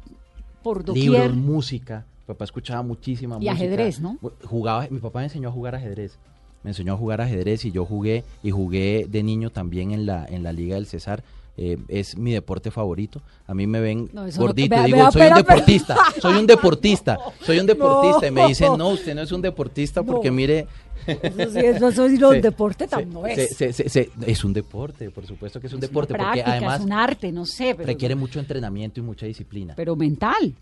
por 0.63 0.83
doquier. 0.83 1.05
libros, 1.11 1.35
música. 1.35 2.05
Mi 2.27 2.33
papá 2.33 2.43
escuchaba 2.43 2.81
muchísima 2.83 3.35
Y 3.35 3.39
música. 3.39 3.53
ajedrez, 3.53 3.99
¿no? 4.01 4.17
Jugaba, 4.43 4.85
mi 4.91 4.99
papá 4.99 5.19
me 5.19 5.25
enseñó 5.25 5.47
a 5.47 5.51
jugar 5.51 5.75
ajedrez. 5.75 6.17
Me 6.61 6.71
enseñó 6.71 6.93
a 6.93 6.97
jugar 6.97 7.21
ajedrez 7.21 7.63
y 7.63 7.71
yo 7.71 7.85
jugué 7.85 8.25
y 8.43 8.51
jugué 8.51 9.07
de 9.09 9.23
niño 9.23 9.49
también 9.49 9.91
en 9.93 10.05
la 10.05 10.25
en 10.25 10.43
la 10.43 10.51
Liga 10.51 10.75
del 10.75 10.87
César. 10.87 11.23
Eh, 11.61 11.77
es 11.89 12.15
mi 12.17 12.31
deporte 12.31 12.71
favorito. 12.71 13.21
A 13.45 13.53
mí 13.53 13.67
me 13.67 13.81
ven 13.81 14.09
No, 14.13 14.25
eso 14.25 14.39
no- 14.39 14.45
gordito 14.47 14.75
y 14.81 14.93
digo, 14.93 15.11
soy 15.11 15.23
un 15.27 15.33
deportista, 15.35 15.97
soy 16.21 16.37
un 16.39 16.47
deportista, 16.47 17.17
soy 17.41 17.59
un 17.59 17.65
deportista. 17.65 18.27
Y 18.27 18.31
me 18.31 18.47
dicen, 18.47 18.77
No. 18.77 18.87
usted 18.91 19.13
no 19.13 19.21
es 19.23 19.31
un 19.33 19.41
deportista 19.41 20.01
porque 20.01 20.31
mire... 20.31 20.67
Eso 21.05 21.51
sí, 21.51 21.59
eso, 21.59 21.87
eso 21.89 22.07
sí, 22.07 22.17
lo 22.17 22.31
Sí, 22.31 22.39
deporte 22.39 22.85
sí, 22.87 22.91
tam- 22.95 23.07
no 23.07 23.23
se- 23.25 23.43
es. 23.43 23.55
se- 23.75 23.89
se- 23.89 24.09
es 24.25 24.43
un 24.45 24.53
deporte, 24.53 25.09
por 25.11 25.25
supuesto 25.27 25.59
que 25.59 25.67
es 25.67 25.73
un 25.73 25.79
Es 25.83 25.89
deporte, 25.89 26.13
porque 26.13 26.23
práctica, 26.23 26.51
además 26.51 26.79
es 26.79 26.85
un 26.85 26.93
arte, 26.93 27.31
no 27.33 27.45
sé, 27.45 27.73
pero, 27.75 27.87
requiere 27.87 28.15
mucho 28.15 28.39
entrenamiento 28.39 29.01
y 29.01 29.03
mucha 29.03 29.25
disciplina. 29.25 29.73
pero 29.75 29.97
mental. 29.97 30.55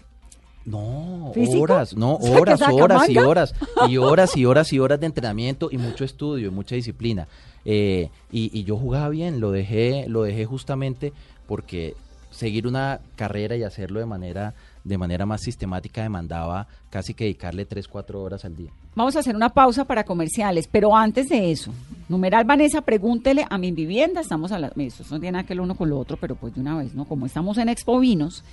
No, 0.67 1.31
¿Físico? 1.33 1.61
horas, 1.61 1.95
no, 1.95 2.15
horas, 2.21 2.61
horas 2.61 3.09
y 3.09 3.17
horas, 3.17 3.55
y 3.87 3.97
horas 3.97 4.35
y 4.35 4.45
horas 4.45 4.73
y 4.73 4.79
horas 4.79 4.99
de 4.99 5.05
entrenamiento 5.05 5.69
y 5.71 5.77
mucho 5.77 6.03
estudio 6.03 6.47
y 6.47 6.51
mucha 6.51 6.75
disciplina. 6.75 7.27
Eh, 7.63 8.09
y, 8.31 8.51
y 8.57 8.63
yo 8.65 8.77
jugaba 8.77 9.09
bien, 9.09 9.39
lo 9.39 9.51
dejé, 9.51 10.05
lo 10.07 10.23
dejé 10.23 10.45
justamente 10.45 11.13
porque 11.47 11.95
seguir 12.37 12.67
una 12.67 12.99
carrera 13.15 13.55
y 13.55 13.63
hacerlo 13.63 13.99
de 13.99 14.05
manera, 14.05 14.53
de 14.83 14.97
manera 14.97 15.25
más 15.25 15.41
sistemática 15.41 16.03
demandaba 16.03 16.67
casi 16.89 17.13
que 17.13 17.23
dedicarle 17.23 17.65
3, 17.65 17.87
4 17.87 18.21
horas 18.21 18.45
al 18.45 18.55
día. 18.55 18.71
Vamos 18.95 19.15
a 19.15 19.19
hacer 19.19 19.35
una 19.35 19.49
pausa 19.49 19.85
para 19.85 20.03
comerciales, 20.03 20.67
pero 20.67 20.95
antes 20.95 21.29
de 21.29 21.51
eso, 21.51 21.71
numeral 22.09 22.45
Vanessa, 22.45 22.81
pregúntele 22.81 23.45
a 23.49 23.57
mi 23.57 23.71
vivienda, 23.71 24.21
estamos 24.21 24.51
a 24.51 24.59
la, 24.59 24.71
eso 24.75 25.03
no 25.09 25.19
tiene 25.19 25.33
nada 25.33 25.45
que 25.45 25.53
ver 25.53 25.61
uno 25.61 25.75
con 25.75 25.89
lo 25.89 25.97
otro, 25.97 26.17
pero 26.17 26.35
pues 26.35 26.53
de 26.55 26.61
una 26.61 26.77
vez, 26.77 26.93
¿no? 26.93 27.05
Como 27.05 27.25
estamos 27.25 27.57
en 27.57 27.69
Expo 27.69 27.99
Vinos, 27.99 28.43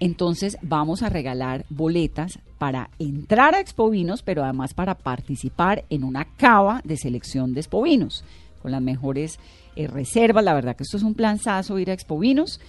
entonces 0.00 0.58
vamos 0.62 1.02
a 1.02 1.08
regalar 1.08 1.64
boletas 1.68 2.38
para 2.58 2.90
entrar 2.98 3.54
a 3.54 3.60
Expo 3.60 3.90
Vinos, 3.90 4.22
pero 4.22 4.42
además 4.42 4.74
para 4.74 4.96
participar 4.96 5.84
en 5.90 6.04
una 6.04 6.24
cava 6.36 6.80
de 6.84 6.96
selección 6.96 7.54
de 7.54 7.60
Expo 7.60 7.82
Vinos, 7.82 8.24
con 8.62 8.72
las 8.72 8.82
mejores 8.82 9.38
eh, 9.76 9.86
reservas, 9.86 10.44
la 10.44 10.54
verdad 10.54 10.76
que 10.76 10.82
esto 10.82 10.96
es 10.96 11.02
un 11.02 11.14
planzazo 11.14 11.78
ir 11.78 11.90
a 11.90 11.94
Expo 11.94 12.18
Vinos, 12.18 12.60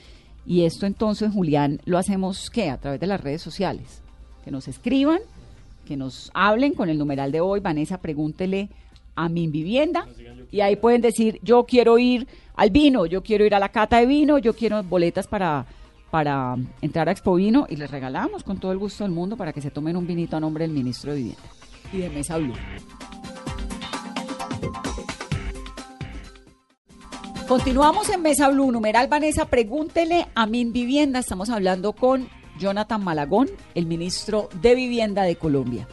y 0.45 0.63
esto 0.63 0.85
entonces, 0.85 1.31
Julián, 1.31 1.81
lo 1.85 1.97
hacemos, 1.97 2.49
¿qué? 2.49 2.69
A 2.69 2.77
través 2.77 2.99
de 2.99 3.07
las 3.07 3.21
redes 3.21 3.41
sociales, 3.41 4.01
que 4.43 4.51
nos 4.51 4.67
escriban 4.67 5.19
que 5.91 5.97
nos 5.97 6.31
hablen 6.33 6.73
con 6.73 6.89
el 6.89 6.97
numeral 6.97 7.31
de 7.31 7.41
hoy. 7.41 7.59
Vanessa, 7.59 7.99
pregúntele 7.99 8.69
a 9.15 9.29
mi 9.29 9.47
vivienda. 9.47 10.07
Y 10.51 10.61
ahí 10.61 10.75
pueden 10.75 11.01
decir, 11.01 11.39
yo 11.43 11.65
quiero 11.65 11.97
ir 11.97 12.27
al 12.55 12.69
vino, 12.69 13.05
yo 13.05 13.21
quiero 13.23 13.45
ir 13.45 13.55
a 13.55 13.59
la 13.59 13.69
cata 13.69 13.99
de 13.99 14.05
vino, 14.05 14.37
yo 14.37 14.53
quiero 14.53 14.83
boletas 14.83 15.27
para, 15.27 15.65
para 16.11 16.57
entrar 16.81 17.07
a 17.07 17.13
Expo 17.13 17.35
Vino 17.35 17.65
y 17.69 17.77
les 17.77 17.89
regalamos 17.89 18.43
con 18.43 18.59
todo 18.59 18.73
el 18.73 18.77
gusto 18.77 19.05
del 19.05 19.13
mundo 19.13 19.37
para 19.37 19.53
que 19.53 19.61
se 19.61 19.71
tomen 19.71 19.95
un 19.95 20.05
vinito 20.05 20.35
a 20.35 20.39
nombre 20.39 20.65
del 20.65 20.75
ministro 20.75 21.13
de 21.13 21.17
Vivienda 21.17 21.49
y 21.93 21.97
de 21.99 22.09
Mesa 22.09 22.37
Blue. 22.37 22.53
Continuamos 27.47 28.09
en 28.09 28.21
Mesa 28.21 28.49
Blue, 28.49 28.71
numeral 28.71 29.07
Vanessa, 29.07 29.45
pregúntele 29.45 30.27
a 30.35 30.45
mi 30.45 30.65
vivienda. 30.65 31.19
Estamos 31.19 31.49
hablando 31.49 31.93
con 31.93 32.29
Jonathan 32.59 33.03
Malagón, 33.03 33.49
el 33.73 33.87
ministro 33.87 34.49
de 34.61 34.75
Vivienda 34.75 35.23
de 35.23 35.35
Colombia. 35.35 35.87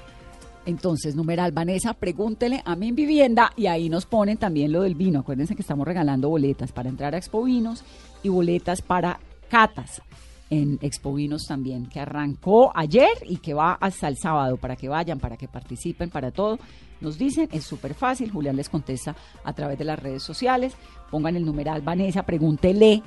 Entonces, 0.67 1.17
numeral 1.17 1.53
Vanessa, 1.53 1.95
pregúntele 1.95 2.63
a 2.65 2.77
mi 2.77 2.93
vivienda 2.93 3.53
y 3.57 3.67
ahí 3.67 3.89
nos 3.89 4.05
ponen 4.07 4.37
también 4.37 4.71
lo 4.71 4.83
del 4.83 4.95
vino. 4.95 5.21
Acuérdense 5.21 5.57
que 5.57 5.63
estamos 5.63 5.87
regalando 5.87 6.29
boletas 6.29 6.73
para 6.73 6.89
entrar 6.89 7.15
a 7.15 7.19
Expo 7.19 7.43
Vinos 7.43 7.85
y 8.23 8.29
boletas 8.29 8.83
para 8.83 9.19
catas 9.49 10.03
en 10.51 10.79
Expo 10.81 11.15
Vinos 11.15 11.47
también, 11.47 11.87
que 11.87 12.01
arrancó 12.01 12.73
ayer 12.75 13.11
y 13.23 13.39
que 13.39 13.55
va 13.55 13.75
hasta 13.75 14.09
el 14.09 14.17
sábado 14.17 14.57
para 14.57 14.77
que 14.77 14.89
vayan, 14.89 15.19
para 15.19 15.37
que 15.37 15.49
participen, 15.49 16.11
para 16.11 16.31
todo. 16.31 16.59
Nos 17.01 17.19
dicen, 17.19 17.49
es 17.53 17.65
súper 17.65 17.95
fácil, 17.95 18.31
Julián 18.31 18.57
les 18.57 18.69
contesta 18.69 19.15
a 19.45 19.53
través 19.53 19.79
de 19.79 19.85
las 19.85 19.99
redes 19.99 20.23
sociales. 20.23 20.75
Pongan 21.11 21.37
el 21.37 21.45
numeral 21.45 21.83
Vanessa, 21.83 22.25
pregúntele 22.25 23.03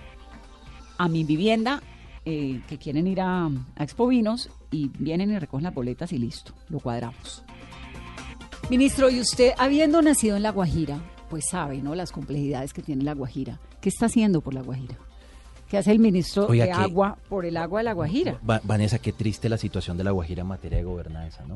a 0.97 1.08
mi 1.08 1.23
vivienda 1.23 1.82
eh, 2.25 2.62
que 2.67 2.77
quieren 2.77 3.08
ir 3.08 3.21
a, 3.21 3.45
a 3.47 3.84
Expo 3.84 4.08
Vinos 4.08 4.49
y 4.69 4.89
vienen 4.99 5.32
y 5.32 5.39
recogen 5.39 5.63
las 5.63 5.73
boletas 5.73 6.13
y 6.13 6.17
listo, 6.17 6.54
lo 6.69 6.80
cuadramos. 6.80 7.43
Ministro, 8.69 9.10
y 9.10 9.19
usted, 9.19 9.54
habiendo 9.58 10.01
nacido 10.01 10.38
en 10.38 10.43
La 10.43 10.51
Guajira, 10.51 11.01
pues 11.30 11.45
sabe, 11.49 11.82
¿no? 11.82 11.95
Las 11.95 12.12
complejidades 12.12 12.71
que 12.71 12.82
tiene 12.82 13.04
La 13.04 13.13
Guajira. 13.13 13.60
¿Qué 13.82 13.89
está 13.89 14.06
haciendo 14.06 14.41
por 14.41 14.54
La 14.54 14.62
Guajira? 14.62 14.97
¿Qué 15.71 15.77
hace 15.77 15.91
el 15.93 15.99
ministro 15.99 16.47
Oiga, 16.47 16.65
de 16.65 16.71
que- 16.71 16.77
Agua 16.77 17.17
por 17.29 17.45
el 17.45 17.55
agua 17.55 17.79
de 17.79 17.86
La 17.86 17.93
Guajira? 17.93 18.38
Va- 18.47 18.60
Vanessa, 18.63 18.99
qué 18.99 19.13
triste 19.13 19.47
la 19.47 19.57
situación 19.57 19.97
de 19.97 20.03
la 20.03 20.12
Guajira 20.12 20.41
en 20.41 20.47
materia 20.47 20.77
de 20.79 20.84
gobernanza, 20.84 21.43
¿no? 21.47 21.55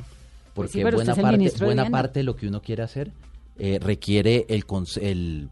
Pues 0.54 0.72
sí, 0.72 0.82
Porque 0.82 0.96
usted 0.96 1.14
buena, 1.14 1.22
parte, 1.22 1.38
de 1.44 1.50
buena 1.66 1.84
Vivienda. 1.84 1.90
parte 2.02 2.20
de 2.20 2.24
lo 2.24 2.36
que 2.38 2.48
uno 2.48 2.62
quiere 2.62 2.82
hacer 2.84 3.12
eh, 3.60 3.78
requiere 3.82 4.46
el, 4.48 4.64
el, 5.02 5.50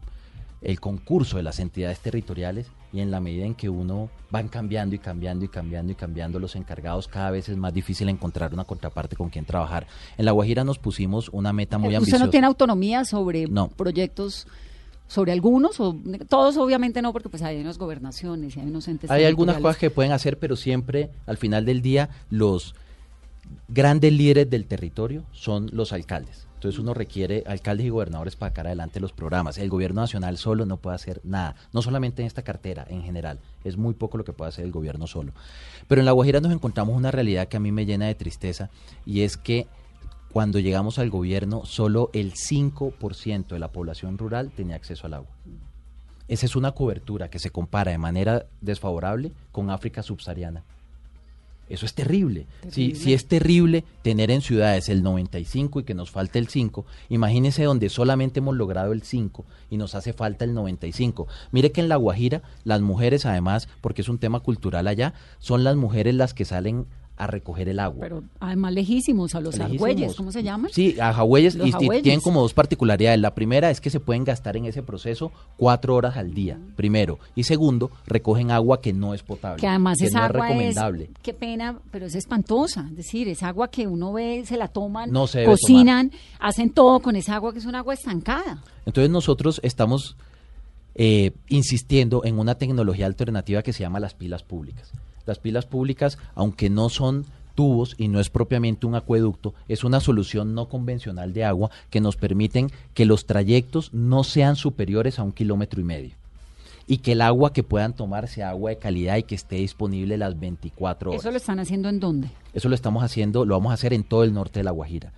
el 0.62 0.80
concurso 0.80 1.36
de 1.36 1.42
las 1.42 1.58
entidades 1.60 1.98
territoriales 2.00 2.66
y 2.92 3.00
en 3.00 3.10
la 3.10 3.20
medida 3.20 3.44
en 3.44 3.54
que 3.54 3.68
uno 3.68 4.08
van 4.30 4.48
cambiando 4.48 4.94
y 4.94 4.98
cambiando 4.98 5.44
y 5.44 5.48
cambiando 5.48 5.92
y 5.92 5.94
cambiando 5.94 6.38
los 6.38 6.56
encargados, 6.56 7.06
cada 7.06 7.30
vez 7.30 7.48
es 7.50 7.56
más 7.58 7.74
difícil 7.74 8.08
encontrar 8.08 8.54
una 8.54 8.64
contraparte 8.64 9.14
con 9.16 9.28
quien 9.28 9.44
trabajar. 9.44 9.86
En 10.16 10.24
La 10.24 10.32
Guajira 10.32 10.64
nos 10.64 10.78
pusimos 10.78 11.28
una 11.30 11.52
meta 11.52 11.76
muy 11.76 11.88
¿Usted 11.88 11.96
ambiciosa. 11.98 12.24
no 12.24 12.30
tiene 12.30 12.46
autonomía 12.46 13.04
sobre 13.04 13.46
No. 13.46 13.68
proyectos, 13.68 14.46
sobre 15.06 15.32
algunos? 15.32 15.80
o 15.80 15.96
Todos 16.28 16.56
obviamente 16.56 17.02
no, 17.02 17.12
porque 17.12 17.28
pues 17.28 17.42
hay 17.42 17.60
unas 17.60 17.78
gobernaciones 17.78 18.56
y 18.56 18.60
hay 18.60 18.66
unos 18.66 18.88
entes 18.88 19.10
Hay 19.10 19.24
algunas 19.24 19.58
cosas 19.58 19.76
que 19.76 19.90
pueden 19.90 20.12
hacer, 20.12 20.38
pero 20.38 20.56
siempre 20.56 21.10
al 21.26 21.36
final 21.36 21.64
del 21.64 21.82
día 21.82 22.10
los 22.30 22.74
grandes 23.68 24.12
líderes 24.12 24.48
del 24.50 24.66
territorio 24.66 25.24
son 25.32 25.70
los 25.72 25.92
alcaldes. 25.92 26.46
Entonces 26.54 26.80
uno 26.80 26.94
requiere 26.94 27.44
alcaldes 27.46 27.84
y 27.84 27.90
gobernadores 27.90 28.36
para 28.36 28.48
sacar 28.48 28.66
adelante 28.66 28.98
los 28.98 29.12
programas. 29.12 29.58
El 29.58 29.68
gobierno 29.68 30.00
nacional 30.00 30.38
solo 30.38 30.64
no 30.64 30.78
puede 30.78 30.96
hacer 30.96 31.20
nada, 31.22 31.56
no 31.74 31.82
solamente 31.82 32.22
en 32.22 32.26
esta 32.26 32.40
cartera, 32.40 32.86
en 32.88 33.02
general. 33.02 33.38
Es 33.64 33.76
muy 33.76 33.92
poco 33.92 34.16
lo 34.16 34.24
que 34.24 34.32
puede 34.32 34.48
hacer 34.48 34.64
el 34.64 34.72
gobierno 34.72 35.06
solo. 35.06 35.32
Pero 35.88 36.00
en 36.00 36.06
La 36.06 36.12
Guajira 36.12 36.40
nos 36.40 36.52
encontramos 36.52 36.96
una 36.96 37.10
realidad 37.10 37.48
que 37.48 37.58
a 37.58 37.60
mí 37.60 37.70
me 37.70 37.84
llena 37.84 38.06
de 38.06 38.14
tristeza 38.14 38.70
y 39.04 39.20
es 39.20 39.36
que 39.36 39.66
cuando 40.34 40.58
llegamos 40.58 40.98
al 40.98 41.10
gobierno 41.10 41.64
solo 41.64 42.10
el 42.12 42.32
5% 42.32 43.46
de 43.46 43.58
la 43.60 43.70
población 43.70 44.18
rural 44.18 44.50
tenía 44.50 44.74
acceso 44.74 45.06
al 45.06 45.14
agua. 45.14 45.30
Esa 46.26 46.46
es 46.46 46.56
una 46.56 46.72
cobertura 46.72 47.30
que 47.30 47.38
se 47.38 47.50
compara 47.50 47.92
de 47.92 47.98
manera 47.98 48.46
desfavorable 48.60 49.30
con 49.52 49.70
África 49.70 50.02
subsahariana. 50.02 50.64
Eso 51.68 51.86
es 51.86 51.94
terrible. 51.94 52.48
Si, 52.68 53.14
es 53.14 53.28
terrible 53.28 53.84
tener 54.02 54.32
en 54.32 54.40
ciudades 54.40 54.88
el 54.88 55.04
95 55.04 55.78
y 55.78 55.84
que 55.84 55.94
nos 55.94 56.10
falte 56.10 56.40
el 56.40 56.48
5, 56.48 56.84
imagínese 57.10 57.62
donde 57.62 57.88
solamente 57.88 58.40
hemos 58.40 58.56
logrado 58.56 58.92
el 58.92 59.02
5 59.02 59.44
y 59.70 59.76
nos 59.76 59.94
hace 59.94 60.12
falta 60.12 60.44
el 60.44 60.52
95. 60.52 61.28
Mire 61.52 61.70
que 61.70 61.80
en 61.80 61.88
La 61.88 61.94
Guajira 61.94 62.42
las 62.64 62.80
mujeres 62.80 63.24
además, 63.24 63.68
porque 63.80 64.02
es 64.02 64.08
un 64.08 64.18
tema 64.18 64.40
cultural 64.40 64.88
allá, 64.88 65.14
son 65.38 65.62
las 65.62 65.76
mujeres 65.76 66.16
las 66.16 66.34
que 66.34 66.44
salen 66.44 66.86
a 67.16 67.26
recoger 67.26 67.68
el 67.68 67.78
agua. 67.78 68.00
Pero 68.00 68.24
además 68.40 68.72
lejísimos, 68.72 69.34
a 69.34 69.40
los 69.40 69.58
argüelles, 69.60 70.14
¿cómo 70.16 70.32
se 70.32 70.42
llaman? 70.42 70.70
Sí, 70.72 70.98
a 71.00 71.12
Jagüeyes 71.12 71.56
y, 71.62 71.72
tienen 72.02 72.20
como 72.20 72.40
dos 72.40 72.54
particularidades. 72.54 73.20
La 73.20 73.34
primera 73.34 73.70
es 73.70 73.80
que 73.80 73.90
se 73.90 74.00
pueden 74.00 74.24
gastar 74.24 74.56
en 74.56 74.64
ese 74.64 74.82
proceso 74.82 75.30
cuatro 75.56 75.94
horas 75.94 76.16
al 76.16 76.34
día, 76.34 76.58
primero. 76.76 77.18
Y 77.36 77.44
segundo, 77.44 77.90
recogen 78.06 78.50
agua 78.50 78.80
que 78.80 78.92
no 78.92 79.14
es 79.14 79.22
potable. 79.22 79.60
Que 79.60 79.68
además 79.68 79.98
que 79.98 80.06
esa 80.06 80.18
no 80.18 80.24
agua 80.24 80.38
es 80.38 80.48
recomendable. 80.48 81.04
es, 81.04 81.10
qué 81.22 81.34
pena, 81.34 81.78
pero 81.90 82.06
es 82.06 82.14
espantosa. 82.14 82.86
Es 82.90 82.96
decir, 82.96 83.28
es 83.28 83.42
agua 83.42 83.68
que 83.68 83.86
uno 83.86 84.12
ve, 84.12 84.42
se 84.44 84.56
la 84.56 84.68
toman, 84.68 85.12
No 85.12 85.26
se 85.26 85.40
debe 85.40 85.52
cocinan, 85.52 86.10
hacen 86.40 86.70
todo 86.70 87.00
con 87.00 87.14
esa 87.14 87.36
agua 87.36 87.52
que 87.52 87.60
es 87.60 87.66
un 87.66 87.76
agua 87.76 87.94
estancada. 87.94 88.62
Entonces 88.86 89.10
nosotros 89.10 89.60
estamos 89.62 90.16
eh, 90.96 91.32
insistiendo 91.48 92.24
en 92.24 92.38
una 92.38 92.56
tecnología 92.56 93.06
alternativa 93.06 93.62
que 93.62 93.72
se 93.72 93.80
llama 93.80 94.00
las 94.00 94.14
pilas 94.14 94.42
públicas. 94.42 94.90
Las 95.26 95.38
pilas 95.38 95.66
públicas, 95.66 96.18
aunque 96.34 96.70
no 96.70 96.88
son 96.88 97.24
tubos 97.54 97.94
y 97.98 98.08
no 98.08 98.18
es 98.20 98.30
propiamente 98.30 98.84
un 98.86 98.94
acueducto, 98.96 99.54
es 99.68 99.84
una 99.84 100.00
solución 100.00 100.54
no 100.54 100.68
convencional 100.68 101.32
de 101.32 101.44
agua 101.44 101.70
que 101.90 102.00
nos 102.00 102.16
permiten 102.16 102.70
que 102.94 103.04
los 103.04 103.26
trayectos 103.26 103.94
no 103.94 104.24
sean 104.24 104.56
superiores 104.56 105.18
a 105.18 105.22
un 105.22 105.32
kilómetro 105.32 105.80
y 105.80 105.84
medio 105.84 106.14
y 106.86 106.98
que 106.98 107.12
el 107.12 107.22
agua 107.22 107.52
que 107.54 107.62
puedan 107.62 107.94
tomar 107.94 108.28
sea 108.28 108.50
agua 108.50 108.70
de 108.70 108.76
calidad 108.76 109.16
y 109.16 109.22
que 109.22 109.34
esté 109.34 109.56
disponible 109.56 110.18
las 110.18 110.38
24 110.38 111.10
horas. 111.12 111.22
¿Eso 111.22 111.30
lo 111.30 111.36
están 111.38 111.58
haciendo 111.58 111.88
en 111.88 111.98
dónde? 112.00 112.28
Eso 112.52 112.68
lo 112.68 112.74
estamos 112.74 113.02
haciendo, 113.02 113.46
lo 113.46 113.54
vamos 113.54 113.70
a 113.70 113.74
hacer 113.74 113.94
en 113.94 114.04
todo 114.04 114.22
el 114.24 114.34
norte 114.34 114.60
de 114.60 114.64
La 114.64 114.70
Guajira. 114.72 115.12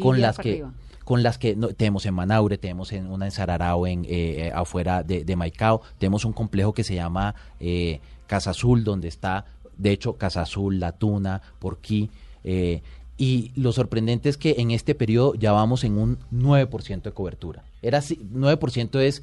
Con 0.00 0.20
las 0.22 0.38
que 0.38 0.52
arriba. 0.52 0.72
con 1.04 1.22
las 1.22 1.36
que 1.36 1.54
no- 1.56 1.68
tenemos 1.68 2.06
en 2.06 2.14
Manaure, 2.14 2.56
tenemos 2.56 2.92
en 2.92 3.08
una 3.10 3.26
en 3.26 3.32
Sararao, 3.32 3.86
en, 3.88 4.04
eh, 4.04 4.08
eh, 4.46 4.52
afuera 4.54 5.02
de, 5.02 5.24
de 5.24 5.36
Maicao, 5.36 5.82
tenemos 5.98 6.24
un 6.24 6.32
complejo 6.32 6.72
que 6.72 6.84
se 6.84 6.94
llama 6.94 7.34
eh, 7.60 8.00
Casa 8.32 8.50
Azul, 8.52 8.82
donde 8.82 9.08
está, 9.08 9.44
de 9.76 9.90
hecho, 9.90 10.14
Casa 10.14 10.40
Azul, 10.40 10.80
La 10.80 10.92
Tuna, 10.92 11.42
Porquí, 11.58 12.08
eh, 12.44 12.80
y 13.18 13.50
lo 13.56 13.72
sorprendente 13.72 14.30
es 14.30 14.38
que 14.38 14.54
en 14.58 14.70
este 14.70 14.94
periodo 14.94 15.34
ya 15.34 15.52
vamos 15.52 15.84
en 15.84 15.98
un 15.98 16.18
9% 16.32 17.02
de 17.02 17.12
cobertura. 17.12 17.62
Era 17.82 17.98
así, 17.98 18.18
9% 18.32 19.00
es 19.00 19.22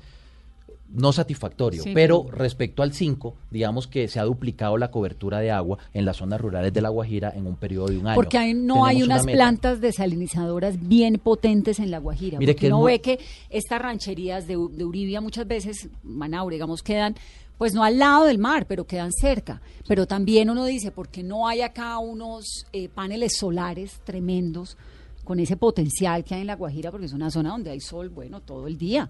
no 0.92 1.12
satisfactorio, 1.12 1.84
Sí, 1.84 1.92
pero 1.94 2.26
respecto 2.32 2.82
al 2.84 2.94
5, 2.94 3.36
digamos 3.52 3.88
que 3.88 4.08
se 4.08 4.20
ha 4.20 4.24
duplicado 4.24 4.78
la 4.78 4.90
cobertura 4.92 5.40
de 5.40 5.50
agua 5.52 5.78
en 5.94 6.04
las 6.06 6.18
zonas 6.18 6.40
rurales 6.42 6.72
de 6.74 6.82
La 6.82 6.90
Guajira 6.90 7.32
en 7.36 7.46
un 7.48 7.56
periodo 7.56 7.88
de 7.88 7.98
un 8.00 8.08
año. 8.08 8.16
Porque 8.16 8.38
hay- 8.40 8.54
no 8.54 8.86
hay 8.86 8.98
Tenemos 9.02 9.24
unas 9.24 9.34
plantas 9.36 9.82
desalinizadoras 9.82 10.88
bien 10.88 11.20
potentes 11.24 11.80
en 11.80 11.90
La 11.92 11.98
Guajira. 12.00 12.38
Mire 12.40 12.54
porque 12.54 12.62
que 12.62 12.68
uno 12.74 12.80
muy- 12.80 12.92
ve 12.94 13.02
que 13.02 13.20
estas 13.52 13.80
rancherías 13.82 14.48
de, 14.48 14.54
de 14.54 14.84
Uribia 14.86 15.20
muchas 15.22 15.48
veces, 15.48 15.90
Manaure, 16.04 16.56
digamos, 16.56 16.82
quedan, 16.84 17.16
pues 17.60 17.74
no 17.74 17.84
al 17.84 18.00
lado 18.00 18.24
del 18.24 18.38
mar, 18.38 18.66
pero 18.68 18.88
quedan 18.88 19.12
cerca. 19.12 19.62
Pero 19.86 20.08
también 20.08 20.50
uno 20.50 20.66
dice, 20.66 20.92
¿por 20.92 21.10
qué 21.10 21.24
no 21.24 21.46
hay 21.46 21.62
acá 21.62 22.00
unos 22.00 22.66
eh, 22.72 22.88
paneles 22.88 23.36
solares 23.38 24.00
tremendos 24.06 24.78
con 25.26 25.42
ese 25.42 25.58
potencial 25.58 26.24
que 26.24 26.36
hay 26.36 26.42
en 26.42 26.48
La 26.48 26.56
Guajira? 26.56 26.90
Porque 26.90 27.08
es 27.08 27.12
una 27.12 27.30
zona 27.30 27.50
donde 27.50 27.72
hay 27.72 27.82
sol, 27.82 28.08
bueno, 28.08 28.40
todo 28.40 28.66
el 28.66 28.78
día. 28.78 29.10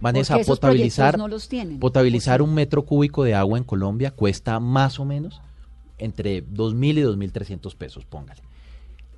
Vanessa, 0.00 0.34
esos 0.34 0.58
potabilizar, 0.58 1.12
proyectos 1.12 1.18
no 1.18 1.28
los 1.28 1.48
tienen. 1.48 1.78
potabilizar 1.78 2.42
un 2.42 2.52
metro 2.52 2.84
cúbico 2.84 3.22
de 3.22 3.34
agua 3.34 3.58
en 3.58 3.64
Colombia 3.64 4.10
cuesta 4.10 4.58
más 4.58 4.98
o 4.98 5.04
menos 5.04 5.40
entre 5.96 6.44
2.000 6.44 6.98
y 6.98 7.02
2.300 7.02 7.76
pesos, 7.76 8.04
póngale. 8.04 8.42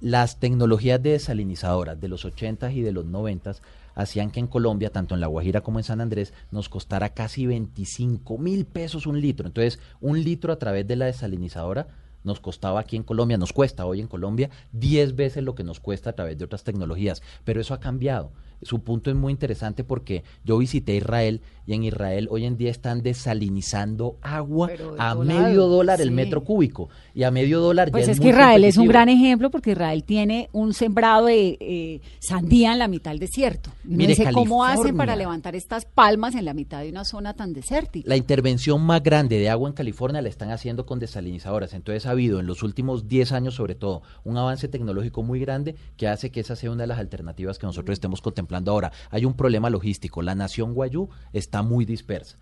Las 0.00 0.38
tecnologías 0.38 1.02
de 1.02 1.12
desalinizadoras 1.12 1.98
de 1.98 2.08
los 2.08 2.26
80 2.26 2.70
y 2.72 2.82
de 2.82 2.92
los 2.92 3.06
90 3.06 3.52
hacían 3.96 4.30
que 4.30 4.38
en 4.38 4.46
Colombia, 4.46 4.90
tanto 4.90 5.14
en 5.14 5.20
La 5.20 5.26
Guajira 5.26 5.62
como 5.62 5.80
en 5.80 5.84
San 5.84 6.00
Andrés, 6.00 6.32
nos 6.52 6.68
costara 6.68 7.14
casi 7.14 7.46
25 7.46 8.38
mil 8.38 8.66
pesos 8.66 9.06
un 9.06 9.20
litro. 9.20 9.48
Entonces, 9.48 9.80
un 10.00 10.22
litro 10.22 10.52
a 10.52 10.58
través 10.58 10.86
de 10.86 10.94
la 10.94 11.06
desalinizadora 11.06 11.88
nos 12.22 12.40
costaba 12.40 12.80
aquí 12.80 12.96
en 12.96 13.04
Colombia, 13.04 13.38
nos 13.38 13.52
cuesta 13.52 13.86
hoy 13.86 14.00
en 14.00 14.08
Colombia 14.08 14.50
10 14.72 15.16
veces 15.16 15.42
lo 15.42 15.54
que 15.54 15.64
nos 15.64 15.80
cuesta 15.80 16.10
a 16.10 16.12
través 16.12 16.36
de 16.36 16.44
otras 16.44 16.62
tecnologías. 16.62 17.22
Pero 17.44 17.60
eso 17.60 17.72
ha 17.72 17.80
cambiado 17.80 18.32
su 18.62 18.80
punto 18.80 19.10
es 19.10 19.16
muy 19.16 19.32
interesante 19.32 19.84
porque 19.84 20.24
yo 20.44 20.58
visité 20.58 20.96
Israel 20.96 21.40
y 21.66 21.74
en 21.74 21.82
Israel 21.82 22.28
hoy 22.30 22.44
en 22.44 22.56
día 22.56 22.70
están 22.70 23.02
desalinizando 23.02 24.16
agua 24.22 24.70
a 24.98 25.14
medio 25.16 25.66
dólar 25.66 26.00
el 26.00 26.12
metro 26.12 26.44
cúbico 26.44 26.88
y 27.14 27.24
a 27.24 27.30
medio 27.30 27.60
dólar 27.60 27.90
pues 27.90 28.06
ya 28.06 28.12
es, 28.12 28.18
es 28.18 28.22
que 28.22 28.30
Israel 28.30 28.64
es 28.64 28.76
un 28.76 28.86
gran 28.86 29.08
ejemplo 29.08 29.50
porque 29.50 29.72
Israel 29.72 30.04
tiene 30.04 30.48
un 30.52 30.74
sembrado 30.74 31.26
de 31.26 31.58
eh, 31.60 32.00
sandía 32.20 32.72
en 32.72 32.78
la 32.78 32.88
mitad 32.88 33.10
del 33.10 33.20
desierto. 33.20 33.70
Mire, 33.84 34.16
¿cómo 34.32 34.64
hacen 34.64 34.96
para 34.96 35.16
levantar 35.16 35.56
estas 35.56 35.84
palmas 35.84 36.34
en 36.34 36.44
la 36.44 36.54
mitad 36.54 36.82
de 36.82 36.90
una 36.90 37.04
zona 37.04 37.34
tan 37.34 37.52
desértica? 37.52 38.08
La 38.08 38.16
intervención 38.16 38.82
más 38.82 39.02
grande 39.02 39.38
de 39.38 39.50
agua 39.50 39.68
en 39.68 39.74
California 39.74 40.22
la 40.22 40.28
están 40.28 40.50
haciendo 40.50 40.86
con 40.86 40.98
desalinizadoras. 40.98 41.74
Entonces 41.74 42.06
ha 42.06 42.10
habido 42.10 42.40
en 42.40 42.46
los 42.46 42.62
últimos 42.62 43.08
10 43.08 43.32
años, 43.32 43.54
sobre 43.54 43.74
todo, 43.74 44.02
un 44.24 44.36
avance 44.36 44.68
tecnológico 44.68 45.22
muy 45.22 45.40
grande 45.40 45.74
que 45.96 46.08
hace 46.08 46.30
que 46.30 46.40
esa 46.40 46.56
sea 46.56 46.70
una 46.70 46.84
de 46.84 46.88
las 46.88 46.98
alternativas 46.98 47.58
que 47.58 47.66
nosotros 47.66 47.94
estemos 47.94 48.20
contemplando 48.20 48.45
ahora. 48.54 48.92
Hay 49.10 49.24
un 49.24 49.34
problema 49.34 49.70
logístico. 49.70 50.22
La 50.22 50.34
nación 50.34 50.74
Guayú 50.74 51.08
está 51.32 51.62
muy 51.62 51.84
dispersa. 51.84 52.38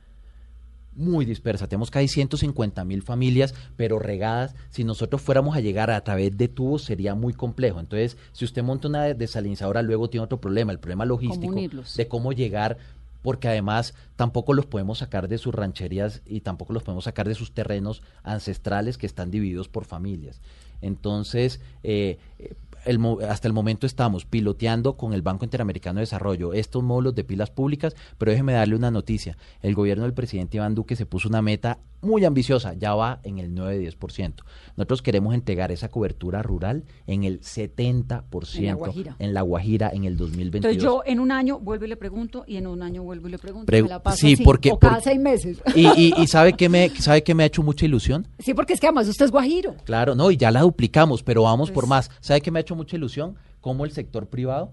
Muy 0.94 1.24
dispersa. 1.24 1.66
Tenemos 1.66 1.90
casi 1.90 2.06
150 2.06 2.84
mil 2.84 3.02
familias, 3.02 3.54
pero 3.76 3.98
regadas. 3.98 4.54
Si 4.70 4.84
nosotros 4.84 5.20
fuéramos 5.22 5.56
a 5.56 5.60
llegar 5.60 5.90
a 5.90 6.00
través 6.02 6.36
de 6.36 6.48
tubos 6.48 6.84
sería 6.84 7.14
muy 7.14 7.32
complejo. 7.32 7.80
Entonces, 7.80 8.16
si 8.32 8.44
usted 8.44 8.62
monta 8.62 8.88
una 8.88 9.14
desalinizadora, 9.14 9.82
luego 9.82 10.08
tiene 10.08 10.24
otro 10.24 10.40
problema, 10.40 10.70
el 10.70 10.78
problema 10.78 11.04
logístico 11.04 11.54
de 11.96 12.08
cómo 12.08 12.32
llegar 12.32 12.78
porque 13.24 13.48
además 13.48 13.94
tampoco 14.16 14.52
los 14.52 14.66
podemos 14.66 14.98
sacar 14.98 15.28
de 15.28 15.38
sus 15.38 15.54
rancherías 15.54 16.20
y 16.26 16.42
tampoco 16.42 16.74
los 16.74 16.82
podemos 16.82 17.04
sacar 17.04 17.26
de 17.26 17.34
sus 17.34 17.52
terrenos 17.52 18.02
ancestrales 18.22 18.98
que 18.98 19.06
están 19.06 19.30
divididos 19.30 19.66
por 19.66 19.86
familias. 19.86 20.42
Entonces, 20.82 21.62
eh, 21.82 22.18
eh, 22.38 22.52
el 22.84 23.00
hasta 23.28 23.48
el 23.48 23.54
momento 23.54 23.86
estamos 23.86 24.24
piloteando 24.24 24.96
con 24.96 25.12
el 25.12 25.22
Banco 25.22 25.44
Interamericano 25.44 25.98
de 25.98 26.02
Desarrollo 26.02 26.52
estos 26.52 26.82
módulos 26.82 27.14
de 27.14 27.24
pilas 27.24 27.50
públicas, 27.50 27.94
pero 28.18 28.30
déjeme 28.30 28.52
darle 28.52 28.76
una 28.76 28.90
noticia. 28.90 29.36
El 29.62 29.74
gobierno 29.74 30.04
del 30.04 30.14
presidente 30.14 30.56
Iván 30.56 30.74
Duque 30.74 30.96
se 30.96 31.06
puso 31.06 31.28
una 31.28 31.42
meta 31.42 31.78
muy 32.04 32.24
ambiciosa, 32.24 32.74
ya 32.74 32.94
va 32.94 33.20
en 33.24 33.38
el 33.38 33.54
9-10%. 33.54 34.34
Nosotros 34.76 35.02
queremos 35.02 35.34
entregar 35.34 35.72
esa 35.72 35.88
cobertura 35.88 36.42
rural 36.42 36.84
en 37.06 37.24
el 37.24 37.40
70% 37.40 38.58
En 38.58 38.66
La 38.66 38.74
Guajira. 38.74 39.16
en 39.18 39.34
La 39.34 39.42
Guajira 39.42 39.90
en 39.92 40.04
el 40.04 40.16
2022. 40.16 40.72
Entonces 40.74 40.82
yo 40.82 41.02
en 41.06 41.20
un 41.20 41.30
año 41.32 41.58
vuelvo 41.60 41.84
y 41.84 41.88
le 41.88 41.96
pregunto 41.96 42.44
y 42.46 42.56
en 42.56 42.66
un 42.66 42.82
año 42.82 43.02
vuelvo 43.02 43.28
y 43.28 43.30
le 43.32 43.38
pregunto. 43.38 43.72
Pregu- 43.72 43.84
me 43.84 43.88
la 43.88 44.02
paso 44.02 44.18
sí, 44.18 44.34
así, 44.34 44.44
porque- 44.44 44.70
o 44.72 44.78
cada 44.78 45.00
seis 45.00 45.18
meses. 45.20 45.60
Y, 45.74 45.86
y, 46.00 46.14
y 46.16 46.26
sabe 46.26 46.52
que 46.54 46.68
me 46.68 46.88
sabe 46.90 47.22
que 47.22 47.34
me 47.34 47.42
ha 47.42 47.46
hecho 47.46 47.62
mucha 47.62 47.84
ilusión. 47.84 48.26
sí, 48.38 48.54
porque 48.54 48.72
es 48.74 48.80
que 48.80 48.86
además 48.86 49.08
usted 49.08 49.24
es 49.26 49.30
guajiro. 49.30 49.74
Claro, 49.84 50.14
no, 50.14 50.30
y 50.30 50.36
ya 50.36 50.50
la 50.50 50.60
duplicamos, 50.62 51.22
pero 51.22 51.42
vamos 51.42 51.70
por 51.70 51.84
Pues- 51.84 51.88
más. 51.88 52.10
¿Sabe 52.20 52.40
que 52.40 52.50
me 52.50 52.58
ha 52.58 52.62
hecho 52.62 52.76
mucha 52.76 52.96
ilusión? 52.96 53.36
Cómo 53.60 53.84
el 53.84 53.92
sector 53.92 54.26
privado 54.26 54.72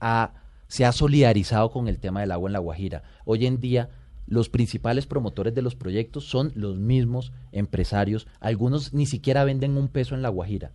ha- 0.00 0.32
se 0.68 0.84
ha 0.84 0.92
solidarizado 0.92 1.70
con 1.70 1.86
el 1.88 1.98
tema 1.98 2.20
del 2.20 2.32
agua 2.32 2.48
en 2.48 2.52
La 2.54 2.58
Guajira. 2.58 3.02
Hoy 3.24 3.46
en 3.46 3.60
día, 3.60 3.90
los 4.32 4.48
principales 4.48 5.06
promotores 5.06 5.54
de 5.54 5.60
los 5.60 5.74
proyectos 5.74 6.24
son 6.24 6.52
los 6.54 6.78
mismos 6.78 7.32
empresarios. 7.52 8.26
Algunos 8.40 8.94
ni 8.94 9.04
siquiera 9.04 9.44
venden 9.44 9.76
un 9.76 9.88
peso 9.88 10.14
en 10.14 10.22
La 10.22 10.30
Guajira. 10.30 10.72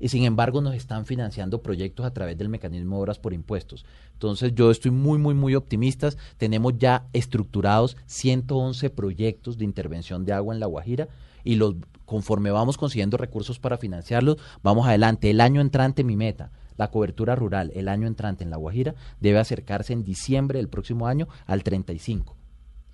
Y 0.00 0.08
sin 0.08 0.24
embargo 0.24 0.62
nos 0.62 0.74
están 0.74 1.04
financiando 1.04 1.62
proyectos 1.62 2.06
a 2.06 2.14
través 2.14 2.38
del 2.38 2.48
mecanismo 2.48 2.96
de 2.96 3.02
obras 3.02 3.18
por 3.18 3.34
impuestos. 3.34 3.84
Entonces 4.14 4.54
yo 4.54 4.70
estoy 4.70 4.90
muy, 4.90 5.18
muy, 5.18 5.34
muy 5.34 5.54
optimista. 5.54 6.08
Tenemos 6.38 6.78
ya 6.78 7.04
estructurados 7.12 7.98
111 8.06 8.88
proyectos 8.88 9.58
de 9.58 9.66
intervención 9.66 10.24
de 10.24 10.32
agua 10.32 10.54
en 10.54 10.60
La 10.60 10.66
Guajira 10.66 11.08
y 11.44 11.56
los 11.56 11.74
conforme 12.06 12.52
vamos 12.52 12.78
consiguiendo 12.78 13.18
recursos 13.18 13.58
para 13.58 13.76
financiarlos, 13.76 14.38
vamos 14.62 14.86
adelante. 14.86 15.28
El 15.28 15.42
año 15.42 15.60
entrante 15.60 16.04
mi 16.04 16.16
meta, 16.16 16.52
la 16.78 16.90
cobertura 16.90 17.36
rural, 17.36 17.70
el 17.74 17.88
año 17.88 18.06
entrante 18.06 18.44
en 18.44 18.50
La 18.50 18.56
Guajira 18.56 18.94
debe 19.20 19.40
acercarse 19.40 19.92
en 19.92 20.04
diciembre 20.04 20.58
del 20.58 20.68
próximo 20.68 21.06
año 21.06 21.28
al 21.46 21.62
35. 21.62 22.34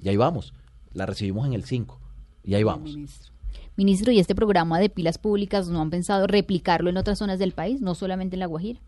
Y 0.02 0.08
ahí 0.08 0.16
vamos. 0.16 0.54
La 0.92 1.06
recibimos 1.06 1.46
en 1.46 1.52
el 1.52 1.64
5. 1.64 2.00
Y 2.44 2.54
ahí 2.54 2.62
vamos. 2.62 2.94
Ministro. 2.94 3.32
Ministro, 3.76 4.12
¿y 4.12 4.18
este 4.18 4.34
programa 4.34 4.78
de 4.78 4.90
pilas 4.90 5.18
públicas 5.18 5.68
no 5.68 5.80
han 5.80 5.90
pensado 5.90 6.26
replicarlo 6.26 6.90
en 6.90 6.96
otras 6.96 7.18
zonas 7.18 7.38
del 7.38 7.52
país, 7.52 7.80
no 7.80 7.94
solamente 7.94 8.36
en 8.36 8.40
La 8.40 8.46
Guajira? 8.46 8.80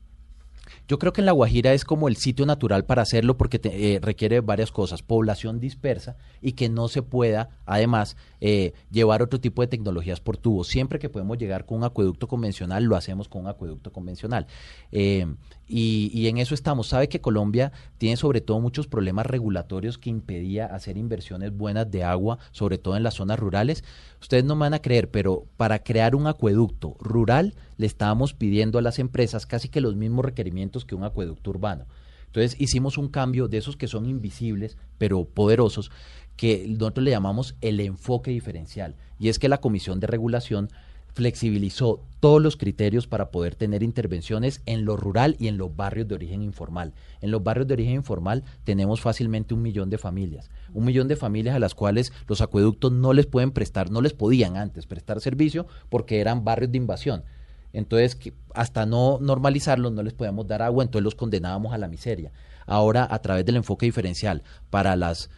Yo 0.88 0.98
creo 0.98 1.12
que 1.12 1.20
en 1.20 1.26
La 1.26 1.32
Guajira 1.32 1.72
es 1.74 1.84
como 1.84 2.08
el 2.08 2.16
sitio 2.16 2.46
natural 2.46 2.84
para 2.84 3.02
hacerlo 3.02 3.36
porque 3.36 3.58
te- 3.58 3.94
eh, 3.94 4.00
requiere 4.00 4.40
varias 4.40 4.72
cosas, 4.72 5.02
población 5.02 5.60
dispersa 5.60 6.16
y 6.40 6.52
que 6.52 6.68
no 6.68 6.88
se 6.88 7.02
pueda, 7.02 7.50
además, 7.66 8.16
eh, 8.40 8.72
llevar 8.90 9.22
otro 9.22 9.40
tipo 9.40 9.62
de 9.62 9.68
tecnologías 9.68 10.20
por 10.20 10.36
tubo. 10.36 10.64
Siempre 10.64 10.98
que 10.98 11.08
podemos 11.08 11.38
llegar 11.38 11.66
con 11.66 11.78
un 11.78 11.84
acueducto 11.84 12.28
convencional, 12.28 12.84
lo 12.84 12.96
hacemos 12.96 13.28
con 13.28 13.42
un 13.42 13.48
acueducto 13.48 13.92
convencional. 13.92 14.46
Eh, 14.92 15.26
y, 15.68 16.10
y 16.12 16.28
en 16.28 16.38
eso 16.38 16.54
estamos. 16.54 16.88
Sabe 16.88 17.08
que 17.08 17.20
Colombia 17.20 17.72
tiene 17.98 18.16
sobre 18.16 18.40
todo 18.40 18.60
muchos 18.60 18.86
problemas 18.86 19.26
regulatorios 19.26 19.98
que 19.98 20.10
impedía 20.10 20.66
hacer 20.66 20.96
inversiones 20.98 21.56
buenas 21.56 21.90
de 21.90 22.04
agua, 22.04 22.38
sobre 22.50 22.78
todo 22.78 22.96
en 22.96 23.02
las 23.02 23.14
zonas 23.14 23.38
rurales. 23.38 23.84
Ustedes 24.20 24.44
no 24.44 24.54
me 24.54 24.60
van 24.60 24.74
a 24.74 24.82
creer, 24.82 25.10
pero 25.10 25.46
para 25.56 25.78
crear 25.80 26.14
un 26.14 26.26
acueducto 26.26 26.96
rural 27.00 27.54
le 27.76 27.86
estábamos 27.86 28.34
pidiendo 28.34 28.78
a 28.78 28.82
las 28.82 28.98
empresas 28.98 29.46
casi 29.46 29.68
que 29.68 29.80
los 29.80 29.96
mismos 29.96 30.24
requerimientos 30.24 30.84
que 30.84 30.94
un 30.94 31.04
acueducto 31.04 31.50
urbano. 31.50 31.86
Entonces 32.26 32.58
hicimos 32.58 32.96
un 32.96 33.08
cambio 33.08 33.46
de 33.46 33.58
esos 33.58 33.76
que 33.76 33.88
son 33.88 34.06
invisibles, 34.06 34.78
pero 34.96 35.24
poderosos, 35.24 35.90
que 36.36 36.66
nosotros 36.66 37.04
le 37.04 37.10
llamamos 37.10 37.56
el 37.60 37.78
enfoque 37.80 38.30
diferencial. 38.30 38.96
Y 39.18 39.28
es 39.28 39.38
que 39.38 39.50
la 39.50 39.60
Comisión 39.60 40.00
de 40.00 40.06
Regulación 40.06 40.70
flexibilizó 41.14 42.00
todos 42.20 42.40
los 42.40 42.56
criterios 42.56 43.06
para 43.06 43.30
poder 43.30 43.54
tener 43.54 43.82
intervenciones 43.82 44.62
en 44.66 44.84
lo 44.84 44.96
rural 44.96 45.36
y 45.38 45.48
en 45.48 45.58
los 45.58 45.74
barrios 45.76 46.08
de 46.08 46.14
origen 46.14 46.42
informal. 46.42 46.94
En 47.20 47.30
los 47.30 47.42
barrios 47.42 47.66
de 47.66 47.74
origen 47.74 47.94
informal 47.94 48.44
tenemos 48.64 49.00
fácilmente 49.00 49.52
un 49.52 49.62
millón 49.62 49.90
de 49.90 49.98
familias, 49.98 50.50
un 50.72 50.84
millón 50.84 51.08
de 51.08 51.16
familias 51.16 51.54
a 51.54 51.58
las 51.58 51.74
cuales 51.74 52.12
los 52.28 52.40
acueductos 52.40 52.92
no 52.92 53.12
les 53.12 53.26
pueden 53.26 53.50
prestar, 53.50 53.90
no 53.90 54.00
les 54.00 54.14
podían 54.14 54.56
antes 54.56 54.86
prestar 54.86 55.20
servicio 55.20 55.66
porque 55.90 56.20
eran 56.20 56.44
barrios 56.44 56.72
de 56.72 56.78
invasión. 56.78 57.24
Entonces, 57.72 58.16
que 58.16 58.34
hasta 58.54 58.86
no 58.86 59.18
normalizarlos, 59.20 59.92
no 59.92 60.02
les 60.02 60.12
podíamos 60.12 60.46
dar 60.46 60.62
agua, 60.62 60.84
entonces 60.84 61.04
los 61.04 61.14
condenábamos 61.14 61.72
a 61.72 61.78
la 61.78 61.88
miseria. 61.88 62.32
Ahora, 62.66 63.06
a 63.10 63.18
través 63.20 63.44
del 63.44 63.56
enfoque 63.56 63.86
diferencial 63.86 64.42
para 64.70 64.96
los 64.96 65.30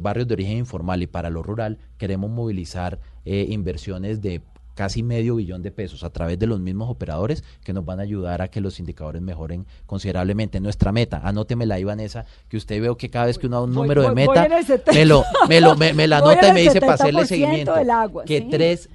barrios 0.00 0.26
de 0.26 0.34
origen 0.34 0.58
informal 0.58 1.02
y 1.02 1.06
para 1.06 1.30
lo 1.30 1.42
rural, 1.42 1.78
queremos 1.98 2.30
movilizar 2.30 2.98
eh, 3.24 3.46
inversiones 3.48 4.20
de 4.20 4.42
casi 4.78 5.02
medio 5.02 5.34
billón 5.34 5.60
de 5.60 5.72
pesos 5.72 6.04
a 6.04 6.10
través 6.10 6.38
de 6.38 6.46
los 6.46 6.60
mismos 6.60 6.88
operadores 6.88 7.42
que 7.64 7.72
nos 7.72 7.84
van 7.84 7.98
a 7.98 8.04
ayudar 8.04 8.42
a 8.42 8.46
que 8.48 8.60
los 8.60 8.78
indicadores 8.78 9.20
mejoren 9.20 9.66
considerablemente. 9.86 10.60
Nuestra 10.60 10.92
meta, 10.92 11.20
anótemela 11.24 11.74
ahí, 11.74 11.82
Vanessa, 11.82 12.26
que 12.48 12.56
usted 12.56 12.80
veo 12.80 12.96
que 12.96 13.10
cada 13.10 13.26
vez 13.26 13.38
que 13.38 13.48
uno 13.48 13.56
da 13.56 13.62
un 13.64 13.74
Voy- 13.74 13.82
número 13.88 14.02
de 14.02 14.08
voy- 14.10 14.14
meta, 14.14 14.46
en 14.46 14.52
el 14.52 14.64
70. 14.64 14.92
me 14.92 15.04
lo, 15.04 15.24
me 15.48 15.60
lo, 15.60 15.74
me, 15.74 15.92
me 15.94 16.06
la 16.06 16.18
anota 16.22 16.50
y 16.50 16.52
me 16.52 16.60
dice 16.62 16.78
para 16.78 16.94
hacerle 16.94 17.22
70% 17.22 17.26
seguimiento. 17.26 17.74
del 17.74 17.90
agua, 17.90 18.24
que 18.24 18.38
sí. 18.38 18.44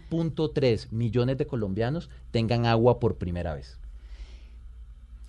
3.3 0.10 0.88
millones 0.92 1.38
de 1.38 1.46
colombianos 1.48 2.10
tengan 2.32 2.66
agua 2.66 3.02
por 3.02 3.18
primera 3.18 3.54
vez. 3.54 3.78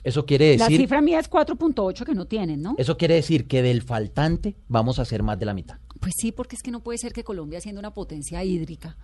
Eso 0.04 0.24
quiere 0.24 0.56
La 0.56 0.66
decir, 0.66 0.82
cifra 0.82 1.00
mía 1.00 1.18
es 1.18 1.28
4.8 1.28 2.04
que 2.04 2.14
no 2.14 2.26
tienen, 2.26 2.62
¿no? 2.62 2.74
eso 2.78 2.96
quiere 2.96 3.14
decir 3.14 3.48
que 3.48 3.60
del 3.62 3.82
faltante 3.82 4.54
vamos 4.68 5.00
a 5.00 5.02
hacer 5.02 5.24
más 5.24 5.36
de 5.38 5.46
la 5.46 5.54
mitad. 5.54 5.78
Pues 5.98 6.12
sí, 6.16 6.30
porque 6.30 6.54
es 6.54 6.62
que 6.62 6.70
no 6.70 6.80
puede 6.80 6.98
ser 6.98 7.12
que 7.12 7.24
Colombia, 7.24 7.60
siendo 7.60 7.80
una 7.80 7.92
potencia 7.92 8.44
hídrica, 8.44 8.96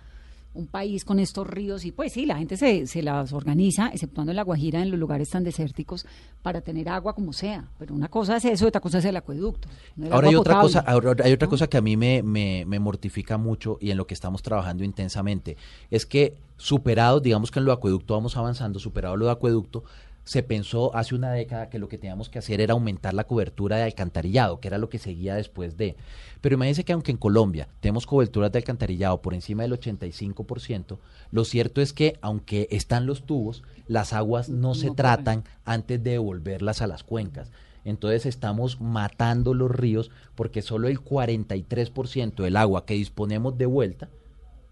un 0.53 0.67
país 0.67 1.05
con 1.05 1.21
estos 1.21 1.47
ríos, 1.47 1.85
y 1.85 1.93
pues 1.93 2.13
sí, 2.13 2.27
la 2.27 2.37
gente 2.37 2.57
se, 2.57 2.87
se 2.87 3.03
las 3.03 3.33
organiza, 3.33 3.89
exceptuando 3.89 4.33
en 4.33 4.37
La 4.37 4.43
Guajira, 4.43 4.83
en 4.83 4.91
los 4.91 4.99
lugares 4.99 5.31
tan 5.31 5.45
desérticos, 5.45 6.07
para 6.43 6.61
tener 6.61 6.89
agua 6.89 7.15
como 7.15 7.33
sea. 7.33 7.69
Pero 7.79 7.95
una 7.95 8.09
cosa 8.09 8.37
es 8.37 8.45
eso, 8.45 8.67
otra 8.67 8.81
cosa 8.81 8.99
es 8.99 9.05
el 9.05 9.17
acueducto. 9.17 9.69
no 9.97 10.07
el 10.07 10.13
Ahora 10.13 10.29
hay 10.29 10.35
otra 10.35 10.55
potable. 10.61 10.67
cosa, 10.67 10.81
ahora 10.81 11.25
hay 11.25 11.33
otra 11.33 11.47
¿no? 11.47 11.51
cosa 11.51 11.67
que 11.69 11.77
a 11.77 11.81
mí 11.81 11.97
me, 11.97 12.23
me, 12.23 12.65
me 12.67 12.79
mortifica 12.81 13.39
mucho 13.39 13.79
y 13.81 13.91
en 13.93 13.97
lo 13.97 14.07
que 14.07 14.15
estamos 14.15 14.43
trabajando 14.43 14.83
intensamente 14.83 15.57
es 15.91 16.05
que 16.05 16.37
superado, 16.57 17.21
digamos 17.21 17.51
que 17.51 17.59
en 17.61 17.65
lo 17.65 17.73
acueducto 17.73 18.15
vamos 18.15 18.37
avanzando, 18.37 18.79
superado 18.81 19.17
lo 19.17 19.27
de 19.27 19.33
acueducto, 19.33 19.85
se 20.31 20.45
pensó 20.45 20.95
hace 20.95 21.17
una 21.17 21.33
década 21.33 21.71
que 21.71 21.81
lo 21.81 21.89
que 21.89 21.99
teníamos 21.99 22.29
que 22.29 22.39
hacer 22.39 22.61
era 22.61 22.75
aumentar 22.75 23.15
la 23.15 23.25
cobertura 23.25 23.79
de 23.79 23.83
alcantarillado, 23.83 24.61
que 24.61 24.69
era 24.69 24.79
lo 24.79 24.89
que 24.89 25.01
seguía 25.01 25.35
después 25.35 25.77
de. 25.77 25.97
Pero 26.41 26.55
imagínense 26.55 26.85
que 26.85 26.93
aunque 26.93 27.11
en 27.11 27.17
Colombia 27.17 27.67
tenemos 27.81 28.07
coberturas 28.07 28.53
de 28.53 28.59
alcantarillado 28.59 29.23
por 29.23 29.35
encima 29.35 29.65
del 29.65 29.73
85%, 29.73 30.99
lo 31.33 31.45
cierto 31.45 31.81
es 31.81 31.93
que 31.93 32.17
aunque 32.21 32.69
están 32.71 33.07
los 33.07 33.27
tubos, 33.27 33.65
las 33.89 34.13
aguas 34.13 34.49
no 34.49 34.77
se 34.77 34.93
tratan 34.93 35.43
antes 35.65 36.01
de 36.01 36.13
devolverlas 36.13 36.81
a 36.81 36.87
las 36.87 37.03
cuencas. 37.03 37.51
Entonces 37.85 38.25
estamos 38.25 38.81
matando 38.81 39.53
los 39.53 39.73
ríos 39.73 40.13
porque 40.37 40.63
solo 40.63 40.87
el 40.87 41.03
43% 41.03 42.37
del 42.37 42.57
agua 42.57 42.87
que 42.87 42.95
disponemos 42.95 43.59
de 43.59 43.67
vuelta 43.67 44.09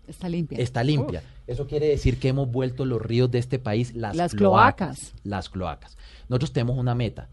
Está 0.09 0.29
limpia. 0.29 0.59
está 0.59 0.83
limpia. 0.83 1.23
Eso 1.47 1.67
quiere 1.67 1.89
decir 1.89 2.19
que 2.19 2.29
hemos 2.29 2.51
vuelto 2.51 2.85
los 2.85 3.01
ríos 3.01 3.31
de 3.31 3.39
este 3.39 3.59
país 3.59 3.95
las, 3.95 4.17
Las 4.17 4.35
cloacas. 4.35 5.15
Las 5.23 5.49
cloacas. 5.49 5.97
Nosotros 6.29 6.53
tenemos 6.53 6.79
una 6.79 6.95
meta. 6.95 7.29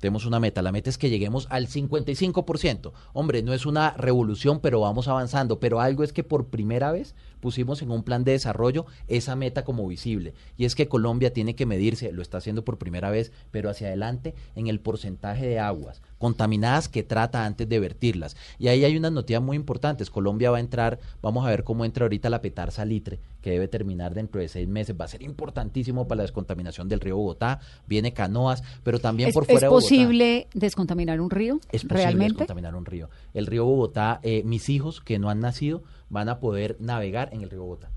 Tenemos 0.00 0.24
una 0.24 0.40
meta. 0.40 0.62
La 0.62 0.72
meta 0.72 0.88
es 0.88 0.96
que 0.96 1.10
lleguemos 1.10 1.46
al 1.50 1.68
55%. 1.68 2.92
Hombre, 3.12 3.42
no 3.42 3.52
es 3.52 3.66
una 3.66 3.90
revolución, 3.92 4.60
pero 4.60 4.80
vamos 4.80 5.08
avanzando. 5.08 5.60
Pero 5.60 5.80
algo 5.80 6.02
es 6.02 6.12
que 6.12 6.24
por 6.24 6.48
primera 6.48 6.90
vez 6.90 7.14
pusimos 7.40 7.82
en 7.82 7.90
un 7.90 8.02
plan 8.02 8.24
de 8.24 8.32
desarrollo 8.32 8.86
esa 9.08 9.36
meta 9.36 9.64
como 9.64 9.86
visible. 9.86 10.34
Y 10.56 10.64
es 10.64 10.74
que 10.74 10.88
Colombia 10.88 11.32
tiene 11.32 11.54
que 11.54 11.66
medirse, 11.66 12.12
lo 12.12 12.22
está 12.22 12.38
haciendo 12.38 12.64
por 12.64 12.78
primera 12.78 13.10
vez, 13.10 13.32
pero 13.50 13.70
hacia 13.70 13.88
adelante 13.88 14.34
en 14.54 14.66
el 14.68 14.80
porcentaje 14.80 15.46
de 15.46 15.58
aguas 15.58 16.02
contaminadas 16.20 16.90
que 16.90 17.02
trata 17.02 17.46
antes 17.46 17.66
de 17.66 17.80
vertirlas. 17.80 18.36
Y 18.58 18.68
ahí 18.68 18.84
hay 18.84 18.94
unas 18.94 19.10
noticias 19.10 19.42
muy 19.42 19.56
importantes. 19.56 20.10
Colombia 20.10 20.50
va 20.50 20.58
a 20.58 20.60
entrar, 20.60 20.98
vamos 21.22 21.46
a 21.46 21.48
ver 21.48 21.64
cómo 21.64 21.86
entra 21.86 22.04
ahorita 22.04 22.28
la 22.28 22.42
petar 22.42 22.72
salitre, 22.72 23.18
que 23.40 23.50
debe 23.50 23.68
terminar 23.68 24.12
dentro 24.12 24.38
de 24.38 24.48
seis 24.48 24.68
meses. 24.68 24.94
Va 25.00 25.06
a 25.06 25.08
ser 25.08 25.22
importantísimo 25.22 26.06
para 26.06 26.18
la 26.18 26.22
descontaminación 26.24 26.90
del 26.90 27.00
río 27.00 27.16
Bogotá. 27.16 27.60
Viene 27.86 28.12
canoas, 28.12 28.62
pero 28.84 28.98
también 28.98 29.30
¿Es, 29.30 29.34
por 29.34 29.46
fuera 29.46 29.56
es 29.56 29.60
de 29.62 29.68
Bogotá. 29.68 29.86
posible 29.86 30.46
descontaminar 30.52 31.22
un 31.22 31.30
río? 31.30 31.58
Es 31.72 31.84
posible 31.84 32.02
¿Realmente? 32.02 32.34
descontaminar 32.34 32.74
un 32.76 32.84
río. 32.84 33.08
El 33.32 33.46
río 33.46 33.64
Bogotá, 33.64 34.20
eh, 34.22 34.42
mis 34.44 34.68
hijos 34.68 35.00
que 35.00 35.18
no 35.18 35.30
han 35.30 35.40
nacido 35.40 35.82
van 36.10 36.28
a 36.28 36.38
poder 36.38 36.76
navegar 36.80 37.30
en 37.32 37.40
el 37.40 37.48
río 37.50 37.62
Bogotá. 37.62 37.88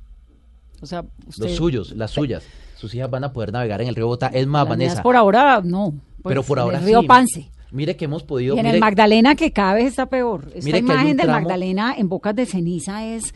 O 0.81 0.85
sea, 0.85 1.03
usted, 1.27 1.43
Los 1.45 1.55
suyos, 1.55 1.91
las 1.91 2.11
suyas. 2.11 2.43
Sus 2.77 2.93
hijas 2.95 3.09
van 3.09 3.23
a 3.25 3.33
poder 3.33 3.51
navegar 3.51 3.81
en 3.81 3.87
el 3.89 3.95
río 3.95 4.05
Bogotá. 4.05 4.27
Es 4.27 4.47
más, 4.47 4.67
Vanessa. 4.67 5.03
por 5.03 5.15
ahora 5.15 5.61
no. 5.63 5.91
Pues, 6.21 6.31
pero 6.31 6.43
por 6.43 6.57
en 6.57 6.61
ahora 6.63 6.77
el 6.79 6.85
río 6.85 7.01
sí. 7.01 7.07
Pance. 7.07 7.49
Mire 7.71 7.95
que 7.95 8.05
hemos 8.05 8.23
podido. 8.23 8.55
Y 8.55 8.59
en 8.59 8.65
mire- 8.65 8.75
el 8.77 8.81
Magdalena, 8.81 9.35
que 9.35 9.51
cada 9.51 9.73
vez 9.73 9.85
está 9.87 10.05
peor. 10.05 10.45
Esta 10.53 10.65
Mire 10.65 10.77
imagen 10.79 11.17
del 11.17 11.27
Magdalena 11.27 11.95
en 11.97 12.07
bocas 12.07 12.35
de 12.35 12.45
ceniza 12.45 13.05
es 13.05 13.33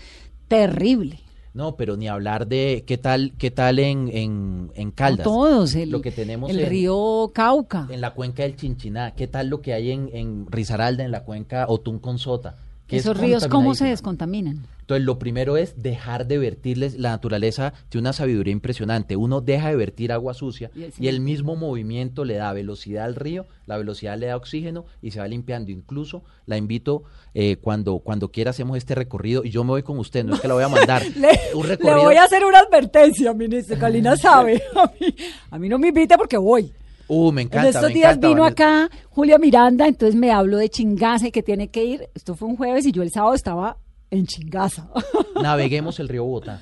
terrible. 0.48 1.20
No, 1.54 1.76
pero 1.76 1.98
ni 1.98 2.08
hablar 2.08 2.48
de 2.48 2.84
qué 2.86 3.00
tal, 3.00 3.34
qué 3.40 3.50
tal 3.50 3.80
en, 3.80 4.10
en, 4.14 4.72
en 4.76 4.92
Caldas. 4.92 5.26
No 5.26 5.32
todos, 5.34 5.74
el, 5.74 5.90
lo 5.90 6.02
que 6.02 6.12
tenemos 6.12 6.52
el 6.52 6.60
en, 6.60 6.70
río 6.70 7.32
Cauca. 7.34 7.88
en 7.90 8.00
la 8.00 8.14
cuenca 8.14 8.44
del 8.44 8.56
Chinchiná. 8.56 9.16
¿Qué 9.16 9.26
tal 9.28 9.48
lo 9.48 9.60
que 9.62 9.74
hay 9.74 9.90
en, 9.92 10.10
en 10.14 10.46
Risaralda, 10.52 11.04
en 11.04 11.10
la 11.12 11.24
cuenca 11.24 11.66
Otún 11.68 11.98
con 11.98 12.20
Sota? 12.20 12.58
Que 12.88 12.98
es 12.98 13.04
Esos 13.04 13.18
ríos, 13.18 13.48
¿cómo 13.48 13.76
se 13.76 13.86
descontaminan? 13.86 14.66
Entonces, 14.80 15.06
lo 15.06 15.20
primero 15.20 15.58
es 15.58 15.84
dejar 15.84 16.28
de 16.28 16.38
vertirles. 16.38 16.98
La 16.98 17.10
naturaleza 17.10 17.74
tiene 17.90 18.04
una 18.04 18.14
sabiduría 18.14 18.54
impresionante. 18.54 19.18
Uno 19.18 19.42
deja 19.42 19.68
de 19.68 19.76
vertir 19.76 20.14
agua 20.14 20.34
sucia 20.34 20.72
Y 20.74 20.84
el 20.84 20.94
y 20.98 21.08
el 21.10 21.20
mismo 21.20 21.58
movimiento 21.58 22.24
le 22.24 22.36
da 22.36 22.54
velocidad 22.54 23.04
al 23.04 23.16
río, 23.16 23.48
la 23.66 23.78
velocidad 23.78 24.18
le 24.18 24.28
da 24.28 24.38
oxígeno 24.38 24.86
y 25.02 25.12
se 25.12 25.20
va 25.20 25.28
limpiando. 25.28 25.72
Incluso 25.72 26.24
la 26.46 26.56
invito 26.56 27.04
eh, 27.34 27.58
cuando, 27.58 28.00
cuando 28.00 28.32
quiera 28.32 28.52
hacemos 28.52 28.78
este 28.78 28.96
recorrido 28.96 29.44
y 29.44 29.50
yo 29.50 29.66
me 29.66 29.72
voy 29.72 29.84
con 29.84 30.00
usted, 30.00 30.24
no 30.24 30.36
es 30.36 30.40
que 30.40 30.48
la 30.48 30.54
voy 30.54 30.64
a 30.64 30.70
mandar. 30.70 31.04
un 31.54 31.68
recorrido. 31.68 32.10
hacer 32.22 32.46
una 32.46 32.60
advertencia, 32.60 33.34
ministro. 33.34 33.78
Calina 33.78 34.16
sabe. 34.16 34.64
A 34.78 34.92
mí, 35.00 35.16
a 35.52 35.60
mí 35.60 35.70
no 35.70 35.78
me 35.80 35.90
invita 35.90 36.18
porque 36.18 36.38
voy. 36.38 36.72
Uh, 37.10 37.32
me 37.32 37.44
encanta. 37.44 37.70
en 37.70 37.76
estos 37.76 37.90
me 37.90 37.94
días 37.94 38.12
encanta, 38.18 38.28
vino 38.28 38.42
Vanessa. 38.44 38.86
acá 38.86 38.98
Julia 39.10 39.38
Miranda, 39.38 39.88
entonces 39.88 40.16
me 40.16 40.32
habló 40.32 40.58
de 40.58 40.70
Chingaza 40.70 41.28
y 41.28 41.32
que 41.32 41.42
tiene 41.44 41.70
que 41.70 41.84
ir. 41.86 42.10
Esto 42.16 42.36
fue 42.36 42.48
un 42.48 42.58
jueves 42.58 42.86
y 42.86 42.92
yo 42.92 43.02
el 43.02 43.12
sábado 43.12 43.34
estaba 43.34 43.78
en 44.12 44.26
Chingaza. 44.28 44.90
Naveguemos 45.42 46.00
el 46.00 46.10
río 46.10 46.24
Bogotá. 46.26 46.62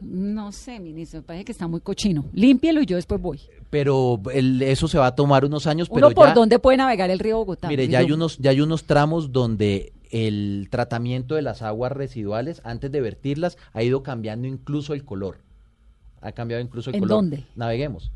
no 0.00 0.52
sé, 0.52 0.80
ministro, 0.80 1.20
me 1.20 1.26
parece 1.26 1.44
que 1.46 1.52
está 1.52 1.66
muy 1.66 1.80
cochino. 1.80 2.24
Límpielo 2.32 2.82
y 2.82 2.86
yo 2.86 2.96
después 2.96 3.20
voy. 3.20 3.40
Pero 3.70 4.20
el- 4.32 4.60
eso 4.62 4.86
se 4.88 4.98
va 4.98 5.06
a 5.08 5.14
tomar 5.14 5.44
unos 5.44 5.66
años. 5.66 5.88
Uno 5.90 6.08
pero 6.08 6.14
por 6.14 6.28
ya, 6.28 6.34
dónde 6.34 6.58
puede 6.58 6.76
navegar 6.78 7.10
el 7.10 7.18
río 7.18 7.38
Bogotá. 7.38 7.68
Mire, 7.68 7.88
ya 7.88 7.98
hay, 8.00 8.12
unos, 8.12 8.38
ya 8.38 8.50
hay 8.50 8.60
unos 8.60 8.84
tramos 8.84 9.32
donde 9.32 9.92
el 10.10 10.68
tratamiento 10.70 11.34
de 11.34 11.42
las 11.42 11.60
aguas 11.62 11.90
residuales, 11.92 12.60
antes 12.64 12.92
de 12.92 13.00
vertirlas, 13.00 13.56
ha 13.72 13.82
ido 13.82 14.02
cambiando 14.02 14.46
incluso 14.46 14.94
el 14.94 15.04
color. 15.04 15.38
Ha 16.20 16.32
cambiado 16.32 16.62
incluso 16.62 16.90
el 16.90 16.96
¿En 16.96 17.00
color. 17.02 17.16
dónde? 17.16 17.44
Naveguemos. 17.56 18.10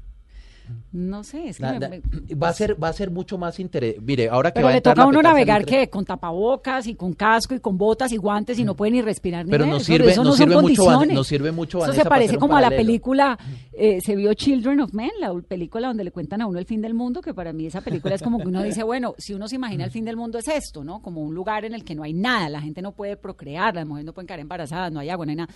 No 0.92 1.22
sé, 1.24 1.48
es 1.48 1.56
que 1.58 1.62
Na- 1.62 1.72
me- 1.74 1.78
na- 1.80 1.88
me- 1.88 2.02
va, 2.34 2.48
a 2.48 2.52
ser, 2.52 2.82
va 2.82 2.88
a 2.88 2.92
ser 2.92 3.10
mucho 3.10 3.38
más 3.38 3.58
interés. 3.60 4.00
Mire, 4.00 4.28
ahora 4.28 4.50
que 4.50 4.54
Pero 4.56 4.66
va 4.66 4.70
a 4.70 4.72
le 4.72 4.76
entrar 4.78 4.94
toca 4.96 5.04
a 5.04 5.08
uno 5.08 5.22
navegar 5.22 5.64
que 5.64 5.88
con 5.90 6.04
tapabocas 6.04 6.86
y 6.86 6.94
con 6.94 7.12
casco 7.12 7.54
y 7.54 7.60
con 7.60 7.76
botas 7.78 8.12
y 8.12 8.16
guantes 8.16 8.58
y 8.58 8.64
no 8.64 8.74
puede 8.74 8.92
ni 8.92 9.02
respirar 9.02 9.44
ni 9.44 9.50
Pero 9.50 9.66
nos 9.66 9.84
sirve- 9.88 10.10
eso 10.10 10.22
no 10.22 10.30
nos 10.30 10.36
son 10.38 10.48
sirve 10.48 10.60
mucho, 10.62 10.82
condiciones. 10.84 11.14
nos 11.16 11.26
sirve 11.26 11.52
mucho, 11.52 11.84
Eso 11.84 11.92
se 11.92 12.04
parece 12.04 12.36
como 12.38 12.56
a 12.56 12.60
la 12.60 12.70
película, 12.70 13.38
eh, 13.72 14.00
se 14.00 14.16
vio 14.16 14.34
Children 14.34 14.80
of 14.80 14.92
Men, 14.94 15.10
la 15.20 15.32
película 15.40 15.88
donde 15.88 16.04
le 16.04 16.10
cuentan 16.10 16.42
a 16.42 16.46
uno 16.46 16.58
el 16.58 16.64
fin 16.66 16.80
del 16.80 16.94
mundo, 16.94 17.20
que 17.20 17.34
para 17.34 17.52
mí 17.52 17.66
esa 17.66 17.80
película 17.80 18.14
es 18.14 18.22
como 18.22 18.38
que 18.38 18.48
uno 18.48 18.62
dice, 18.62 18.82
bueno, 18.82 19.14
si 19.18 19.34
uno 19.34 19.48
se 19.48 19.56
imagina 19.56 19.84
el 19.84 19.90
fin 19.90 20.04
del 20.04 20.16
mundo 20.16 20.38
es 20.38 20.48
esto, 20.48 20.84
¿no? 20.84 21.00
Como 21.02 21.22
un 21.22 21.34
lugar 21.34 21.64
en 21.64 21.74
el 21.74 21.84
que 21.84 21.94
no 21.94 22.02
hay 22.02 22.12
nada, 22.12 22.48
la 22.48 22.60
gente 22.60 22.82
no 22.82 22.92
puede 22.92 23.16
procrear, 23.16 23.74
las 23.74 23.86
mujeres 23.86 24.06
no 24.06 24.12
pueden 24.12 24.26
quedar 24.26 24.40
embarazadas, 24.40 24.92
no 24.92 25.00
hay 25.00 25.10
agua, 25.10 25.26
no 25.26 25.30
hay 25.30 25.36
nada. 25.36 25.52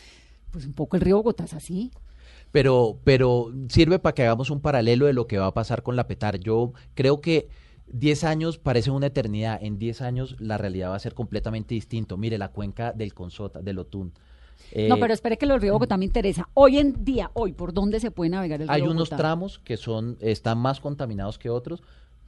Pues 0.51 0.67
un 0.67 0.75
poco 0.75 0.97
el 0.97 1.03
río 1.03 1.17
Bogotá 1.17 1.45
es 1.45 1.55
así. 1.55 1.91
Pero, 2.53 2.99
pero 3.03 3.51
sirve 3.69 3.99
para 3.99 4.15
que 4.15 4.23
hagamos 4.23 4.51
un 4.51 4.61
paralelo 4.61 5.07
de 5.07 5.15
lo 5.15 5.27
que 5.27 5.39
va 5.39 5.47
a 5.47 5.55
pasar 5.55 5.83
con 5.83 5.97
la 5.97 6.07
petar. 6.07 6.39
Yo 6.39 6.73
creo 6.95 7.21
que 7.21 7.49
10 7.89 8.25
años 8.25 8.59
parecen 8.59 8.93
una 8.93 9.07
eternidad. 9.07 9.59
En 9.63 9.79
10 9.79 10.03
años 10.03 10.37
la 10.39 10.59
realidad 10.59 10.91
va 10.91 10.97
a 10.97 11.01
ser 11.01 11.15
completamente 11.15 11.75
distinto. 11.75 12.17
Mire, 12.17 12.39
la 12.39 12.49
cuenca 12.49 12.93
del 12.93 13.15
Consota, 13.15 13.61
del 13.61 13.79
Otún. 13.79 14.13
Eh, 14.71 14.89
no, 14.89 14.99
pero 14.99 15.13
espere 15.13 15.39
que 15.39 15.47
el 15.47 15.61
río 15.61 15.73
Bogotá 15.73 15.97
me 15.97 16.05
interesa. 16.05 16.49
Hoy 16.55 16.79
en 16.79 17.05
día, 17.05 17.31
hoy, 17.35 17.53
¿por 17.53 17.73
dónde 17.73 18.01
se 18.01 18.11
puede 18.11 18.31
navegar 18.31 18.61
el 18.61 18.69
río 18.69 18.75
hay 18.75 18.83
unos 18.83 19.09
Bogotá? 19.09 19.17
tramos 19.17 19.59
que 19.59 19.77
son 19.77 20.19
están 20.21 20.59
más 20.59 20.79
contaminados 20.81 21.39
que 21.39 21.51
otros. 21.51 21.83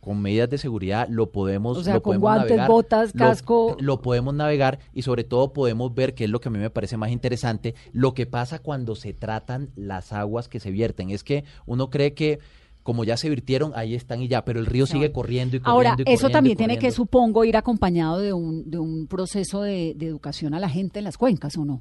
Con 0.05 0.21
medidas 0.21 0.51
de 0.51 0.59
seguridad 0.59 1.09
lo 1.09 1.33
podemos 1.33 1.79
O 1.79 1.83
sea, 1.83 1.95
lo 1.95 2.03
con 2.03 2.11
podemos 2.11 2.23
guantes, 2.23 2.51
navegar, 2.51 2.69
botas, 2.71 3.13
casco. 3.15 3.75
lo 3.81 4.03
podemos 4.03 4.35
navegar 4.35 4.79
y 4.93 5.01
sobre 5.01 5.25
todo 5.25 5.55
podemos 5.55 5.95
ver 5.95 6.15
que 6.15 6.25
es 6.25 6.31
lo 6.31 6.43
que 6.43 6.49
a 6.49 6.53
mí 6.53 6.59
me 6.59 6.69
parece 6.69 6.99
más 6.99 7.11
interesante 7.11 7.75
lo 7.93 8.13
que 8.13 8.27
pasa 8.27 8.59
cuando 8.59 8.97
se 8.97 9.15
tratan 9.15 9.71
las 9.77 10.13
aguas 10.13 10.49
que 10.49 10.61
se 10.61 10.71
vierten 10.71 11.09
es 11.09 11.25
que 11.25 11.45
uno 11.65 11.89
cree 11.89 12.13
que 12.13 12.39
como 12.83 13.05
ya 13.05 13.17
se 13.17 13.31
virtieron 13.31 13.73
ahí 13.75 13.95
están 13.95 14.21
y 14.21 14.29
ya 14.29 14.45
pero 14.45 14.61
el 14.61 14.67
río 14.67 14.85
sigue 14.85 15.11
corriendo 15.11 15.57
y 15.57 15.61
corriendo 15.61 15.71
Ahora, 15.71 15.97
y 15.97 16.03
eso 16.03 16.05
corriendo 16.05 16.29
y 16.29 16.33
también 16.33 16.57
tiene 16.59 16.79
que, 16.79 16.91
supongo, 16.91 17.47
ir 17.47 17.57
acompañado 17.57 18.19
de 18.19 18.35
un, 18.35 18.71
de 18.71 18.79
un 18.79 19.07
proceso 19.07 19.63
de, 19.63 19.95
de 19.97 20.07
educación 20.07 20.53
a 20.53 20.61
la 20.61 20.69
gente 20.69 20.99
en 20.99 21.07
las 21.07 21.17
cuencas, 21.17 21.57
¿o 21.57 21.65
no? 21.65 21.81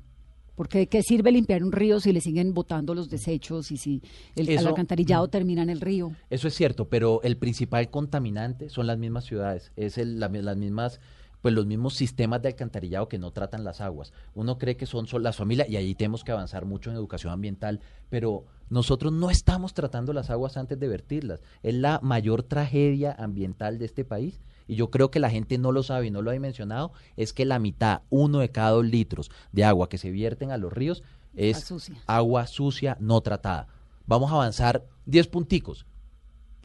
Porque 0.56 0.80
¿de 0.80 0.88
qué 0.88 1.02
sirve 1.02 1.32
limpiar 1.32 1.64
un 1.64 1.72
río 1.72 2.00
si 2.00 2.14
le 2.14 2.22
siguen 2.22 2.54
botando 2.54 2.94
los 2.94 3.10
desechos 3.10 3.72
y 3.72 3.78
si 3.78 4.02
el, 4.36 4.58
alcantarillado 4.68 5.28
termina 5.28 5.64
en 5.64 5.70
el 5.70 5.82
río? 5.82 6.12
Eso 6.30 6.48
es 6.48 6.54
cierto, 6.54 6.90
pero 6.90 7.22
el 7.24 7.38
principal 7.38 7.90
contaminante 7.90 8.70
son 8.70 8.86
las 8.88 8.98
mismas 8.98 9.26
ciudades, 9.26 9.72
es 9.76 9.98
el- 9.98 10.20
la- 10.20 10.30
las 10.30 10.58
mismas 10.58 11.00
pues 11.42 11.54
los 11.54 11.66
mismos 11.66 11.96
sistemas 11.96 12.42
de 12.42 12.48
alcantarillado 12.48 13.10
que 13.10 13.18
no 13.20 13.32
tratan 13.32 13.66
las 13.66 13.82
aguas. 13.82 14.14
Uno 14.34 14.58
cree 14.58 14.78
que 14.78 14.86
son, 14.86 15.08
son 15.08 15.24
las 15.24 15.36
familias 15.36 15.68
y 15.68 15.76
ahí 15.76 15.94
tenemos 15.94 16.24
que 16.24 16.32
avanzar 16.32 16.64
mucho 16.64 16.90
en 16.90 16.96
educación 16.96 17.34
ambiental, 17.34 17.82
pero 18.10 18.46
nosotros 18.70 19.12
no 19.12 19.30
estamos 19.30 19.74
tratando 19.74 20.14
las 20.14 20.30
aguas 20.30 20.56
antes 20.56 20.80
de 20.80 20.88
vertirlas. 20.88 21.42
Es 21.62 21.74
la 21.76 22.00
mayor 22.02 22.44
tragedia 22.44 23.12
ambiental 23.20 23.78
de 23.78 23.84
este 23.84 24.06
país 24.06 24.40
y 24.68 24.76
yo 24.76 24.90
creo 24.90 25.12
que 25.12 25.20
la 25.20 25.30
gente 25.30 25.58
no 25.58 25.72
lo 25.72 25.84
sabe 25.84 26.08
y 26.08 26.12
no 26.12 26.22
lo 26.22 26.30
ha 26.30 26.34
dimensionado, 26.34 26.92
es 27.18 27.34
que 27.34 27.46
la 27.46 27.60
mitad, 27.60 28.02
uno 28.10 28.40
de 28.40 28.50
cada 28.50 28.72
dos 28.72 28.86
litros 28.86 29.32
de 29.52 29.64
agua 29.64 29.90
que 29.90 29.98
se 29.98 30.12
vierten 30.12 30.52
a 30.52 30.58
los 30.58 30.72
ríos 30.74 31.04
es 31.36 31.58
Agua 31.58 31.66
sucia. 31.66 31.96
agua 32.06 32.48
sucia 32.48 32.98
no 33.00 33.22
tratada. 33.22 33.68
Vamos 34.06 34.32
a 34.32 34.36
avanzar 34.36 34.86
10 35.06 35.28
punticos. 35.28 35.86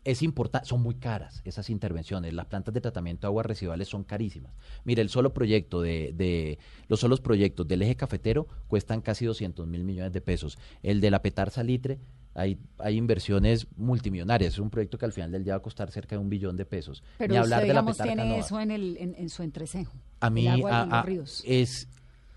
Es 0.05 0.23
importante, 0.23 0.67
son 0.67 0.81
muy 0.81 0.95
caras 0.95 1.43
esas 1.45 1.69
intervenciones. 1.69 2.33
Las 2.33 2.47
plantas 2.47 2.73
de 2.73 2.81
tratamiento 2.81 3.27
de 3.27 3.29
aguas 3.29 3.45
residuales 3.47 3.89
son 3.89 4.05
carísimas. 4.05 4.53
Mire, 4.85 5.03
el 5.03 5.11
solo 5.11 5.35
proyecto 5.35 5.83
de, 5.83 6.13
de 6.15 6.59
los 6.89 7.01
solos 7.01 7.21
proyectos 7.21 7.69
del 7.69 7.83
eje 7.83 7.97
cafetero 7.97 8.47
cuestan 8.69 9.03
casi 9.03 9.27
200 9.27 9.67
mil 9.67 9.85
millones 9.85 10.13
de 10.13 10.21
pesos. 10.21 10.59
El 10.83 11.01
de 11.01 11.11
la 11.11 11.21
Petar 11.21 11.51
Salitre, 11.51 11.99
hay, 12.39 12.59
hay 12.79 12.97
inversiones 12.97 13.67
multimillonarias. 13.77 14.55
Es 14.55 14.59
un 14.59 14.71
proyecto 14.71 14.97
que 14.99 15.05
al 15.05 15.13
final 15.13 15.31
del 15.33 15.45
día 15.45 15.55
va 15.55 15.59
a 15.59 15.63
costar 15.63 15.91
cerca 15.91 16.17
de 16.17 16.21
un 16.23 16.29
billón 16.29 16.57
de 16.57 16.65
pesos. 16.65 17.03
Pero 17.19 17.35
Ni 17.35 17.41
usted, 17.41 17.53
hablar 17.53 17.67
de 17.69 17.75
la 17.75 17.93
tiene 18.05 18.23
Canoa. 18.23 18.39
eso 18.39 18.61
en, 18.61 18.71
el, 18.71 18.97
en, 18.99 19.15
en 19.19 19.29
su 19.29 19.43
entrecejo. 19.43 19.93
A 20.21 20.31
mí 20.31 20.47
el 20.47 20.55
agua 20.55 20.83
a- 20.83 20.87
los 20.99 21.05
ríos. 21.05 21.43
es, 21.47 21.89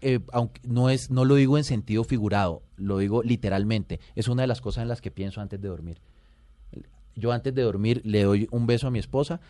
eh, 0.01 0.19
aunque 0.33 0.59
no 0.67 0.89
es, 0.89 1.09
no 1.11 1.23
lo 1.25 1.35
digo 1.35 1.57
en 1.57 1.63
sentido 1.63 2.03
figurado, 2.03 2.63
lo 2.77 2.97
digo 2.97 3.21
literalmente. 3.23 3.99
Es 4.15 4.27
una 4.27 4.41
de 4.43 4.47
las 4.47 4.59
cosas 4.61 4.81
en 4.81 4.87
las 4.89 5.01
que 5.01 5.11
pienso 5.11 5.39
antes 5.41 5.61
de 5.61 5.67
dormir. 5.67 5.99
Yo 7.15 7.31
antes 7.31 7.53
de 7.53 7.61
dormir 7.61 8.01
le 8.05 8.23
doy 8.23 8.47
un 8.51 8.65
beso 8.67 8.87
a 8.87 8.91
mi 8.91 8.99
esposa 8.99 9.41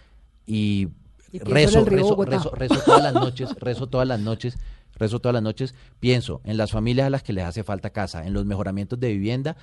y, 0.47 0.89
Y 1.31 1.39
rezo, 1.39 1.85
rezo, 1.85 2.15
rezo, 2.25 2.51
rezo 2.55 2.81
todas 2.83 3.03
las 3.03 3.13
noches, 3.13 3.49
rezo 3.59 3.87
todas 3.87 4.07
las 4.07 4.19
noches, 4.19 4.57
rezo 4.95 5.19
todas 5.19 5.33
las 5.35 5.43
noches, 5.43 5.75
pienso 5.99 6.41
en 6.43 6.57
las 6.57 6.71
familias 6.71 7.07
a 7.07 7.09
las 7.11 7.23
que 7.23 7.33
les 7.33 7.45
hace 7.45 7.63
falta 7.63 7.91
casa, 7.91 8.25
en 8.25 8.33
los 8.33 8.45
mejoramientos 8.45 8.99
de 8.99 9.13
vivienda, 9.13 9.55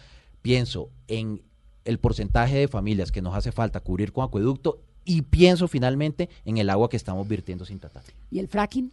pienso 0.43 0.91
en 1.09 1.43
el 1.85 1.99
porcentaje 1.99 2.57
de 2.57 2.69
familias 2.69 3.11
que 3.13 3.23
nos 3.23 3.35
hace 3.35 3.53
falta 3.53 3.81
cubrir 3.81 4.13
con 4.13 4.25
acueducto 4.25 4.81
y 5.05 5.23
pienso 5.23 5.69
finalmente 5.69 6.29
en 6.45 6.59
el 6.59 6.69
agua 6.71 6.89
que 6.91 6.97
estamos 6.99 7.27
virtiendo 7.27 7.65
sin 7.65 7.79
tratar. 7.81 8.03
¿Y 8.31 8.39
el 8.41 8.49
fracking? 8.49 8.93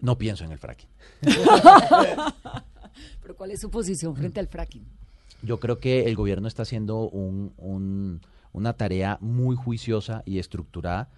No 0.00 0.16
pienso 0.16 0.44
en 0.44 0.52
el 0.52 0.58
fracking. 0.58 0.88
¿Pero 3.22 3.36
cuál 3.36 3.50
es 3.50 3.60
su 3.60 3.70
posición 3.70 4.14
frente 4.16 4.40
al 4.40 4.48
fracking? 4.48 4.84
Yo 5.42 5.60
creo 5.60 5.78
que 5.78 6.04
el 6.06 6.16
gobierno 6.16 6.48
está 6.48 6.62
haciendo 6.62 7.08
un- 7.08 7.52
un- 7.58 8.20
una 8.52 8.72
tarea 8.72 9.18
muy 9.20 9.56
juiciosa 9.56 10.22
y 10.26 10.38
estructurada 10.38 11.08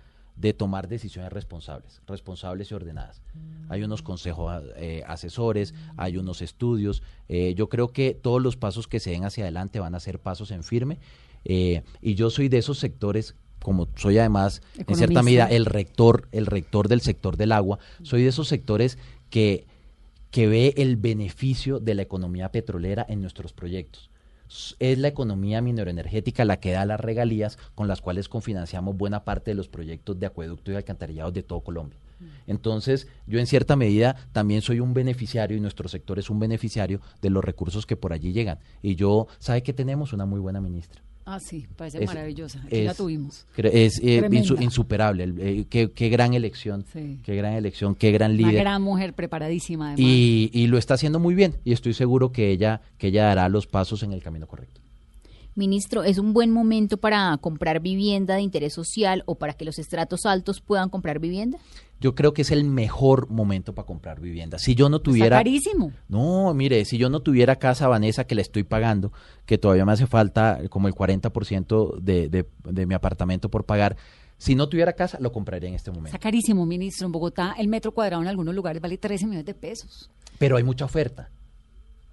de 0.41 0.55
tomar 0.55 0.89
decisiones 0.89 1.33
responsables, 1.33 2.01
responsables 2.07 2.71
y 2.71 2.75
ordenadas. 2.75 3.21
Hay 3.69 3.83
unos 3.83 4.03
consejos 4.03 4.63
eh, 4.77 5.03
asesores, 5.07 5.75
hay 5.97 6.17
unos 6.17 6.41
estudios. 6.41 7.03
eh, 7.29 7.55
yo 7.55 7.69
creo 7.69 7.89
que 7.89 8.15
todos 8.15 8.41
los 8.41 8.57
pasos 8.57 8.89
que 8.89 9.01
se 9.01 9.11
den 9.11 9.25
hacia 9.25 9.45
adelante 9.45 9.81
van 9.81 9.95
a 9.95 10.01
ser 10.01 10.19
pasos 10.19 10.51
en 10.51 10.65
firme. 10.65 10.99
eh, 11.45 11.83
y 12.01 12.15
yo 12.15 12.31
soy 12.31 12.49
de 12.49 12.59
esos 12.59 12.79
sectores, 12.79 13.35
como 13.63 13.89
soy 13.97 14.19
además, 14.19 14.63
en 14.87 14.97
cierta 14.97 15.23
medida, 15.23 15.47
el 15.47 15.67
rector, 15.67 16.29
el 16.33 16.47
rector 16.47 16.89
del 16.89 17.03
sector 17.03 17.37
del 17.37 17.53
agua, 17.53 17.79
soy 18.03 18.23
de 18.23 18.29
esos 18.29 18.49
sectores 18.49 18.99
que, 19.29 19.67
que 20.31 20.47
ve 20.47 20.75
el 20.77 20.97
beneficio 20.97 21.81
de 21.81 21.95
la 21.95 22.03
economía 22.03 22.51
petrolera 22.51 23.05
en 23.09 23.21
nuestros 23.21 23.53
proyectos. 23.53 24.10
Es 24.79 24.99
la 24.99 25.09
economía 25.09 25.61
mineroenergética 25.61 26.45
la 26.45 26.59
que 26.59 26.73
da 26.73 26.85
las 26.85 27.01
regalías 27.01 27.59
con 27.75 27.89
las 27.89 28.01
cuales 28.01 28.29
confinanciamos 28.29 28.97
buena 28.97 29.25
parte 29.25 29.53
de 29.53 29.55
los 29.55 29.69
proyectos 29.69 30.19
de 30.19 30.27
acueducto 30.27 30.73
y 30.73 30.75
alcantarillados 30.75 31.33
de 31.35 31.43
todo 31.43 31.61
Colombia. 31.61 31.99
Entonces, 32.47 33.09
yo 33.27 33.39
en 33.39 33.47
cierta 33.47 33.77
medida 33.77 34.17
también 34.33 34.61
soy 34.61 34.81
un 34.81 34.93
beneficiario 34.93 35.57
y 35.57 35.61
nuestro 35.61 35.89
sector 35.89 36.19
es 36.19 36.29
un 36.29 36.39
beneficiario 36.39 37.01
de 37.23 37.31
los 37.31 37.45
recursos 37.45 37.87
que 37.87 37.97
por 37.97 38.13
allí 38.13 38.33
llegan. 38.33 38.59
Y 38.83 38.97
yo, 38.97 39.27
¿sabe 39.39 39.63
que 39.63 39.73
tenemos? 39.73 40.13
Una 40.13 40.27
muy 40.27 40.41
buena 40.41 40.61
ministra. 40.61 41.03
Ah, 41.33 41.39
sí, 41.39 41.67
parece 41.77 42.03
Es- 42.03 42.07
maravillosa. 42.09 42.61
Aquí 42.67 42.83
la 42.83 42.91
es- 42.91 42.97
tuvimos. 42.97 43.47
cre- 43.57 43.71
Es 43.73 44.01
eh, 44.03 44.29
insuperable. 44.61 45.33
eh, 45.39 45.65
qué, 45.71 45.93
qué 45.93 46.09
gran 46.09 46.35
elección, 46.35 46.85
Sí. 46.93 47.21
qué 47.23 47.37
gran 47.37 47.53
elección, 47.55 47.95
qué 47.95 48.11
gran 48.11 48.33
Una 48.33 48.49
líder. 48.49 48.63
gran 48.63 48.83
mujer 48.83 49.15
preparadísima, 49.15 49.93
además. 49.93 50.01
Y, 50.01 50.51
y 50.53 50.67
lo 50.67 50.77
está 50.77 50.95
haciendo 50.95 51.21
muy 51.21 51.35
bien. 51.35 51.55
Y 51.65 51.73
estoy 51.73 51.95
seguro 51.95 52.33
que 52.33 52.51
ella, 52.51 52.81
que 52.99 53.09
ella 53.09 53.27
dará 53.27 53.49
los 53.49 53.67
pasos 53.69 54.03
en 54.03 54.13
el 54.13 54.23
camino 54.23 54.47
correcto. 54.49 54.81
Ministro, 55.57 56.05
¿es 56.05 56.19
un 56.19 56.33
buen 56.33 56.51
momento 56.53 56.97
para 56.97 57.37
comprar 57.41 57.81
vivienda 57.81 58.37
de 58.37 58.43
interés 58.43 58.73
social 58.73 59.23
o 59.27 59.35
para 59.35 59.53
que 59.53 59.65
los 59.65 59.79
estratos 59.79 60.25
altos 60.25 60.61
puedan 60.61 60.89
comprar 60.89 61.19
vivienda? 61.19 61.59
Yo 62.01 62.15
creo 62.15 62.33
que 62.33 62.43
es 62.43 62.51
el 62.51 62.65
mejor 62.65 63.29
momento 63.31 63.75
para 63.75 63.87
comprar 63.87 64.21
vivienda. 64.21 64.59
Si 64.59 64.75
yo 64.75 64.89
no 64.89 64.97
Está 64.97 65.05
tuviera... 65.11 65.37
carísimo. 65.37 65.93
No, 66.09 66.55
mire, 66.55 66.85
si 66.87 66.97
yo 66.97 67.11
no 67.11 67.21
tuviera 67.21 67.57
casa 67.57 67.89
Vanessa 67.89 68.25
que 68.25 68.35
le 68.35 68.41
estoy 68.43 68.63
pagando, 68.65 69.13
que 69.45 69.59
todavía 69.59 69.85
me 69.85 69.93
hace 69.93 70.07
falta 70.07 70.61
como 70.71 70.89
el 70.89 70.95
40% 70.95 71.99
de, 72.01 72.29
de, 72.31 72.47
de 72.65 72.87
mi 72.87 72.95
apartamento 72.95 73.51
por 73.51 73.65
pagar, 73.65 73.97
si 74.39 74.55
no 74.55 74.69
tuviera 74.71 74.95
casa, 74.95 75.19
lo 75.21 75.33
compraría 75.33 75.69
en 75.69 75.75
este 75.75 75.91
Está 75.91 75.99
momento. 76.01 76.19
carísimo, 76.19 76.65
ministro. 76.65 77.05
En 77.07 77.13
Bogotá 77.13 77.55
el 77.59 77.69
metro 77.69 77.93
cuadrado 77.93 78.23
en 78.23 78.29
algunos 78.29 78.55
lugares 78.55 78.81
vale 78.81 78.97
13 78.97 79.27
millones 79.27 79.45
de 79.45 79.53
pesos. 79.55 80.11
Pero 80.39 80.57
hay 80.57 80.63
mucha 80.65 80.87
oferta. 80.87 81.29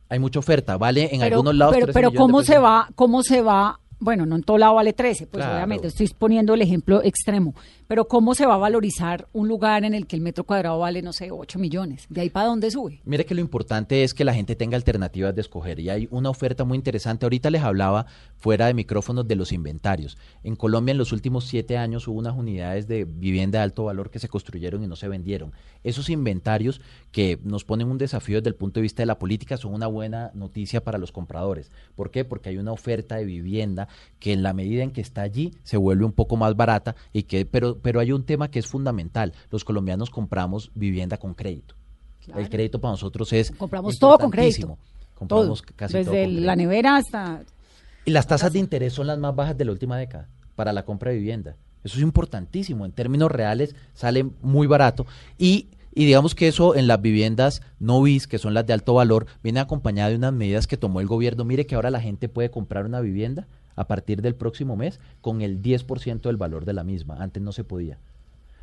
Hay 0.09 0.19
mucha 0.19 0.39
oferta. 0.39 0.75
Vale 0.77 1.03
en 1.13 1.21
pero, 1.21 1.35
algunos 1.37 1.55
lados. 1.55 1.73
pero, 1.73 1.85
13 1.87 1.93
pero 1.97 2.09
millones 2.11 2.13
de 2.13 2.17
¿cómo 2.27 2.37
pesos. 2.39 2.53
se 2.53 2.59
va? 2.59 2.89
¿Cómo 2.95 3.23
se 3.23 3.41
va? 3.41 3.79
Bueno, 3.99 4.25
no 4.25 4.35
en 4.35 4.43
todo 4.43 4.57
lado 4.57 4.75
vale 4.75 4.93
13, 4.93 5.25
pues 5.27 5.41
Claro. 5.43 5.55
obviamente 5.57 5.87
estoy 5.87 6.07
poniendo 6.09 6.53
el 6.53 6.61
ejemplo 6.61 7.01
extremo. 7.03 7.55
Pero 7.87 8.07
¿cómo 8.07 8.35
se 8.35 8.45
va 8.45 8.55
a 8.55 8.57
valorizar 8.57 9.27
un 9.33 9.47
lugar 9.47 9.85
en 9.85 9.93
el 9.93 10.05
que 10.07 10.15
el 10.15 10.21
metro 10.21 10.43
cuadrado 10.43 10.77
vale, 10.77 11.01
no 11.01 11.13
sé, 11.13 11.31
8 11.31 11.57
millones? 11.57 12.05
¿De 12.09 12.21
ahí 12.21 12.29
para 12.29 12.47
dónde 12.47 12.69
sube? 12.69 12.99
Mire 13.05 13.25
que 13.25 13.33
lo 13.33 13.41
importante 13.41 14.03
es 14.03 14.13
que 14.13 14.25
la 14.25 14.33
gente 14.33 14.55
tenga 14.55 14.75
alternativas 14.75 15.33
de 15.33 15.41
escoger 15.41 15.79
y 15.79 15.89
hay 15.89 16.07
una 16.11 16.29
oferta 16.29 16.63
muy 16.63 16.75
interesante. 16.77 17.25
Ahorita 17.25 17.49
les 17.49 17.61
hablaba 17.63 18.05
fuera 18.35 18.67
de 18.67 18.73
micrófonos 18.73 19.27
de 19.27 19.35
los 19.35 19.51
inventarios. 19.51 20.17
En 20.43 20.55
Colombia 20.55 20.91
en 20.91 20.97
los 20.97 21.11
últimos 21.11 21.45
siete 21.45 21.77
años 21.77 22.07
hubo 22.07 22.19
unas 22.19 22.35
unidades 22.35 22.87
de 22.87 23.05
vivienda 23.05 23.59
de 23.59 23.63
alto 23.63 23.85
valor 23.85 24.11
que 24.11 24.19
se 24.19 24.27
construyeron 24.27 24.83
y 24.83 24.87
no 24.87 24.95
se 24.95 25.07
vendieron. 25.07 25.53
Esos 25.83 26.09
inventarios 26.09 26.81
que 27.11 27.39
nos 27.43 27.63
ponen 27.63 27.87
un 27.89 27.97
desafío 27.97 28.37
desde 28.37 28.49
el 28.49 28.55
punto 28.55 28.79
de 28.79 28.83
vista 28.83 29.01
de 29.01 29.07
la 29.07 29.17
política 29.17 29.57
son 29.57 29.73
una 29.73 29.87
buena 29.87 30.31
noticia 30.33 30.83
para 30.83 30.97
los 30.97 31.11
compradores. 31.11 31.71
¿Por 31.95 32.11
qué? 32.11 32.25
Porque 32.25 32.49
hay 32.49 32.57
una 32.57 32.73
oferta 32.73 33.15
de 33.15 33.25
vivienda 33.25 33.86
que 34.19 34.33
en 34.33 34.43
la 34.43 34.53
medida 34.53 34.83
en 34.83 34.91
que 34.91 35.01
está 35.01 35.21
allí 35.21 35.53
se 35.63 35.77
vuelve 35.77 36.05
un 36.05 36.13
poco 36.13 36.37
más 36.37 36.55
barata 36.55 36.95
y 37.13 37.23
que 37.23 37.45
pero 37.45 37.77
pero 37.79 37.99
hay 37.99 38.11
un 38.11 38.23
tema 38.23 38.49
que 38.49 38.59
es 38.59 38.67
fundamental. 38.67 39.33
Los 39.51 39.63
colombianos 39.63 40.09
compramos 40.09 40.71
vivienda 40.75 41.17
con 41.17 41.33
crédito. 41.33 41.75
Claro. 42.25 42.41
El 42.41 42.49
crédito 42.49 42.81
para 42.81 42.91
nosotros 42.91 43.31
es 43.33 43.51
Compramos 43.51 43.97
todo 43.99 44.17
con 44.17 44.31
crédito. 44.31 44.77
Compramos 45.17 45.61
Todo. 45.61 45.75
casi 45.75 45.93
todo 45.93 46.11
Desde 46.11 46.25
con 46.25 46.45
la 46.45 46.55
nevera 46.55 46.97
hasta... 46.97 47.41
Y 48.05 48.11
las 48.11 48.27
tasas 48.27 48.53
de 48.53 48.59
interés 48.59 48.93
son 48.93 49.07
las 49.07 49.17
más 49.17 49.35
bajas 49.35 49.57
de 49.57 49.65
la 49.65 49.71
última 49.71 49.97
década 49.97 50.29
para 50.55 50.71
la 50.73 50.85
compra 50.85 51.11
de 51.11 51.17
vivienda. 51.17 51.55
Eso 51.83 51.97
es 51.97 52.03
importantísimo. 52.03 52.85
En 52.85 52.91
términos 52.91 53.31
reales 53.31 53.75
sale 53.93 54.25
muy 54.41 54.67
barato. 54.67 55.05
Y, 55.37 55.69
y 55.93 56.05
digamos 56.05 56.35
que 56.35 56.47
eso 56.47 56.75
en 56.75 56.87
las 56.87 57.01
viviendas 57.01 57.61
no 57.79 58.01
bis, 58.01 58.27
que 58.27 58.37
son 58.37 58.53
las 58.53 58.65
de 58.65 58.73
alto 58.73 58.93
valor, 58.93 59.25
viene 59.43 59.59
acompañado 59.59 60.11
de 60.11 60.17
unas 60.17 60.33
medidas 60.33 60.67
que 60.67 60.77
tomó 60.77 61.01
el 61.01 61.07
gobierno. 61.07 61.43
Mire 61.43 61.65
que 61.65 61.75
ahora 61.75 61.91
la 61.91 62.01
gente 62.01 62.29
puede 62.29 62.51
comprar 62.51 62.85
una 62.85 63.01
vivienda 63.01 63.47
a 63.77 63.87
partir 63.87 64.21
del 64.21 64.35
próximo 64.35 64.75
mes 64.75 64.99
con 65.21 65.41
el 65.41 65.61
10% 65.61 66.23
del 66.23 66.35
valor 66.35 66.65
de 66.65 66.73
la 66.73 66.83
misma. 66.83 67.15
Antes 67.19 67.41
no 67.41 67.53
se 67.53 67.63
podía. 67.63 67.97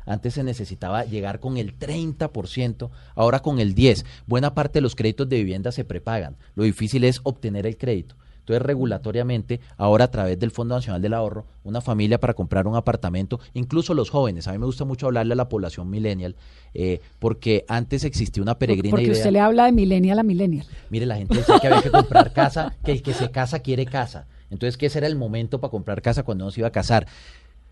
Antes 0.05 0.35
se 0.35 0.43
necesitaba 0.43 1.03
llegar 1.05 1.39
con 1.39 1.57
el 1.57 1.79
30%, 1.79 2.89
ahora 3.15 3.39
con 3.39 3.59
el 3.59 3.73
10%. 3.73 4.05
Buena 4.27 4.53
parte 4.53 4.77
de 4.77 4.81
los 4.81 4.95
créditos 4.95 5.27
de 5.27 5.37
vivienda 5.37 5.71
se 5.71 5.83
prepagan. 5.83 6.35
Lo 6.53 6.63
difícil 6.63 7.03
es 7.03 7.21
obtener 7.23 7.65
el 7.65 7.77
crédito. 7.77 8.15
Entonces, 8.45 8.61
regulatoriamente, 8.61 9.59
ahora 9.75 10.05
a 10.05 10.11
través 10.11 10.39
del 10.39 10.51
Fondo 10.51 10.75
Nacional 10.75 11.01
del 11.01 11.15
Ahorro, 11.15 11.47
una 11.63 11.81
familia 11.81 12.19
para 12.19 12.35
comprar 12.35 12.67
un 12.67 12.75
apartamento, 12.75 13.39
incluso 13.55 13.95
los 13.95 14.11
jóvenes, 14.11 14.47
a 14.47 14.51
mí 14.51 14.59
me 14.59 14.67
gusta 14.67 14.85
mucho 14.85 15.07
hablarle 15.07 15.33
a 15.33 15.35
la 15.35 15.49
población 15.49 15.89
millennial, 15.89 16.35
eh, 16.75 17.01
porque 17.17 17.65
antes 17.67 18.03
existía 18.03 18.43
una 18.43 18.59
peregrina 18.59 18.91
Porque 18.91 19.05
idea. 19.05 19.17
usted 19.17 19.31
le 19.31 19.39
habla 19.39 19.65
de 19.65 19.71
millennial 19.71 20.19
a 20.19 20.23
millennial. 20.23 20.67
Mire, 20.91 21.07
la 21.07 21.15
gente 21.15 21.37
decía 21.37 21.59
que 21.59 21.65
había 21.65 21.81
que 21.81 21.89
comprar 21.89 22.33
casa, 22.33 22.75
que 22.85 22.91
el 22.91 23.01
que 23.01 23.15
se 23.15 23.31
casa 23.31 23.61
quiere 23.61 23.87
casa. 23.87 24.27
Entonces, 24.49 24.77
ese 24.81 24.97
era 24.99 25.07
el 25.07 25.15
momento 25.15 25.59
para 25.59 25.71
comprar 25.71 26.01
casa 26.01 26.23
cuando 26.23 26.43
uno 26.45 26.51
se 26.51 26.61
iba 26.61 26.67
a 26.67 26.71
casar. 26.71 27.07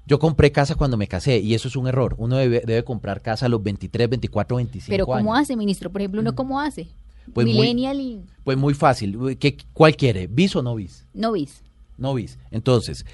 Yo 0.05 0.19
compré 0.19 0.51
casa 0.51 0.75
cuando 0.75 0.97
me 0.97 1.07
casé 1.07 1.39
y 1.39 1.53
eso 1.53 1.67
es 1.69 1.75
un 1.75 1.87
error. 1.87 2.15
Uno 2.17 2.35
debe, 2.37 2.61
debe 2.65 2.83
comprar 2.83 3.21
casa 3.21 3.45
a 3.45 3.49
los 3.49 3.63
23, 3.63 4.09
24, 4.09 4.57
25 4.57 4.89
Pero 4.89 5.05
años. 5.13 5.17
¿cómo 5.25 5.35
hace, 5.35 5.55
ministro? 5.55 5.89
Por 5.91 6.01
ejemplo, 6.01 6.19
¿uno 6.21 6.35
cómo 6.35 6.59
hace? 6.59 6.87
Pues 7.33 7.47
muy- 7.47 7.69
y 7.69 8.21
Pues 8.43 8.57
muy 8.57 8.73
fácil. 8.73 9.37
¿Qué, 9.39 9.55
¿Cuál 9.71 9.95
quiere? 9.95 10.27
¿Bis 10.27 10.55
o 10.57 10.61
no 10.61 10.75
bis? 10.75 11.05
no 11.13 11.31
vis. 11.31 11.61
No 11.97 12.13
bis. 12.15 12.37
Entonces, 12.51 13.05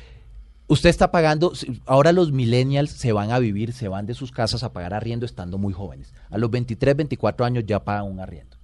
usted 0.67 0.89
está 0.89 1.11
pagando, 1.11 1.51
ahora 1.85 2.11
los 2.11 2.31
millennials 2.31 2.89
se 2.91 3.11
van 3.11 3.31
a 3.31 3.37
vivir, 3.39 3.73
se 3.73 3.87
van 3.87 4.07
de 4.07 4.15
sus 4.15 4.31
casas 4.31 4.63
a 4.63 4.71
pagar 4.73 4.93
arriendo 4.95 5.25
estando 5.27 5.57
muy 5.59 5.73
jóvenes. 5.73 6.11
A 6.31 6.37
los 6.39 6.49
23, 6.49 6.95
24 6.95 7.45
años 7.45 7.65
ya 7.67 7.83
pagan 7.83 8.05
un 8.05 8.19
arriendo. 8.19 8.57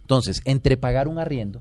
Entonces, 0.00 0.40
entre 0.46 0.76
pagar 0.78 1.08
un 1.08 1.18
arriendo, 1.18 1.60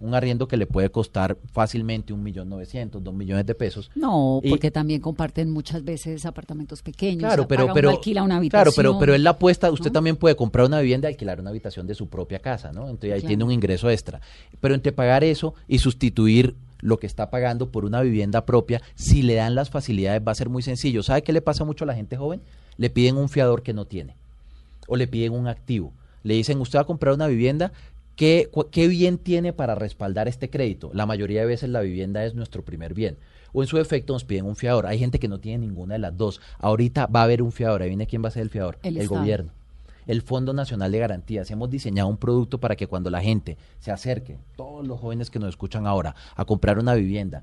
un 0.00 0.14
arriendo 0.14 0.48
que 0.48 0.56
le 0.56 0.66
puede 0.66 0.88
costar 0.90 1.36
fácilmente 1.52 2.12
un 2.12 2.22
millón 2.22 2.48
novecientos, 2.48 3.04
dos 3.04 3.12
millones 3.14 3.44
de 3.46 3.54
pesos. 3.54 3.90
No, 3.94 4.40
y- 4.42 4.48
porque 4.50 4.70
también 4.70 5.00
comparten 5.00 5.50
muchas 5.50 5.84
veces 5.84 6.24
apartamentos 6.26 6.82
pequeños. 6.82 7.20
Claro, 7.20 7.42
o 7.42 7.44
sea, 7.44 7.48
pero, 7.48 7.58
paga 7.60 7.64
uno, 7.66 7.74
pero, 7.74 7.90
alquila 7.90 8.22
una 8.22 8.40
claro, 8.40 8.70
pero, 8.74 8.88
habitación. 8.90 8.98
pero 8.98 9.14
es 9.14 9.20
la 9.20 9.30
apuesta, 9.30 9.70
usted 9.70 9.90
¿no? 9.90 9.92
también 9.92 10.16
puede 10.16 10.36
comprar 10.36 10.66
una 10.66 10.80
vivienda 10.80 11.08
y 11.08 11.12
alquilar 11.12 11.40
una 11.40 11.50
habitación 11.50 11.86
de 11.86 11.94
su 11.94 12.08
propia 12.08 12.38
casa, 12.38 12.72
¿no? 12.72 12.82
Entonces 12.88 13.12
ahí 13.12 13.20
Claro. 13.20 13.28
tiene 13.28 13.44
un 13.44 13.52
ingreso 13.52 13.90
extra. 13.90 14.20
Pero 14.60 14.74
entre 14.74 14.92
pagar 14.92 15.22
eso 15.22 15.54
y 15.68 15.78
sustituir 15.80 16.54
lo 16.80 16.98
que 16.98 17.06
está 17.06 17.28
pagando 17.28 17.68
por 17.68 17.84
una 17.84 18.00
vivienda 18.00 18.46
propia, 18.46 18.80
si 18.94 19.20
le 19.22 19.34
dan 19.34 19.54
las 19.54 19.68
facilidades 19.68 20.22
va 20.26 20.32
a 20.32 20.34
ser 20.34 20.48
muy 20.48 20.62
sencillo. 20.62 21.02
¿Sabe 21.02 21.22
qué 21.22 21.32
le 21.34 21.42
pasa 21.42 21.64
mucho 21.64 21.84
a 21.84 21.86
la 21.86 21.94
gente 21.94 22.16
joven? 22.16 22.40
Le 22.78 22.88
piden 22.88 23.18
un 23.18 23.28
fiador 23.28 23.62
que 23.62 23.74
no 23.74 23.84
tiene 23.84 24.14
o 24.88 24.96
le 24.96 25.06
piden 25.06 25.32
un 25.34 25.46
activo. 25.46 25.92
Le 26.22 26.34
dicen, 26.34 26.58
usted 26.58 26.78
va 26.78 26.82
a 26.82 26.86
comprar 26.86 27.12
una 27.14 27.26
vivienda, 27.26 27.70
¿qué, 28.16 28.48
cu- 28.50 28.68
¿qué 28.70 28.88
bien 28.88 29.18
tiene 29.18 29.52
para 29.52 29.74
respaldar 29.74 30.28
este 30.28 30.50
crédito? 30.50 30.90
La 30.94 31.06
mayoría 31.06 31.40
de 31.40 31.46
veces 31.46 31.68
la 31.70 31.80
vivienda 31.80 32.24
es 32.24 32.34
nuestro 32.34 32.62
primer 32.62 32.94
bien. 32.94 33.16
O 33.52 33.62
en 33.62 33.68
su 33.68 33.76
defecto 33.78 34.12
nos 34.12 34.24
piden 34.24 34.44
un 34.46 34.54
fiador. 34.56 34.86
Hay 34.86 34.98
gente 34.98 35.18
que 35.18 35.26
no 35.28 35.38
tiene 35.40 35.66
ninguna 35.66 35.94
de 35.94 35.98
las 36.00 36.16
dos. 36.16 36.40
Ahorita 36.58 37.06
va 37.06 37.20
a 37.20 37.24
haber 37.24 37.42
un 37.42 37.50
fiador. 37.50 37.82
Ahí 37.82 37.88
viene 37.88 38.06
quién 38.06 38.22
va 38.22 38.28
a 38.28 38.32
ser 38.32 38.42
el 38.42 38.50
fiador. 38.50 38.78
El 38.82 39.08
gobierno. 39.08 39.50
El 40.06 40.22
Fondo 40.22 40.52
Nacional 40.52 40.92
de 40.92 40.98
Garantías. 40.98 41.50
Hemos 41.50 41.68
diseñado 41.70 42.08
un 42.08 42.16
producto 42.16 42.58
para 42.58 42.76
que 42.76 42.86
cuando 42.86 43.10
la 43.10 43.20
gente 43.20 43.56
se 43.80 43.90
acerque, 43.90 44.36
todos 44.56 44.86
los 44.86 45.00
jóvenes 45.00 45.30
que 45.30 45.38
nos 45.40 45.48
escuchan 45.48 45.86
ahora, 45.86 46.14
a 46.36 46.44
comprar 46.44 46.78
una 46.78 46.94
vivienda, 46.94 47.42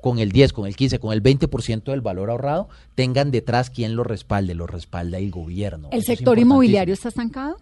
con 0.00 0.18
el 0.18 0.30
10, 0.32 0.52
con 0.52 0.66
el 0.66 0.76
15, 0.76 0.98
con 0.98 1.12
el 1.12 1.22
20% 1.22 1.84
del 1.84 2.00
valor 2.00 2.30
ahorrado, 2.30 2.68
tengan 2.94 3.30
detrás 3.30 3.68
quien 3.70 3.96
lo 3.96 4.04
respalde, 4.04 4.54
lo 4.54 4.66
respalda 4.66 5.18
el 5.18 5.30
gobierno. 5.30 5.88
¿El 5.90 5.98
Eso 6.00 6.06
sector 6.06 6.38
inmobiliario 6.38 6.94
está 6.94 7.08
estancado? 7.08 7.56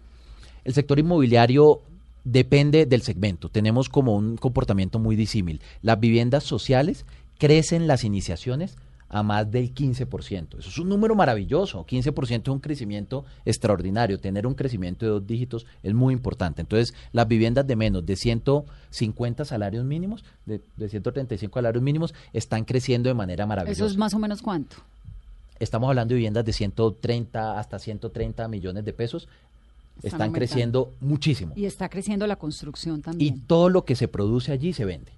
El 0.63 0.73
sector 0.73 0.99
inmobiliario 0.99 1.81
depende 2.23 2.85
del 2.85 3.01
segmento. 3.01 3.49
Tenemos 3.49 3.89
como 3.89 4.15
un 4.15 4.37
comportamiento 4.37 4.99
muy 4.99 5.15
disímil. 5.15 5.61
Las 5.81 5.99
viviendas 5.99 6.43
sociales 6.43 7.05
crecen 7.37 7.87
las 7.87 8.03
iniciaciones 8.03 8.77
a 9.09 9.23
más 9.23 9.49
del 9.51 9.73
15%. 9.73 10.59
Eso 10.59 10.69
es 10.69 10.77
un 10.77 10.87
número 10.87 11.15
maravilloso. 11.15 11.85
15% 11.85 12.41
es 12.43 12.47
un 12.47 12.59
crecimiento 12.59 13.25
extraordinario. 13.43 14.19
Tener 14.19 14.45
un 14.45 14.53
crecimiento 14.53 15.05
de 15.05 15.11
dos 15.11 15.25
dígitos 15.25 15.65
es 15.81 15.93
muy 15.93 16.13
importante. 16.13 16.61
Entonces, 16.61 16.93
las 17.11 17.27
viviendas 17.27 17.65
de 17.65 17.75
menos 17.75 18.05
de 18.05 18.15
150 18.15 19.45
salarios 19.45 19.83
mínimos, 19.83 20.23
de, 20.45 20.61
de 20.77 20.89
135 20.89 21.53
salarios 21.53 21.83
mínimos, 21.83 22.13
están 22.33 22.65
creciendo 22.65 23.09
de 23.09 23.15
manera 23.15 23.45
maravillosa. 23.47 23.85
¿Eso 23.85 23.91
es 23.91 23.97
más 23.97 24.13
o 24.13 24.19
menos 24.19 24.41
cuánto? 24.41 24.77
Estamos 25.59 25.89
hablando 25.89 26.13
de 26.13 26.15
viviendas 26.15 26.45
de 26.45 26.53
130 26.53 27.59
hasta 27.59 27.79
130 27.79 28.47
millones 28.47 28.85
de 28.85 28.93
pesos. 28.93 29.27
Están 30.03 30.31
creciendo 30.31 30.93
muchísimo. 31.01 31.53
Y 31.55 31.65
está 31.65 31.89
creciendo 31.89 32.25
la 32.27 32.35
construcción 32.37 32.99
Y 32.99 33.01
también. 33.01 33.41
todo 33.47 33.69
lo 33.69 33.85
que 33.85 33.95
se 33.95 34.07
produce 34.07 34.51
allí 34.51 34.73
se 34.73 34.85
vende. 34.85 35.11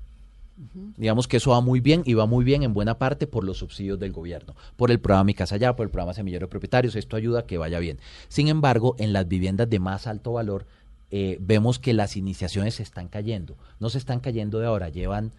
Digamos 0.97 1.27
que 1.27 1.37
eso 1.37 1.49
va 1.51 1.61
muy 1.61 1.79
bien 1.79 2.03
y 2.05 2.13
va 2.13 2.27
muy 2.27 2.43
bien 2.45 2.61
en 2.61 2.73
buena 2.73 2.99
parte 2.99 3.25
por 3.25 3.43
los 3.43 3.57
subsidios 3.57 3.99
del 3.99 4.11
gobierno, 4.11 4.55
por 4.75 4.91
el 4.91 4.99
programa 4.99 5.23
Mi 5.23 5.33
Casa 5.33 5.57
Ya, 5.57 5.75
por 5.75 5.85
el 5.85 5.89
programa 5.89 6.13
Semillero 6.13 6.45
de 6.45 6.51
Propietarios, 6.51 6.95
esto 6.95 7.15
ayuda 7.15 7.39
a 7.39 7.45
que 7.47 7.57
vaya 7.57 7.79
bien. 7.79 7.97
Sin 8.27 8.47
embargo, 8.47 8.95
en 8.99 9.11
las 9.11 9.27
viviendas 9.27 9.69
de 9.69 9.79
más 9.79 10.05
alto 10.05 10.33
valor, 10.33 10.67
eh, 11.09 11.37
vemos 11.41 11.79
que 11.79 11.93
las 11.93 12.15
iniciaciones 12.15 12.75
se 12.75 12.83
están 12.83 13.07
cayendo. 13.07 13.55
No 13.79 13.89
se 13.89 13.97
están 13.97 14.19
cayendo 14.19 14.59
de 14.59 14.67
ahora, 14.67 14.89
llevan 14.89 15.31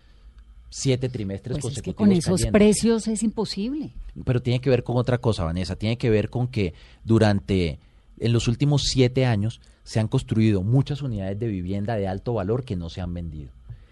siete 0.70 1.08
trimestres 1.08 1.58
Pues 1.60 1.76
es 1.76 1.82
que 1.82 1.92
consecutivos. 1.94 2.08
con 2.08 2.12
esos 2.18 2.40
cayendo. 2.40 2.58
precios 2.58 3.06
es 3.06 3.22
imposible. 3.22 3.90
Pero 4.24 4.42
tiene 4.42 4.60
que 4.60 4.70
ver 4.70 4.82
con 4.82 4.96
otra 4.96 5.18
cosa, 5.18 5.44
Vanessa. 5.44 5.76
Tiene 5.76 5.98
que 5.98 6.10
ver 6.10 6.30
con 6.30 6.48
que 6.48 6.74
durante, 7.04 7.78
en 8.22 8.32
los 8.32 8.46
últimos 8.48 8.84
siete 8.84 9.26
años, 9.26 9.60
se 9.82 9.98
han 9.98 10.08
construido 10.08 10.62
muchas 10.62 11.02
unidades 11.02 11.38
de 11.38 11.48
vivienda 11.48 11.96
de 11.96 12.06
alto 12.06 12.34
valor 12.34 12.64
que 12.64 12.76
no 12.76 12.88
se 12.88 13.00
han 13.00 13.12
vendido. 13.12 13.50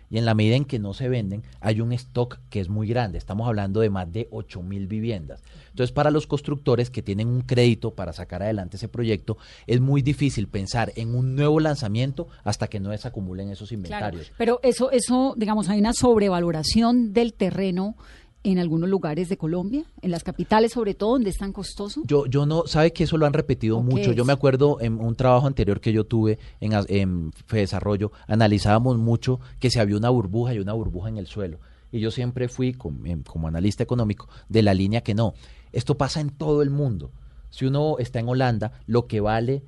Y 0.08 0.18
en 0.18 0.24
la 0.24 0.34
medida 0.34 0.56
en 0.56 0.64
que 0.64 0.80
no 0.80 0.92
se 0.92 1.08
venden, 1.08 1.44
hay 1.60 1.80
un 1.80 1.92
stock 1.92 2.38
que 2.50 2.60
es 2.60 2.68
muy 2.68 2.88
grande. 2.88 3.16
Estamos 3.16 3.46
hablando 3.46 3.80
de 3.80 3.90
más 3.90 4.12
de 4.12 4.26
8 4.32 4.60
mil 4.60 4.88
viviendas. 4.88 5.40
Entonces, 5.68 5.92
para 5.92 6.10
los 6.10 6.26
constructores 6.26 6.90
que 6.90 7.00
tienen 7.00 7.28
un 7.28 7.42
crédito 7.42 7.92
para 7.92 8.12
sacar 8.12 8.42
adelante 8.42 8.76
ese 8.76 8.88
proyecto, 8.88 9.36
es 9.68 9.80
muy 9.80 10.02
difícil 10.02 10.48
pensar 10.48 10.92
en 10.96 11.14
un 11.14 11.36
nuevo 11.36 11.60
lanzamiento 11.60 12.26
hasta 12.42 12.66
que 12.66 12.80
no 12.80 12.90
desacumulen 12.90 13.50
esos 13.50 13.70
inventarios. 13.70 14.32
Pero 14.36 14.58
eso, 14.64 14.90
eso, 14.90 15.34
digamos, 15.36 15.68
hay 15.68 15.78
una 15.78 15.92
sobrevaloración 15.92 17.12
del 17.12 17.32
terreno 17.32 17.96
en 18.42 18.58
algunos 18.58 18.88
lugares 18.88 19.28
de 19.28 19.36
Colombia, 19.36 19.84
en 20.00 20.10
las 20.10 20.24
capitales 20.24 20.72
sobre 20.72 20.94
todo, 20.94 21.12
donde 21.12 21.30
es 21.30 21.38
tan 21.38 21.52
costoso. 21.52 22.02
Yo, 22.06 22.26
yo 22.26 22.46
no, 22.46 22.66
sabe 22.66 22.92
que 22.92 23.04
eso 23.04 23.18
lo 23.18 23.26
han 23.26 23.32
repetido 23.32 23.78
¿O 23.78 23.84
qué 23.84 23.94
mucho. 23.94 24.12
Yo 24.12 24.24
me 24.24 24.32
acuerdo 24.32 24.80
en 24.80 24.98
un 24.98 25.14
trabajo 25.14 25.46
anterior 25.46 25.80
que 25.80 25.92
yo 25.92 26.04
tuve 26.04 26.38
en, 26.60 26.72
en 26.88 27.32
Desarrollo, 27.50 28.12
analizábamos 28.26 28.96
mucho 28.96 29.40
que 29.58 29.70
se 29.70 29.80
había 29.80 29.96
una 29.96 30.10
burbuja 30.10 30.54
y 30.54 30.58
una 30.58 30.72
burbuja 30.72 31.08
en 31.08 31.18
el 31.18 31.26
suelo. 31.26 31.58
Y 31.92 32.00
yo 32.00 32.10
siempre 32.10 32.48
fui, 32.48 32.76
em, 33.04 33.22
como 33.22 33.48
analista 33.48 33.82
económico, 33.82 34.28
de 34.48 34.62
la 34.62 34.74
línea 34.74 35.02
que 35.02 35.14
no. 35.14 35.34
Esto 35.72 35.96
pasa 35.96 36.20
en 36.20 36.30
todo 36.30 36.62
el 36.62 36.70
mundo. 36.70 37.10
Si 37.50 37.66
uno 37.66 37.96
está 37.98 38.20
en 38.20 38.28
Holanda, 38.28 38.72
lo 38.86 39.06
que 39.06 39.20
vale 39.20 39.62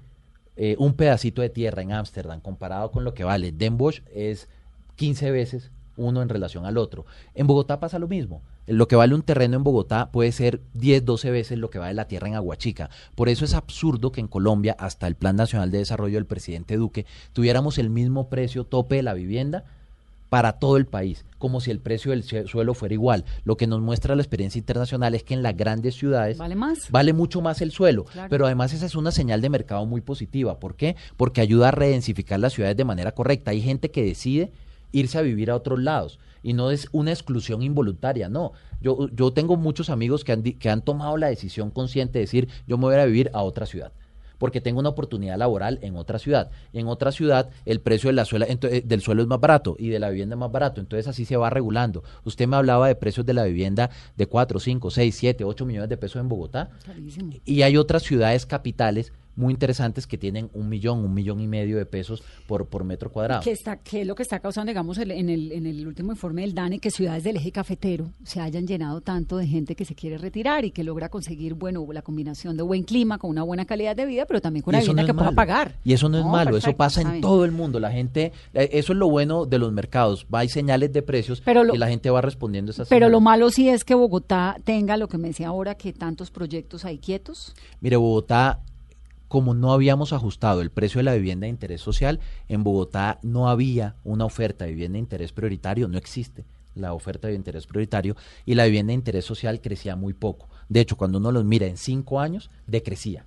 eh, 0.56 0.76
un 0.78 0.94
pedacito 0.94 1.42
de 1.42 1.50
tierra 1.50 1.82
en 1.82 1.92
Ámsterdam 1.92 2.40
comparado 2.40 2.90
con 2.90 3.04
lo 3.04 3.14
que 3.14 3.24
vale 3.24 3.52
Den 3.52 3.78
Bosch 3.78 4.02
es 4.14 4.48
15 4.96 5.30
veces 5.30 5.70
uno 5.96 6.22
en 6.22 6.28
relación 6.28 6.64
al 6.64 6.78
otro. 6.78 7.06
En 7.34 7.46
Bogotá 7.46 7.80
pasa 7.80 7.98
lo 7.98 8.08
mismo. 8.08 8.42
Lo 8.66 8.86
que 8.88 8.94
vale 8.96 9.14
un 9.14 9.22
terreno 9.22 9.56
en 9.56 9.64
Bogotá 9.64 10.10
puede 10.12 10.30
ser 10.32 10.60
10, 10.74 11.04
12 11.04 11.30
veces 11.30 11.58
lo 11.58 11.68
que 11.70 11.78
vale 11.80 11.94
la 11.94 12.06
tierra 12.06 12.28
en 12.28 12.34
Aguachica. 12.36 12.90
Por 13.16 13.28
eso 13.28 13.44
es 13.44 13.54
absurdo 13.54 14.12
que 14.12 14.20
en 14.20 14.28
Colombia, 14.28 14.76
hasta 14.78 15.06
el 15.08 15.16
Plan 15.16 15.34
Nacional 15.36 15.70
de 15.72 15.78
Desarrollo 15.78 16.14
del 16.16 16.26
presidente 16.26 16.76
Duque, 16.76 17.04
tuviéramos 17.32 17.78
el 17.78 17.90
mismo 17.90 18.28
precio 18.28 18.64
tope 18.64 18.96
de 18.96 19.02
la 19.02 19.14
vivienda 19.14 19.64
para 20.28 20.54
todo 20.54 20.78
el 20.78 20.86
país, 20.86 21.26
como 21.38 21.60
si 21.60 21.70
el 21.70 21.78
precio 21.78 22.12
del 22.12 22.22
sue- 22.22 22.46
suelo 22.46 22.72
fuera 22.72 22.94
igual. 22.94 23.24
Lo 23.44 23.58
que 23.58 23.66
nos 23.66 23.82
muestra 23.82 24.14
la 24.16 24.22
experiencia 24.22 24.58
internacional 24.60 25.14
es 25.14 25.24
que 25.24 25.34
en 25.34 25.42
las 25.42 25.54
grandes 25.54 25.94
ciudades 25.96 26.38
¿Vale 26.38 26.54
más? 26.54 26.90
vale 26.90 27.12
mucho 27.12 27.42
más 27.42 27.60
el 27.60 27.70
suelo, 27.70 28.04
Claro. 28.04 28.30
pero 28.30 28.46
además 28.46 28.72
esa 28.72 28.86
es 28.86 28.94
una 28.94 29.10
señal 29.10 29.42
de 29.42 29.50
mercado 29.50 29.84
muy 29.84 30.00
positiva. 30.00 30.58
¿Por 30.58 30.74
qué? 30.76 30.96
Porque 31.18 31.42
ayuda 31.42 31.68
a 31.68 31.72
redensificar 31.72 32.40
las 32.40 32.54
ciudades 32.54 32.78
de 32.78 32.84
manera 32.84 33.12
correcta. 33.12 33.50
Hay 33.50 33.60
gente 33.60 33.90
que 33.90 34.02
decide 34.04 34.50
irse 34.92 35.18
a 35.18 35.22
vivir 35.22 35.50
a 35.50 35.56
otros 35.56 35.78
lados 35.80 36.18
y 36.42 36.52
no 36.52 36.70
es 36.70 36.88
una 36.92 37.12
exclusión 37.12 37.62
involuntaria, 37.62 38.28
no. 38.28 38.52
Yo, 38.80 39.08
yo 39.10 39.32
tengo 39.32 39.56
muchos 39.56 39.90
amigos 39.90 40.24
que 40.24 40.32
han, 40.32 40.42
que 40.42 40.70
han 40.70 40.82
tomado 40.82 41.16
la 41.16 41.28
decisión 41.28 41.70
consciente 41.70 42.18
de 42.18 42.24
decir, 42.24 42.48
yo 42.66 42.76
me 42.78 42.84
voy 42.84 42.94
a 42.94 42.96
ir 42.98 43.00
a 43.02 43.06
vivir 43.06 43.30
a 43.32 43.42
otra 43.42 43.66
ciudad 43.66 43.92
porque 44.42 44.60
tengo 44.60 44.80
una 44.80 44.88
oportunidad 44.88 45.38
laboral 45.38 45.78
en 45.82 45.94
otra 45.94 46.18
ciudad. 46.18 46.50
Y 46.72 46.80
en 46.80 46.88
otra 46.88 47.12
ciudad 47.12 47.50
el 47.64 47.80
precio 47.80 48.08
de 48.08 48.14
la 48.14 48.24
suela, 48.24 48.44
eh, 48.48 48.82
del 48.84 49.00
suelo 49.00 49.22
es 49.22 49.28
más 49.28 49.38
barato 49.38 49.76
y 49.78 49.86
de 49.86 50.00
la 50.00 50.10
vivienda 50.10 50.34
es 50.34 50.38
más 50.40 50.50
barato. 50.50 50.80
Entonces 50.80 51.06
así 51.06 51.24
se 51.24 51.36
va 51.36 51.48
regulando. 51.48 52.02
Usted 52.24 52.48
me 52.48 52.56
hablaba 52.56 52.88
de 52.88 52.96
precios 52.96 53.24
de 53.24 53.34
la 53.34 53.44
vivienda 53.44 53.90
de 54.16 54.26
4, 54.26 54.58
5, 54.58 54.90
6, 54.90 55.14
7, 55.14 55.44
8 55.44 55.64
millones 55.64 55.88
de 55.88 55.96
pesos 55.96 56.20
en 56.20 56.28
Bogotá. 56.28 56.70
Carísimo. 56.84 57.34
Y 57.44 57.62
hay 57.62 57.76
otras 57.76 58.02
ciudades 58.02 58.44
capitales 58.44 59.12
muy 59.36 59.52
interesantes 59.52 60.06
que 60.06 60.18
tienen 60.18 60.50
un 60.52 60.68
millón, 60.68 60.98
un 61.04 61.14
millón 61.14 61.40
y 61.40 61.46
medio 61.46 61.76
de 61.78 61.86
pesos 61.86 62.22
por, 62.46 62.66
por 62.66 62.84
metro 62.84 63.10
cuadrado. 63.10 63.42
¿Qué, 63.42 63.52
está, 63.52 63.76
¿Qué 63.76 64.02
es 64.02 64.06
lo 64.06 64.14
que 64.14 64.22
está 64.22 64.40
causando, 64.40 64.70
digamos, 64.70 64.98
el- 64.98 65.10
en, 65.10 65.28
el, 65.30 65.52
en 65.52 65.66
el 65.66 65.86
último 65.86 66.12
informe 66.12 66.42
del 66.42 66.54
DANE, 66.54 66.78
que 66.80 66.90
ciudades 66.90 67.24
del 67.24 67.36
eje 67.36 67.50
cafetero 67.52 68.10
se 68.24 68.40
hayan 68.40 68.66
llenado 68.66 69.00
tanto 69.00 69.36
de 69.38 69.46
gente 69.46 69.74
que 69.74 69.84
se 69.84 69.94
quiere 69.94 70.18
retirar 70.18 70.64
y 70.64 70.70
que 70.70 70.84
logra 70.84 71.08
conseguir, 71.08 71.54
bueno, 71.54 71.86
la 71.92 72.02
combinación 72.02 72.56
de 72.56 72.62
buen 72.62 72.82
clima 72.82 73.18
con 73.18 73.30
una 73.30 73.42
buena 73.42 73.64
calidad 73.64 73.96
de 73.96 74.06
vida, 74.06 74.26
pero 74.26 74.40
también 74.40 74.62
con 74.62 74.74
una 74.74 74.78
no 74.78 74.84
vivienda 74.84 75.06
que 75.06 75.14
pueda 75.14 75.24
malo. 75.26 75.36
pagar? 75.36 75.74
Y 75.84 75.92
eso 75.94 76.08
no 76.08 76.18
es 76.18 76.24
malo, 76.24 76.56
eso 76.56 76.74
pasa 76.76 77.00
en 77.02 77.20
todo 77.20 77.44
el 77.44 77.52
mundo. 77.52 77.80
La 77.80 77.90
gente, 77.90 78.32
eh, 78.54 78.68
eso 78.72 78.92
es 78.92 78.98
lo 78.98 79.08
bueno 79.08 79.46
de 79.46 79.58
los 79.58 79.72
mercados. 79.72 80.26
Hay 80.32 80.48
señales 80.48 80.92
de 80.92 81.02
precios 81.02 81.40
Pero 81.44 81.64
lo- 81.64 81.74
y 81.74 81.78
la 81.78 81.88
gente 81.88 82.10
va 82.10 82.20
respondiendo 82.20 82.70
a 82.70 82.72
esas 82.74 82.88
Pero 82.88 83.08
lo 83.08 83.20
malo 83.20 83.50
sí 83.50 83.68
es 83.68 83.84
que 83.84 83.94
Bogotá 83.94 84.56
tenga 84.64 84.96
lo 84.96 85.08
que 85.08 85.18
me 85.18 85.28
decía 85.28 85.48
ahora, 85.48 85.74
que 85.76 85.92
tantos 85.92 86.30
proyectos 86.30 86.84
hay 86.84 86.98
quietos. 86.98 87.54
Mire, 87.80 87.96
Bogotá, 87.96 88.60
como 89.32 89.54
no 89.54 89.72
habíamos 89.72 90.12
ajustado 90.12 90.60
el 90.60 90.70
precio 90.70 90.98
de 90.98 91.04
la 91.04 91.14
vivienda 91.14 91.46
de 91.46 91.48
interés 91.48 91.80
social, 91.80 92.20
en 92.50 92.64
Bogotá 92.64 93.18
no 93.22 93.48
había 93.48 93.96
una 94.04 94.26
oferta 94.26 94.66
de 94.66 94.72
vivienda 94.72 94.96
de 94.96 95.04
interés 95.04 95.32
prioritario, 95.32 95.88
no 95.88 95.96
existe 95.96 96.44
la 96.74 96.92
oferta 96.92 97.28
de 97.28 97.34
interés 97.34 97.66
prioritario 97.66 98.14
y 98.44 98.56
la 98.56 98.66
vivienda 98.66 98.90
de 98.90 98.96
interés 98.96 99.24
social 99.24 99.62
crecía 99.62 99.96
muy 99.96 100.12
poco. 100.12 100.50
De 100.68 100.80
hecho, 100.80 100.98
cuando 100.98 101.16
uno 101.16 101.32
los 101.32 101.46
mira 101.46 101.66
en 101.66 101.78
cinco 101.78 102.20
años, 102.20 102.50
decrecía. 102.66 103.24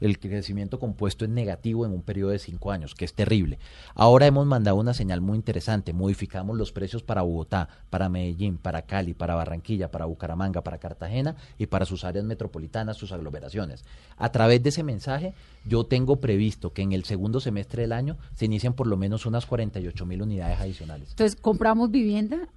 El 0.00 0.18
crecimiento 0.18 0.78
compuesto 0.78 1.24
es 1.24 1.30
negativo 1.30 1.84
en 1.84 1.92
un 1.92 2.02
periodo 2.02 2.30
de 2.30 2.38
cinco 2.38 2.72
años, 2.72 2.94
que 2.94 3.04
es 3.04 3.14
terrible. 3.14 3.58
Ahora 3.94 4.26
hemos 4.26 4.46
mandado 4.46 4.76
una 4.76 4.94
señal 4.94 5.20
muy 5.20 5.36
interesante. 5.36 5.92
Modificamos 5.92 6.56
los 6.56 6.72
precios 6.72 7.02
para 7.02 7.22
Bogotá, 7.22 7.68
para 7.90 8.08
Medellín, 8.08 8.56
para 8.56 8.82
Cali, 8.82 9.14
para 9.14 9.34
Barranquilla, 9.34 9.90
para 9.90 10.06
Bucaramanga, 10.06 10.62
para 10.62 10.78
Cartagena 10.78 11.36
y 11.58 11.66
para 11.66 11.84
sus 11.84 12.04
áreas 12.04 12.24
metropolitanas, 12.24 12.96
sus 12.96 13.12
aglomeraciones. 13.12 13.84
A 14.16 14.32
través 14.32 14.62
de 14.62 14.70
ese 14.70 14.82
mensaje, 14.82 15.34
yo 15.64 15.84
tengo 15.84 16.16
previsto 16.16 16.72
que 16.72 16.82
en 16.82 16.92
el 16.92 17.04
segundo 17.04 17.40
semestre 17.40 17.82
del 17.82 17.92
año 17.92 18.16
se 18.34 18.46
inicien 18.46 18.72
por 18.72 18.86
lo 18.86 18.96
menos 18.96 19.26
unas 19.26 19.46
48 19.46 20.06
mil 20.06 20.22
unidades 20.22 20.60
adicionales. 20.60 21.10
Entonces, 21.10 21.40
compramos 21.40 21.90
vivienda. 21.90 22.48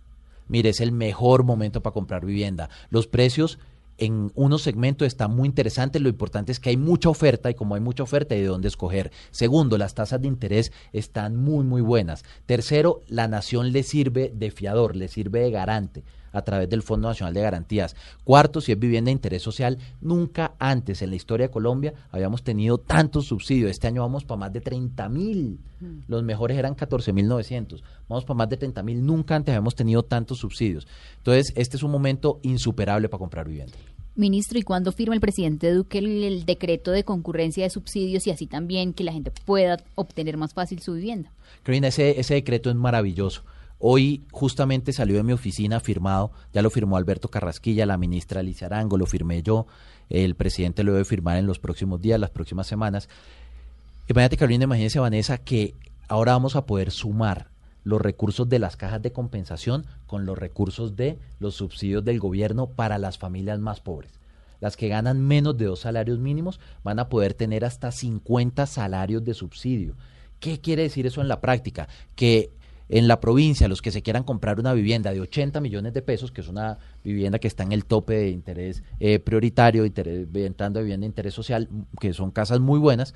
Mire, 0.47 0.69
es 0.69 0.81
el 0.81 0.91
mejor 0.91 1.43
momento 1.43 1.81
para 1.81 1.93
comprar 1.93 2.25
vivienda. 2.25 2.69
Los 2.89 3.07
precios 3.07 3.59
en 4.03 4.31
unos 4.35 4.61
segmentos 4.61 5.07
están 5.07 5.35
muy 5.35 5.47
interesantes. 5.47 6.01
Lo 6.01 6.09
importante 6.09 6.51
es 6.51 6.59
que 6.59 6.69
hay 6.69 6.77
mucha 6.77 7.09
oferta 7.09 7.49
y 7.49 7.55
como 7.55 7.75
hay 7.75 7.81
mucha 7.81 8.03
oferta, 8.03 8.35
hay 8.35 8.41
de 8.41 8.47
dónde 8.47 8.67
escoger. 8.67 9.11
Segundo, 9.31 9.77
las 9.77 9.95
tasas 9.95 10.21
de 10.21 10.27
interés 10.27 10.71
están 10.91 11.35
muy, 11.35 11.63
muy 11.63 11.81
buenas. 11.81 12.23
Tercero, 12.45 13.01
la 13.07 13.27
nación 13.27 13.71
le 13.71 13.83
sirve 13.83 14.31
de 14.35 14.51
fiador, 14.51 14.95
le 14.95 15.07
sirve 15.07 15.41
de 15.41 15.51
garante 15.51 16.03
a 16.33 16.41
través 16.41 16.69
del 16.69 16.81
Fondo 16.81 17.07
Nacional 17.07 17.33
de 17.33 17.41
Garantías. 17.41 17.95
Cuarto, 18.25 18.59
si 18.59 18.73
es 18.73 18.79
vivienda 18.79 19.07
de 19.07 19.13
interés 19.13 19.41
social, 19.41 19.77
nunca 20.01 20.55
antes 20.59 21.01
en 21.01 21.11
la 21.11 21.15
historia 21.15 21.47
de 21.47 21.51
Colombia 21.51 21.93
habíamos 22.11 22.43
tenido 22.43 22.77
tantos 22.77 23.27
subsidios. 23.27 23.71
Este 23.71 23.87
año 23.87 24.01
vamos 24.01 24.25
para 24.25 24.39
más 24.39 24.53
de 24.53 24.59
30 24.59 25.07
mil. 25.09 25.59
Los 26.07 26.23
mejores 26.23 26.57
eran 26.57 26.75
14 26.75 27.13
mil 27.13 27.27
900. 27.27 27.83
Vamos 28.09 28.25
para 28.25 28.37
más 28.37 28.49
de 28.49 28.57
30 28.57 28.83
mil. 28.83 29.05
Nunca 29.05 29.35
antes 29.35 29.53
habíamos 29.53 29.75
tenido 29.75 30.03
tantos 30.03 30.39
subsidios. 30.39 30.87
Entonces, 31.17 31.53
este 31.55 31.77
es 31.77 31.83
un 31.83 31.91
momento 31.91 32.39
insuperable 32.43 33.09
para 33.09 33.19
comprar 33.19 33.47
vivienda. 33.47 33.77
Ministro, 34.15 34.59
¿y 34.59 34.61
cuándo 34.61 34.91
firma 34.91 35.15
el 35.15 35.21
presidente 35.21 35.71
Duque 35.71 35.97
el, 35.97 36.23
el 36.23 36.45
decreto 36.45 36.91
de 36.91 37.03
concurrencia 37.03 37.63
de 37.63 37.71
subsidios 37.71 38.27
y 38.27 38.31
así 38.31 38.45
también 38.45 38.93
que 38.93 39.03
la 39.03 39.11
gente 39.11 39.31
pueda 39.31 39.77
obtener 39.95 40.37
más 40.37 40.53
fácil 40.53 40.81
su 40.81 40.93
vivienda? 40.93 41.31
Karina, 41.63 41.87
ese, 41.87 42.19
ese 42.19 42.35
decreto 42.35 42.69
es 42.69 42.75
maravilloso. 42.75 43.43
Hoy 43.85 44.23
justamente 44.31 44.93
salió 44.93 45.17
de 45.17 45.23
mi 45.23 45.33
oficina 45.33 45.81
firmado, 45.81 46.31
ya 46.53 46.61
lo 46.61 46.69
firmó 46.69 46.95
Alberto 46.95 47.27
Carrasquilla, 47.27 47.85
la 47.85 47.97
ministra 47.97 48.39
Alicia 48.39 48.67
Arango, 48.67 48.97
lo 48.97 49.05
firmé 49.05 49.43
yo, 49.43 49.67
el 50.09 50.35
presidente 50.35 50.85
lo 50.85 50.93
debe 50.93 51.03
firmar 51.03 51.35
en 51.35 51.47
los 51.47 51.59
próximos 51.59 51.99
días, 51.99 52.17
las 52.17 52.29
próximas 52.29 52.65
semanas. 52.65 53.09
Imagínate, 54.07 54.37
Carolina, 54.37 54.63
imagínese, 54.63 55.01
Vanessa, 55.01 55.37
que 55.37 55.75
ahora 56.07 56.31
vamos 56.31 56.55
a 56.55 56.65
poder 56.65 56.91
sumar 56.91 57.49
los 57.83 58.01
recursos 58.01 58.47
de 58.47 58.59
las 58.59 58.77
cajas 58.77 59.01
de 59.01 59.11
compensación 59.11 59.85
con 60.07 60.25
los 60.25 60.37
recursos 60.37 60.95
de 60.95 61.19
los 61.39 61.55
subsidios 61.55 62.05
del 62.05 62.21
gobierno 62.21 62.67
para 62.67 62.97
las 62.97 63.17
familias 63.17 63.59
más 63.59 63.81
pobres. 63.81 64.17
Las 64.61 64.77
que 64.77 64.87
ganan 64.87 65.19
menos 65.19 65.57
de 65.57 65.65
dos 65.65 65.81
salarios 65.81 66.19
mínimos 66.19 66.61
van 66.85 66.99
a 66.99 67.09
poder 67.09 67.33
tener 67.33 67.65
hasta 67.65 67.91
50 67.91 68.65
salarios 68.65 69.25
de 69.25 69.33
subsidio. 69.33 69.97
¿Qué 70.39 70.61
quiere 70.61 70.83
decir 70.83 71.05
eso 71.05 71.19
en 71.19 71.27
la 71.27 71.41
práctica? 71.41 71.89
Que 72.15 72.53
en 72.89 73.07
la 73.07 73.19
provincia, 73.19 73.67
los 73.67 73.81
que 73.81 73.91
se 73.91 74.01
quieran 74.01 74.23
comprar 74.23 74.59
una 74.59 74.73
vivienda 74.73 75.11
de 75.11 75.21
80 75.21 75.61
millones 75.61 75.93
de 75.93 76.01
pesos, 76.01 76.31
que 76.31 76.41
es 76.41 76.47
una 76.47 76.77
vivienda 77.03 77.39
que 77.39 77.47
está 77.47 77.63
en 77.63 77.71
el 77.71 77.85
tope 77.85 78.13
de 78.13 78.29
interés 78.29 78.83
eh, 78.99 79.19
prioritario, 79.19 79.85
interés, 79.85 80.27
entrando 80.33 80.79
de 80.79 80.83
vivienda 80.83 81.05
de 81.05 81.09
interés 81.09 81.33
social, 81.33 81.69
que 81.99 82.13
son 82.13 82.31
casas 82.31 82.59
muy 82.59 82.79
buenas, 82.79 83.13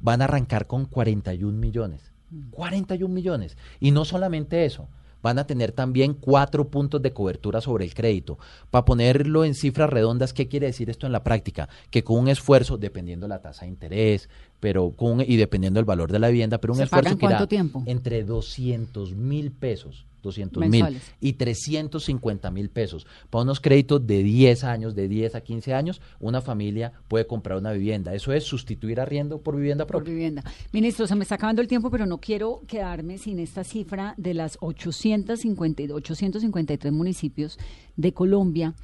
van 0.00 0.20
a 0.20 0.24
arrancar 0.24 0.66
con 0.66 0.86
41 0.86 1.56
millones. 1.56 2.12
41 2.50 3.12
millones. 3.12 3.56
Y 3.80 3.90
no 3.92 4.04
solamente 4.04 4.64
eso, 4.64 4.88
van 5.24 5.38
a 5.38 5.46
tener 5.46 5.72
también 5.72 6.12
cuatro 6.12 6.68
puntos 6.68 7.00
de 7.00 7.14
cobertura 7.14 7.62
sobre 7.62 7.86
el 7.86 7.94
crédito. 7.94 8.38
Para 8.70 8.84
ponerlo 8.84 9.46
en 9.46 9.54
cifras 9.54 9.88
redondas, 9.88 10.34
¿qué 10.34 10.48
quiere 10.48 10.66
decir 10.66 10.90
esto 10.90 11.06
en 11.06 11.12
la 11.12 11.24
práctica? 11.24 11.70
Que 11.90 12.04
con 12.04 12.18
un 12.18 12.28
esfuerzo, 12.28 12.76
dependiendo 12.76 13.26
la 13.26 13.40
tasa 13.40 13.62
de 13.64 13.70
interés, 13.70 14.28
pero 14.60 14.90
con 14.90 15.22
y 15.22 15.36
dependiendo 15.36 15.78
del 15.78 15.86
valor 15.86 16.12
de 16.12 16.18
la 16.18 16.28
vivienda, 16.28 16.58
pero 16.58 16.74
un 16.74 16.76
¿Se 16.76 16.84
esfuerzo 16.84 17.04
pagan 17.06 17.18
que 17.18 17.24
irá 17.24 17.36
cuánto 17.38 17.48
tiempo? 17.48 17.82
entre 17.86 18.22
200 18.22 19.14
mil 19.14 19.50
pesos 19.50 20.04
200 20.24 20.66
mil 20.68 21.00
y 21.20 21.34
350 21.34 22.50
mil 22.50 22.68
pesos. 22.70 23.06
Para 23.30 23.42
unos 23.42 23.60
créditos 23.60 24.04
de 24.04 24.24
10 24.24 24.64
años, 24.64 24.96
de 24.96 25.06
10 25.06 25.36
a 25.36 25.40
15 25.40 25.74
años, 25.74 26.00
una 26.18 26.40
familia 26.40 26.92
puede 27.06 27.26
comprar 27.26 27.58
una 27.58 27.72
vivienda. 27.72 28.14
Eso 28.14 28.32
es 28.32 28.42
sustituir 28.42 29.00
arriendo 29.00 29.38
por 29.38 29.54
vivienda 29.54 29.86
por 29.86 29.98
propia. 29.98 30.12
vivienda. 30.12 30.42
Ministro, 30.72 31.06
se 31.06 31.14
me 31.14 31.22
está 31.22 31.36
acabando 31.36 31.62
el 31.62 31.68
tiempo, 31.68 31.90
pero 31.90 32.06
no 32.06 32.18
quiero 32.18 32.62
quedarme 32.66 33.18
sin 33.18 33.38
esta 33.38 33.62
cifra 33.62 34.14
de 34.16 34.34
las 34.34 34.58
850, 34.60 35.94
853 35.94 36.92
municipios 36.92 37.58
de 37.96 38.12
Colombia 38.12 38.74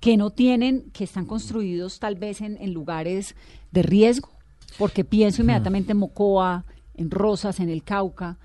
que 0.00 0.16
no 0.18 0.30
tienen, 0.30 0.90
que 0.92 1.04
están 1.04 1.24
construidos 1.24 1.98
tal 1.98 2.16
vez 2.16 2.42
en, 2.42 2.58
en 2.60 2.74
lugares 2.74 3.34
de 3.72 3.82
riesgo, 3.82 4.28
porque 4.78 5.02
pienso 5.02 5.40
inmediatamente 5.40 5.92
en 5.92 5.98
Mocoa, 5.98 6.66
en 6.94 7.10
Rosas, 7.10 7.60
en 7.60 7.70
el 7.70 7.82
Cauca. 7.82 8.36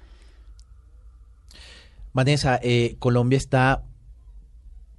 Vanessa, 2.14 2.60
eh, 2.64 2.96
Colombia 3.00 3.38
está, 3.38 3.84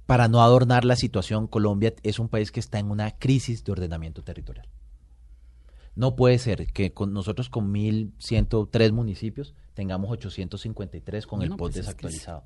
para 0.05 0.27
no 0.27 0.41
adornar 0.41 0.85
la 0.85 0.95
situación, 0.95 1.47
Colombia 1.47 1.93
es 2.03 2.19
un 2.19 2.29
país 2.29 2.51
que 2.51 2.59
está 2.59 2.79
en 2.79 2.89
una 2.91 3.11
crisis 3.11 3.63
de 3.63 3.71
ordenamiento 3.71 4.23
territorial. 4.23 4.67
No 5.95 6.15
puede 6.15 6.39
ser 6.39 6.67
que 6.71 6.93
con 6.93 7.11
nosotros 7.13 7.49
con 7.49 7.71
1.103 7.73 8.91
municipios 8.93 9.53
tengamos 9.73 10.09
853 10.09 11.27
con 11.27 11.41
el 11.41 11.49
POD 11.49 11.57
pues 11.57 11.69
es 11.71 11.73
que 11.75 11.79
es- 11.79 11.85
desactualizado. 11.87 12.43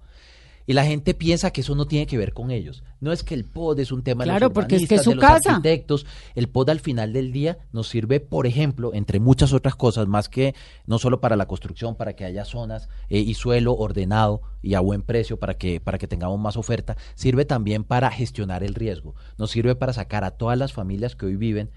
Y 0.68 0.74
la 0.74 0.86
gente 0.86 1.13
piensa 1.13 1.51
que 1.51 1.61
eso 1.61 1.76
no 1.76 1.86
tiene 1.86 2.07
que 2.07 2.18
ver 2.18 2.34
con 2.34 2.51
ellos. 2.51 2.84
No 2.99 3.11
es 3.11 3.24
que 3.24 3.36
el 3.36 3.45
POD 3.45 3.80
es 3.80 3.91
un 3.91 4.03
tema 4.03 4.24
de 4.24 4.32
Claro, 4.32 4.47
los 4.47 4.53
porque 4.53 4.78
es 4.78 4.88
que 4.88 4.95
es 4.95 5.03
su 5.03 5.11
de 5.11 5.18
los 5.18 5.24
casa. 5.24 5.51
arquitectos. 5.51 6.05
El 6.34 6.49
POD 6.49 6.70
al 6.70 6.80
final 6.80 7.13
del 7.13 7.32
día 7.32 7.59
nos 7.72 7.88
sirve, 7.88 8.20
por 8.20 8.47
ejemplo, 8.47 8.93
entre 8.93 9.20
muchas 9.20 9.53
otras 9.53 9.76
cosas, 9.76 10.07
más 10.07 10.28
que 10.28 10.55
no 10.88 10.97
solo 10.97 11.22
para 11.22 11.36
la 11.36 11.45
construcción, 11.47 11.95
para 11.95 12.16
que 12.16 12.26
haya 12.26 12.45
zonas 12.45 12.89
eh, 13.09 13.20
y 13.20 13.34
suelo 13.36 13.76
ordenado 13.76 14.41
y 14.61 14.74
a 14.74 14.80
buen 14.80 15.03
precio 15.03 15.38
para 15.38 15.55
que, 15.55 15.80
para 15.80 15.97
que 15.99 16.07
tengamos 16.07 16.39
más 16.39 16.57
oferta, 16.57 16.97
sirve 17.13 17.45
también 17.45 17.84
para 17.84 18.09
gestionar 18.09 18.63
el 18.63 18.74
riesgo. 18.74 19.13
Nos 19.38 19.51
sirve 19.51 19.76
para 19.76 19.93
sacar 19.93 20.24
a 20.24 20.32
todas 20.32 20.57
las 20.57 20.74
familias 20.74 21.16
que 21.16 21.28
hoy 21.28 21.36
viven 21.36 21.70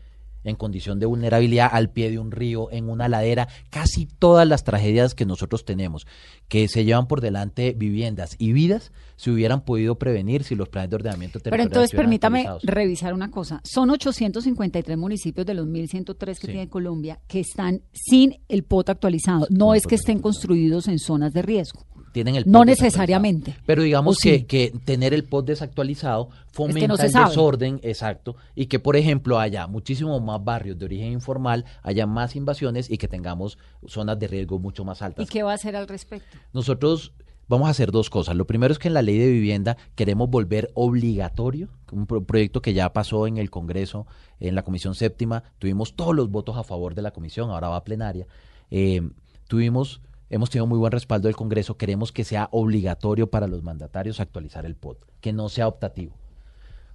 en 0.44 0.56
condición 0.56 0.98
de 0.98 1.06
vulnerabilidad 1.06 1.68
al 1.72 1.90
pie 1.90 2.10
de 2.10 2.18
un 2.18 2.30
río, 2.30 2.70
en 2.70 2.88
una 2.88 3.08
ladera, 3.08 3.48
casi 3.70 4.06
todas 4.06 4.46
las 4.46 4.64
tragedias 4.64 5.14
que 5.14 5.26
nosotros 5.26 5.64
tenemos, 5.64 6.06
que 6.48 6.68
se 6.68 6.84
llevan 6.84 7.08
por 7.08 7.20
delante 7.20 7.74
viviendas 7.76 8.36
y 8.38 8.52
vidas, 8.52 8.92
se 9.16 9.30
hubieran 9.30 9.62
podido 9.64 9.96
prevenir 9.98 10.44
si 10.44 10.54
los 10.54 10.68
planes 10.68 10.90
de 10.90 10.96
ordenamiento 10.96 11.40
Pero 11.42 11.62
entonces 11.62 11.96
permítame 11.96 12.46
revisar 12.62 13.14
una 13.14 13.30
cosa. 13.30 13.60
Son 13.64 13.90
853 13.90 14.96
municipios 14.96 15.46
de 15.46 15.54
los 15.54 15.66
1.103 15.66 16.38
que 16.38 16.46
Sí. 16.46 16.52
tiene 16.52 16.68
Colombia 16.68 17.20
que 17.26 17.40
están 17.40 17.82
sin 17.92 18.36
el 18.48 18.62
POT 18.64 18.90
actualizado. 18.90 19.46
No 19.50 19.74
es 19.74 19.86
que 19.86 19.96
estén 19.96 20.20
construidos 20.20 20.88
en 20.88 20.98
zonas 20.98 21.32
de 21.32 21.42
riesgo. 21.42 21.84
Tienen 22.12 22.36
el 22.36 22.44
No 22.46 22.64
necesariamente. 22.64 23.56
Pero 23.66 23.82
digamos 23.82 24.18
que, 24.18 24.46
que 24.46 24.72
tener 24.84 25.14
el 25.14 25.24
POD 25.24 25.44
desactualizado 25.44 26.30
fomenta 26.52 26.86
no 26.88 26.96
se 26.96 27.06
el 27.06 27.12
sabe. 27.12 27.28
desorden, 27.28 27.80
exacto, 27.82 28.36
y 28.54 28.66
que 28.66 28.78
por 28.78 28.96
ejemplo 28.96 29.38
haya 29.38 29.66
muchísimos 29.66 30.22
más 30.22 30.42
barrios 30.42 30.78
de 30.78 30.84
origen 30.86 31.12
informal, 31.12 31.64
haya 31.82 32.06
más 32.06 32.34
invasiones 32.36 32.90
y 32.90 32.98
que 32.98 33.08
tengamos 33.08 33.58
zonas 33.86 34.18
de 34.18 34.26
riesgo 34.28 34.58
mucho 34.58 34.84
más 34.84 35.00
¿Y 35.00 35.04
altas. 35.04 35.30
qué 35.30 35.42
va 35.42 35.52
a 35.52 35.54
hacer 35.54 35.76
al 35.76 35.86
respecto? 35.88 36.36
Nosotros 36.52 37.12
vamos 37.48 37.68
a 37.68 37.70
hacer 37.70 37.90
dos 37.92 38.10
cosas. 38.10 38.36
Lo 38.36 38.46
primero 38.46 38.72
es 38.72 38.78
que 38.78 38.88
en 38.88 38.94
la 38.94 39.02
ley 39.02 39.16
de 39.18 39.30
vivienda 39.30 39.76
queremos 39.94 40.28
volver 40.28 40.70
obligatorio, 40.74 41.68
un 41.92 42.06
pro- 42.06 42.22
proyecto 42.24 42.60
que 42.60 42.74
ya 42.74 42.92
pasó 42.92 43.26
en 43.26 43.38
el 43.38 43.50
Congreso, 43.50 44.06
en 44.40 44.54
la 44.54 44.62
Comisión 44.64 44.94
Séptima, 44.94 45.42
tuvimos 45.58 45.94
todos 45.96 46.14
los 46.14 46.30
votos 46.30 46.56
a 46.56 46.64
favor 46.64 46.94
de 46.94 47.02
la 47.02 47.10
comisión, 47.12 47.50
ahora 47.50 47.68
va 47.68 47.76
a 47.76 47.84
plenaria. 47.84 48.26
Eh, 48.70 49.00
tuvimos, 49.48 50.00
hemos 50.30 50.50
tenido 50.50 50.66
muy 50.66 50.78
buen 50.78 50.92
respaldo 50.92 51.28
del 51.28 51.36
Congreso, 51.36 51.76
queremos 51.76 52.12
que 52.12 52.24
sea 52.24 52.48
obligatorio 52.52 53.30
para 53.30 53.46
los 53.46 53.62
mandatarios 53.62 54.20
actualizar 54.20 54.66
el 54.66 54.74
POT, 54.74 54.98
que 55.20 55.32
no 55.32 55.48
sea 55.48 55.68
optativo. 55.68 56.14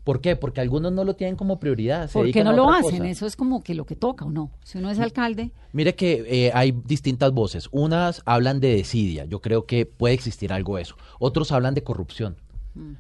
¿Por 0.04 0.20
qué? 0.20 0.36
Porque 0.36 0.60
algunos 0.60 0.92
no 0.92 1.06
lo 1.06 1.16
tienen 1.16 1.38
como 1.38 1.60
prioridad. 1.60 2.12
¿Por 2.12 2.30
qué 2.32 2.44
no 2.44 2.52
lo 2.52 2.70
hacen? 2.70 3.00
cosa. 3.00 3.10
Eso 3.10 3.26
es 3.26 3.38
como 3.38 3.64
que 3.64 3.74
lo 3.74 3.86
que 3.86 3.96
toca 3.96 4.26
o 4.26 4.30
no. 4.30 4.52
Si 4.64 4.78
uno 4.78 4.92
es 4.92 5.00
alcalde, 5.00 5.52
Mire 5.72 5.96
que 5.96 6.26
eh, 6.28 6.52
hay 6.54 6.72
distintas 6.72 7.32
voces. 7.32 7.70
Unas 7.72 8.22
hablan 8.26 8.60
de 8.60 8.76
desidia. 8.76 9.26
Yo 9.26 9.42
creo 9.42 9.66
que 9.66 9.86
puede 9.86 10.14
existir 10.14 10.52
algo 10.52 10.76
de 10.76 10.84
eso. 10.84 10.96
Otros 11.20 11.52
hablan 11.52 11.74
de 11.74 11.84
corrupción. 11.84 12.36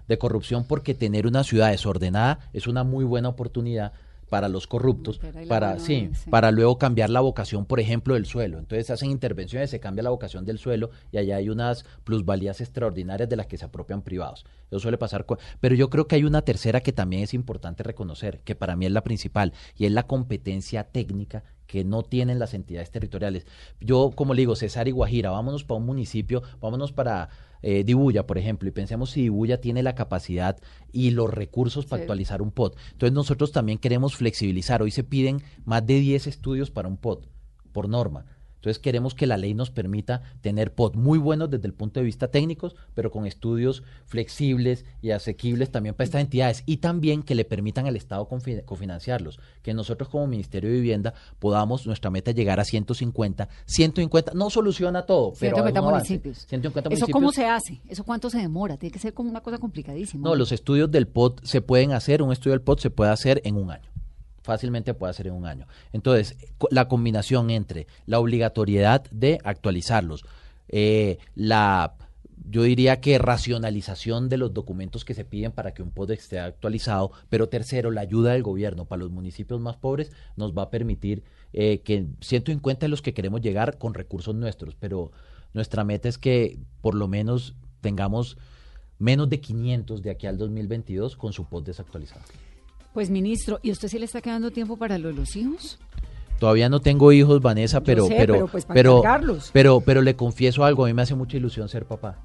De 0.07 0.19
corrupción 0.19 0.65
porque 0.67 0.93
tener 0.93 1.25
una 1.25 1.43
ciudad 1.43 1.71
desordenada 1.71 2.39
es 2.53 2.67
una 2.67 2.83
muy 2.83 3.05
buena 3.05 3.29
oportunidad 3.29 3.91
para 4.33 4.49
los 4.49 4.65
corruptos, 4.65 5.21
para 5.47 5.77
sí, 5.77 6.09
para 6.31 6.49
luego 6.49 6.79
cambiar 6.79 7.11
la 7.11 7.19
vocación, 7.19 7.67
por 7.67 7.79
ejemplo, 7.79 8.15
del 8.15 8.25
suelo. 8.25 8.57
Entonces 8.57 8.89
hacen 8.89 9.11
intervenciones, 9.11 9.69
se 9.69 9.79
cambia 9.79 10.01
la 10.01 10.09
vocación 10.09 10.43
del 10.43 10.57
suelo 10.57 10.89
y 11.11 11.19
allá 11.19 11.35
hay 11.35 11.49
unas 11.49 11.85
plusvalías 12.03 12.59
extraordinarias 12.59 13.29
de 13.29 13.35
las 13.35 13.45
que 13.45 13.59
se 13.59 13.65
apropian 13.65 14.01
privados. 14.01 14.43
Eso 14.71 14.79
suele 14.79 14.97
pasar. 14.97 15.27
Pero 15.59 15.75
yo 15.75 15.91
creo 15.91 16.07
que 16.07 16.15
hay 16.15 16.23
una 16.23 16.41
tercera 16.41 16.81
que 16.81 16.91
también 16.91 17.21
es 17.21 17.35
importante 17.35 17.83
reconocer, 17.83 18.39
que 18.39 18.55
para 18.55 18.75
mí 18.75 18.87
es 18.87 18.91
la 18.91 19.03
principal, 19.03 19.53
y 19.77 19.85
es 19.85 19.91
la 19.91 20.07
competencia 20.07 20.85
técnica 20.85 21.43
que 21.67 21.83
no 21.83 22.03
tienen 22.03 22.39
las 22.39 22.53
entidades 22.53 22.91
territoriales. 22.91 23.45
Yo, 23.79 24.11
como 24.15 24.33
le 24.33 24.41
digo, 24.41 24.55
Cesar 24.55 24.87
y 24.87 24.91
Guajira, 24.91 25.31
vámonos 25.31 25.63
para 25.63 25.79
un 25.79 25.85
municipio, 25.85 26.43
vámonos 26.59 26.91
para 26.91 27.29
eh, 27.61 27.83
Dibuya, 27.85 28.27
por 28.27 28.37
ejemplo, 28.37 28.67
y 28.67 28.71
pensemos 28.71 29.11
si 29.11 29.21
Dibuya 29.21 29.61
tiene 29.61 29.83
la 29.83 29.95
capacidad 29.95 30.57
y 30.91 31.11
los 31.11 31.33
recursos 31.33 31.85
para 31.85 31.99
Sí. 31.99 32.03
actualizar 32.03 32.41
un 32.41 32.51
POT. 32.51 32.75
Entonces 32.91 33.13
nosotros 33.13 33.51
también 33.53 33.77
queremos 33.77 34.15
flexibilizar. 34.17 34.81
Hoy 34.81 34.91
se 34.91 35.03
piden 35.05 35.41
más 35.63 35.85
de 35.85 35.99
10 35.99 36.27
estudios 36.27 36.71
para 36.71 36.89
un 36.89 36.97
POT, 36.97 37.25
por 37.71 37.87
norma. 37.87 38.25
Entonces 38.63 38.79
queremos 38.79 39.13
que 39.13 39.27
la 39.27 39.35
ley 39.35 39.53
nos 39.53 39.71
permita 39.71 40.21
tener 40.39 40.73
POT 40.73 40.95
muy 40.95 41.19
buenos 41.19 41.49
desde 41.49 41.67
el 41.67 41.73
punto 41.73 41.99
de 41.99 42.05
vista 42.05 42.29
técnicos, 42.29 42.77
pero 42.93 43.11
con 43.11 43.25
estudios 43.25 43.83
flexibles 44.05 44.85
y 45.01 45.11
asequibles 45.11 45.69
también 45.69 45.95
para 45.95 46.05
estas 46.05 46.21
entidades 46.21 46.63
y 46.65 46.77
también 46.77 47.23
que 47.23 47.35
le 47.35 47.43
permitan 47.43 47.87
al 47.87 47.97
Estado 47.97 48.25
cofinanciarlos. 48.65 49.37
Que 49.63 49.73
nosotros 49.73 50.07
como 50.07 50.27
Ministerio 50.27 50.69
de 50.69 50.77
Vivienda 50.77 51.13
podamos, 51.39 51.85
nuestra 51.85 52.09
meta 52.09 52.31
es 52.31 52.37
llegar 52.37 52.61
a 52.61 52.63
150. 52.63 53.49
150 53.65 54.31
no 54.33 54.49
soluciona 54.49 55.05
todo, 55.05 55.33
pero 55.37 55.57
150 55.57 55.67
es 55.67 55.83
un 55.83 55.89
avance. 55.89 56.13
municipios. 56.13 56.47
150 56.47 56.89
¿Eso 56.93 57.07
cómo 57.11 57.33
se 57.33 57.45
hace? 57.45 57.81
¿Eso 57.89 58.05
cuánto 58.05 58.29
se 58.29 58.37
demora? 58.37 58.77
Tiene 58.77 58.93
que 58.93 58.99
ser 58.99 59.13
como 59.13 59.29
una 59.29 59.41
cosa 59.41 59.57
complicadísima. 59.57 60.29
No, 60.29 60.35
los 60.35 60.53
estudios 60.53 60.89
del 60.89 61.09
POT 61.09 61.43
se 61.43 61.59
pueden 61.59 61.91
hacer, 61.91 62.21
un 62.21 62.31
estudio 62.31 62.51
del 62.51 62.61
POT 62.61 62.79
se 62.79 62.89
puede 62.89 63.11
hacer 63.11 63.41
en 63.43 63.57
un 63.57 63.71
año. 63.71 63.92
Fácilmente 64.43 64.93
puede 64.93 65.11
hacer 65.11 65.27
en 65.27 65.33
un 65.33 65.45
año. 65.45 65.67
Entonces, 65.93 66.37
la 66.69 66.87
combinación 66.87 67.49
entre 67.49 67.87
la 68.05 68.19
obligatoriedad 68.19 69.03
de 69.09 69.39
actualizarlos, 69.43 70.25
eh, 70.67 71.17
la, 71.33 71.95
yo 72.49 72.63
diría 72.63 72.99
que 72.99 73.17
racionalización 73.17 74.29
de 74.29 74.37
los 74.37 74.53
documentos 74.53 75.05
que 75.05 75.13
se 75.13 75.25
piden 75.25 75.51
para 75.51 75.73
que 75.73 75.81
un 75.81 75.91
POT 75.91 76.11
esté 76.11 76.39
actualizado, 76.39 77.11
pero 77.29 77.49
tercero, 77.49 77.89
la 77.91 78.01
ayuda 78.01 78.33
del 78.33 78.43
gobierno 78.43 78.85
para 78.85 79.01
los 79.01 79.11
municipios 79.11 79.59
más 79.61 79.77
pobres 79.77 80.11
nos 80.35 80.53
va 80.53 80.63
a 80.63 80.69
permitir 80.69 81.23
eh, 81.53 81.79
que 81.79 82.07
150 82.21 82.85
de 82.85 82.89
los 82.89 83.01
que 83.01 83.13
queremos 83.13 83.41
llegar 83.41 83.77
con 83.77 83.93
recursos 83.93 84.35
nuestros, 84.35 84.75
pero 84.75 85.11
nuestra 85.53 85.83
meta 85.83 86.09
es 86.09 86.17
que 86.17 86.59
por 86.81 86.95
lo 86.95 87.07
menos 87.07 87.55
tengamos 87.81 88.37
menos 88.99 89.29
de 89.29 89.39
500 89.39 90.01
de 90.01 90.11
aquí 90.11 90.27
al 90.27 90.37
2022 90.37 91.15
con 91.15 91.33
su 91.33 91.45
POT 91.45 91.65
desactualizado. 91.65 92.23
Pues 92.93 93.09
ministro, 93.09 93.59
¿y 93.63 93.71
usted 93.71 93.87
sí 93.87 93.97
le 93.97 94.05
está 94.05 94.21
quedando 94.21 94.51
tiempo 94.51 94.77
para 94.77 94.97
lo 94.97 95.07
de 95.07 95.15
los 95.15 95.35
hijos? 95.35 95.79
Todavía 96.39 96.69
no 96.69 96.79
tengo 96.79 97.11
hijos, 97.11 97.41
Vanessa, 97.41 97.81
pero 97.81 98.07
sé, 98.07 98.15
pero 98.17 98.33
pero 98.33 98.47
pues 98.47 98.65
pero, 98.65 99.01
pero 99.51 99.81
pero 99.81 100.01
le 100.01 100.15
confieso 100.15 100.63
algo, 100.63 100.85
a 100.85 100.87
mí 100.87 100.93
me 100.93 101.01
hace 101.01 101.15
mucha 101.15 101.37
ilusión 101.37 101.69
ser 101.69 101.85
papá. 101.85 102.17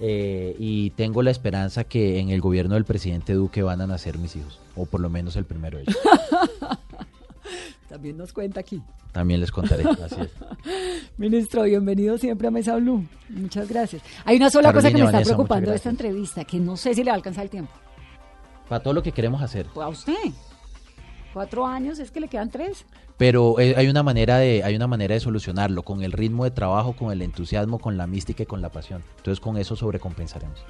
Eh, 0.00 0.56
y 0.58 0.90
tengo 0.90 1.22
la 1.22 1.30
esperanza 1.30 1.84
que 1.84 2.18
en 2.18 2.30
el 2.30 2.40
gobierno 2.40 2.74
del 2.74 2.84
presidente 2.84 3.32
Duque 3.34 3.62
van 3.62 3.80
a 3.80 3.86
nacer 3.86 4.18
mis 4.18 4.36
hijos, 4.36 4.60
o 4.74 4.86
por 4.86 5.00
lo 5.00 5.10
menos 5.10 5.36
el 5.36 5.44
primero 5.44 5.78
de 5.78 5.84
ellos. 5.84 5.98
También 7.88 8.16
nos 8.16 8.32
cuenta 8.32 8.60
aquí. 8.60 8.82
También 9.12 9.40
les 9.40 9.50
contaré, 9.50 9.84
así 9.84 10.20
es. 10.20 10.30
Ministro, 11.18 11.62
bienvenido 11.62 12.18
siempre 12.18 12.48
a 12.48 12.50
Mesa 12.50 12.76
Blue. 12.76 13.06
Muchas 13.30 13.68
gracias. 13.68 14.02
Hay 14.24 14.36
una 14.36 14.50
sola 14.50 14.72
cosa 14.72 14.88
que 14.88 14.94
me 14.94 15.00
está 15.00 15.12
Vanessa, 15.12 15.34
preocupando 15.34 15.70
de 15.70 15.76
esta 15.76 15.90
entrevista, 15.90 16.44
que 16.44 16.58
no 16.58 16.76
sé 16.76 16.94
si 16.94 17.02
le 17.02 17.10
va 17.10 17.14
a 17.14 17.16
alcanzar 17.16 17.44
el 17.44 17.50
tiempo. 17.50 17.72
Para 18.68 18.82
todo 18.82 18.94
lo 18.94 19.02
que 19.02 19.12
queremos 19.12 19.42
hacer. 19.42 19.66
Pues 19.72 19.84
a 19.84 19.88
usted. 19.88 20.32
Cuatro 21.32 21.66
años, 21.66 21.98
es 21.98 22.10
que 22.10 22.20
le 22.20 22.28
quedan 22.28 22.50
tres. 22.50 22.84
Pero 23.16 23.58
eh, 23.60 23.74
hay 23.76 23.88
una 23.88 24.02
manera 24.02 24.38
de 24.38 24.62
hay 24.62 24.76
una 24.76 24.86
manera 24.86 25.14
de 25.14 25.20
solucionarlo 25.20 25.82
con 25.82 26.02
el 26.02 26.12
ritmo 26.12 26.44
de 26.44 26.50
trabajo, 26.50 26.94
con 26.94 27.12
el 27.12 27.22
entusiasmo, 27.22 27.78
con 27.78 27.96
la 27.96 28.06
mística 28.06 28.42
y 28.42 28.46
con 28.46 28.62
la 28.62 28.70
pasión. 28.70 29.02
Entonces 29.18 29.40
con 29.40 29.56
eso 29.56 29.76
sobrecompensaremos. 29.76 30.64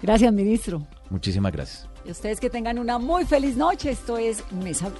Gracias, 0.00 0.32
ministro. 0.32 0.82
Muchísimas 1.10 1.52
gracias. 1.52 1.88
Y 2.04 2.10
ustedes 2.10 2.40
que 2.40 2.50
tengan 2.50 2.78
una 2.78 2.98
muy 2.98 3.24
feliz 3.24 3.56
noche. 3.56 3.90
Esto 3.90 4.18
es 4.18 4.42
Mesa. 4.52 4.90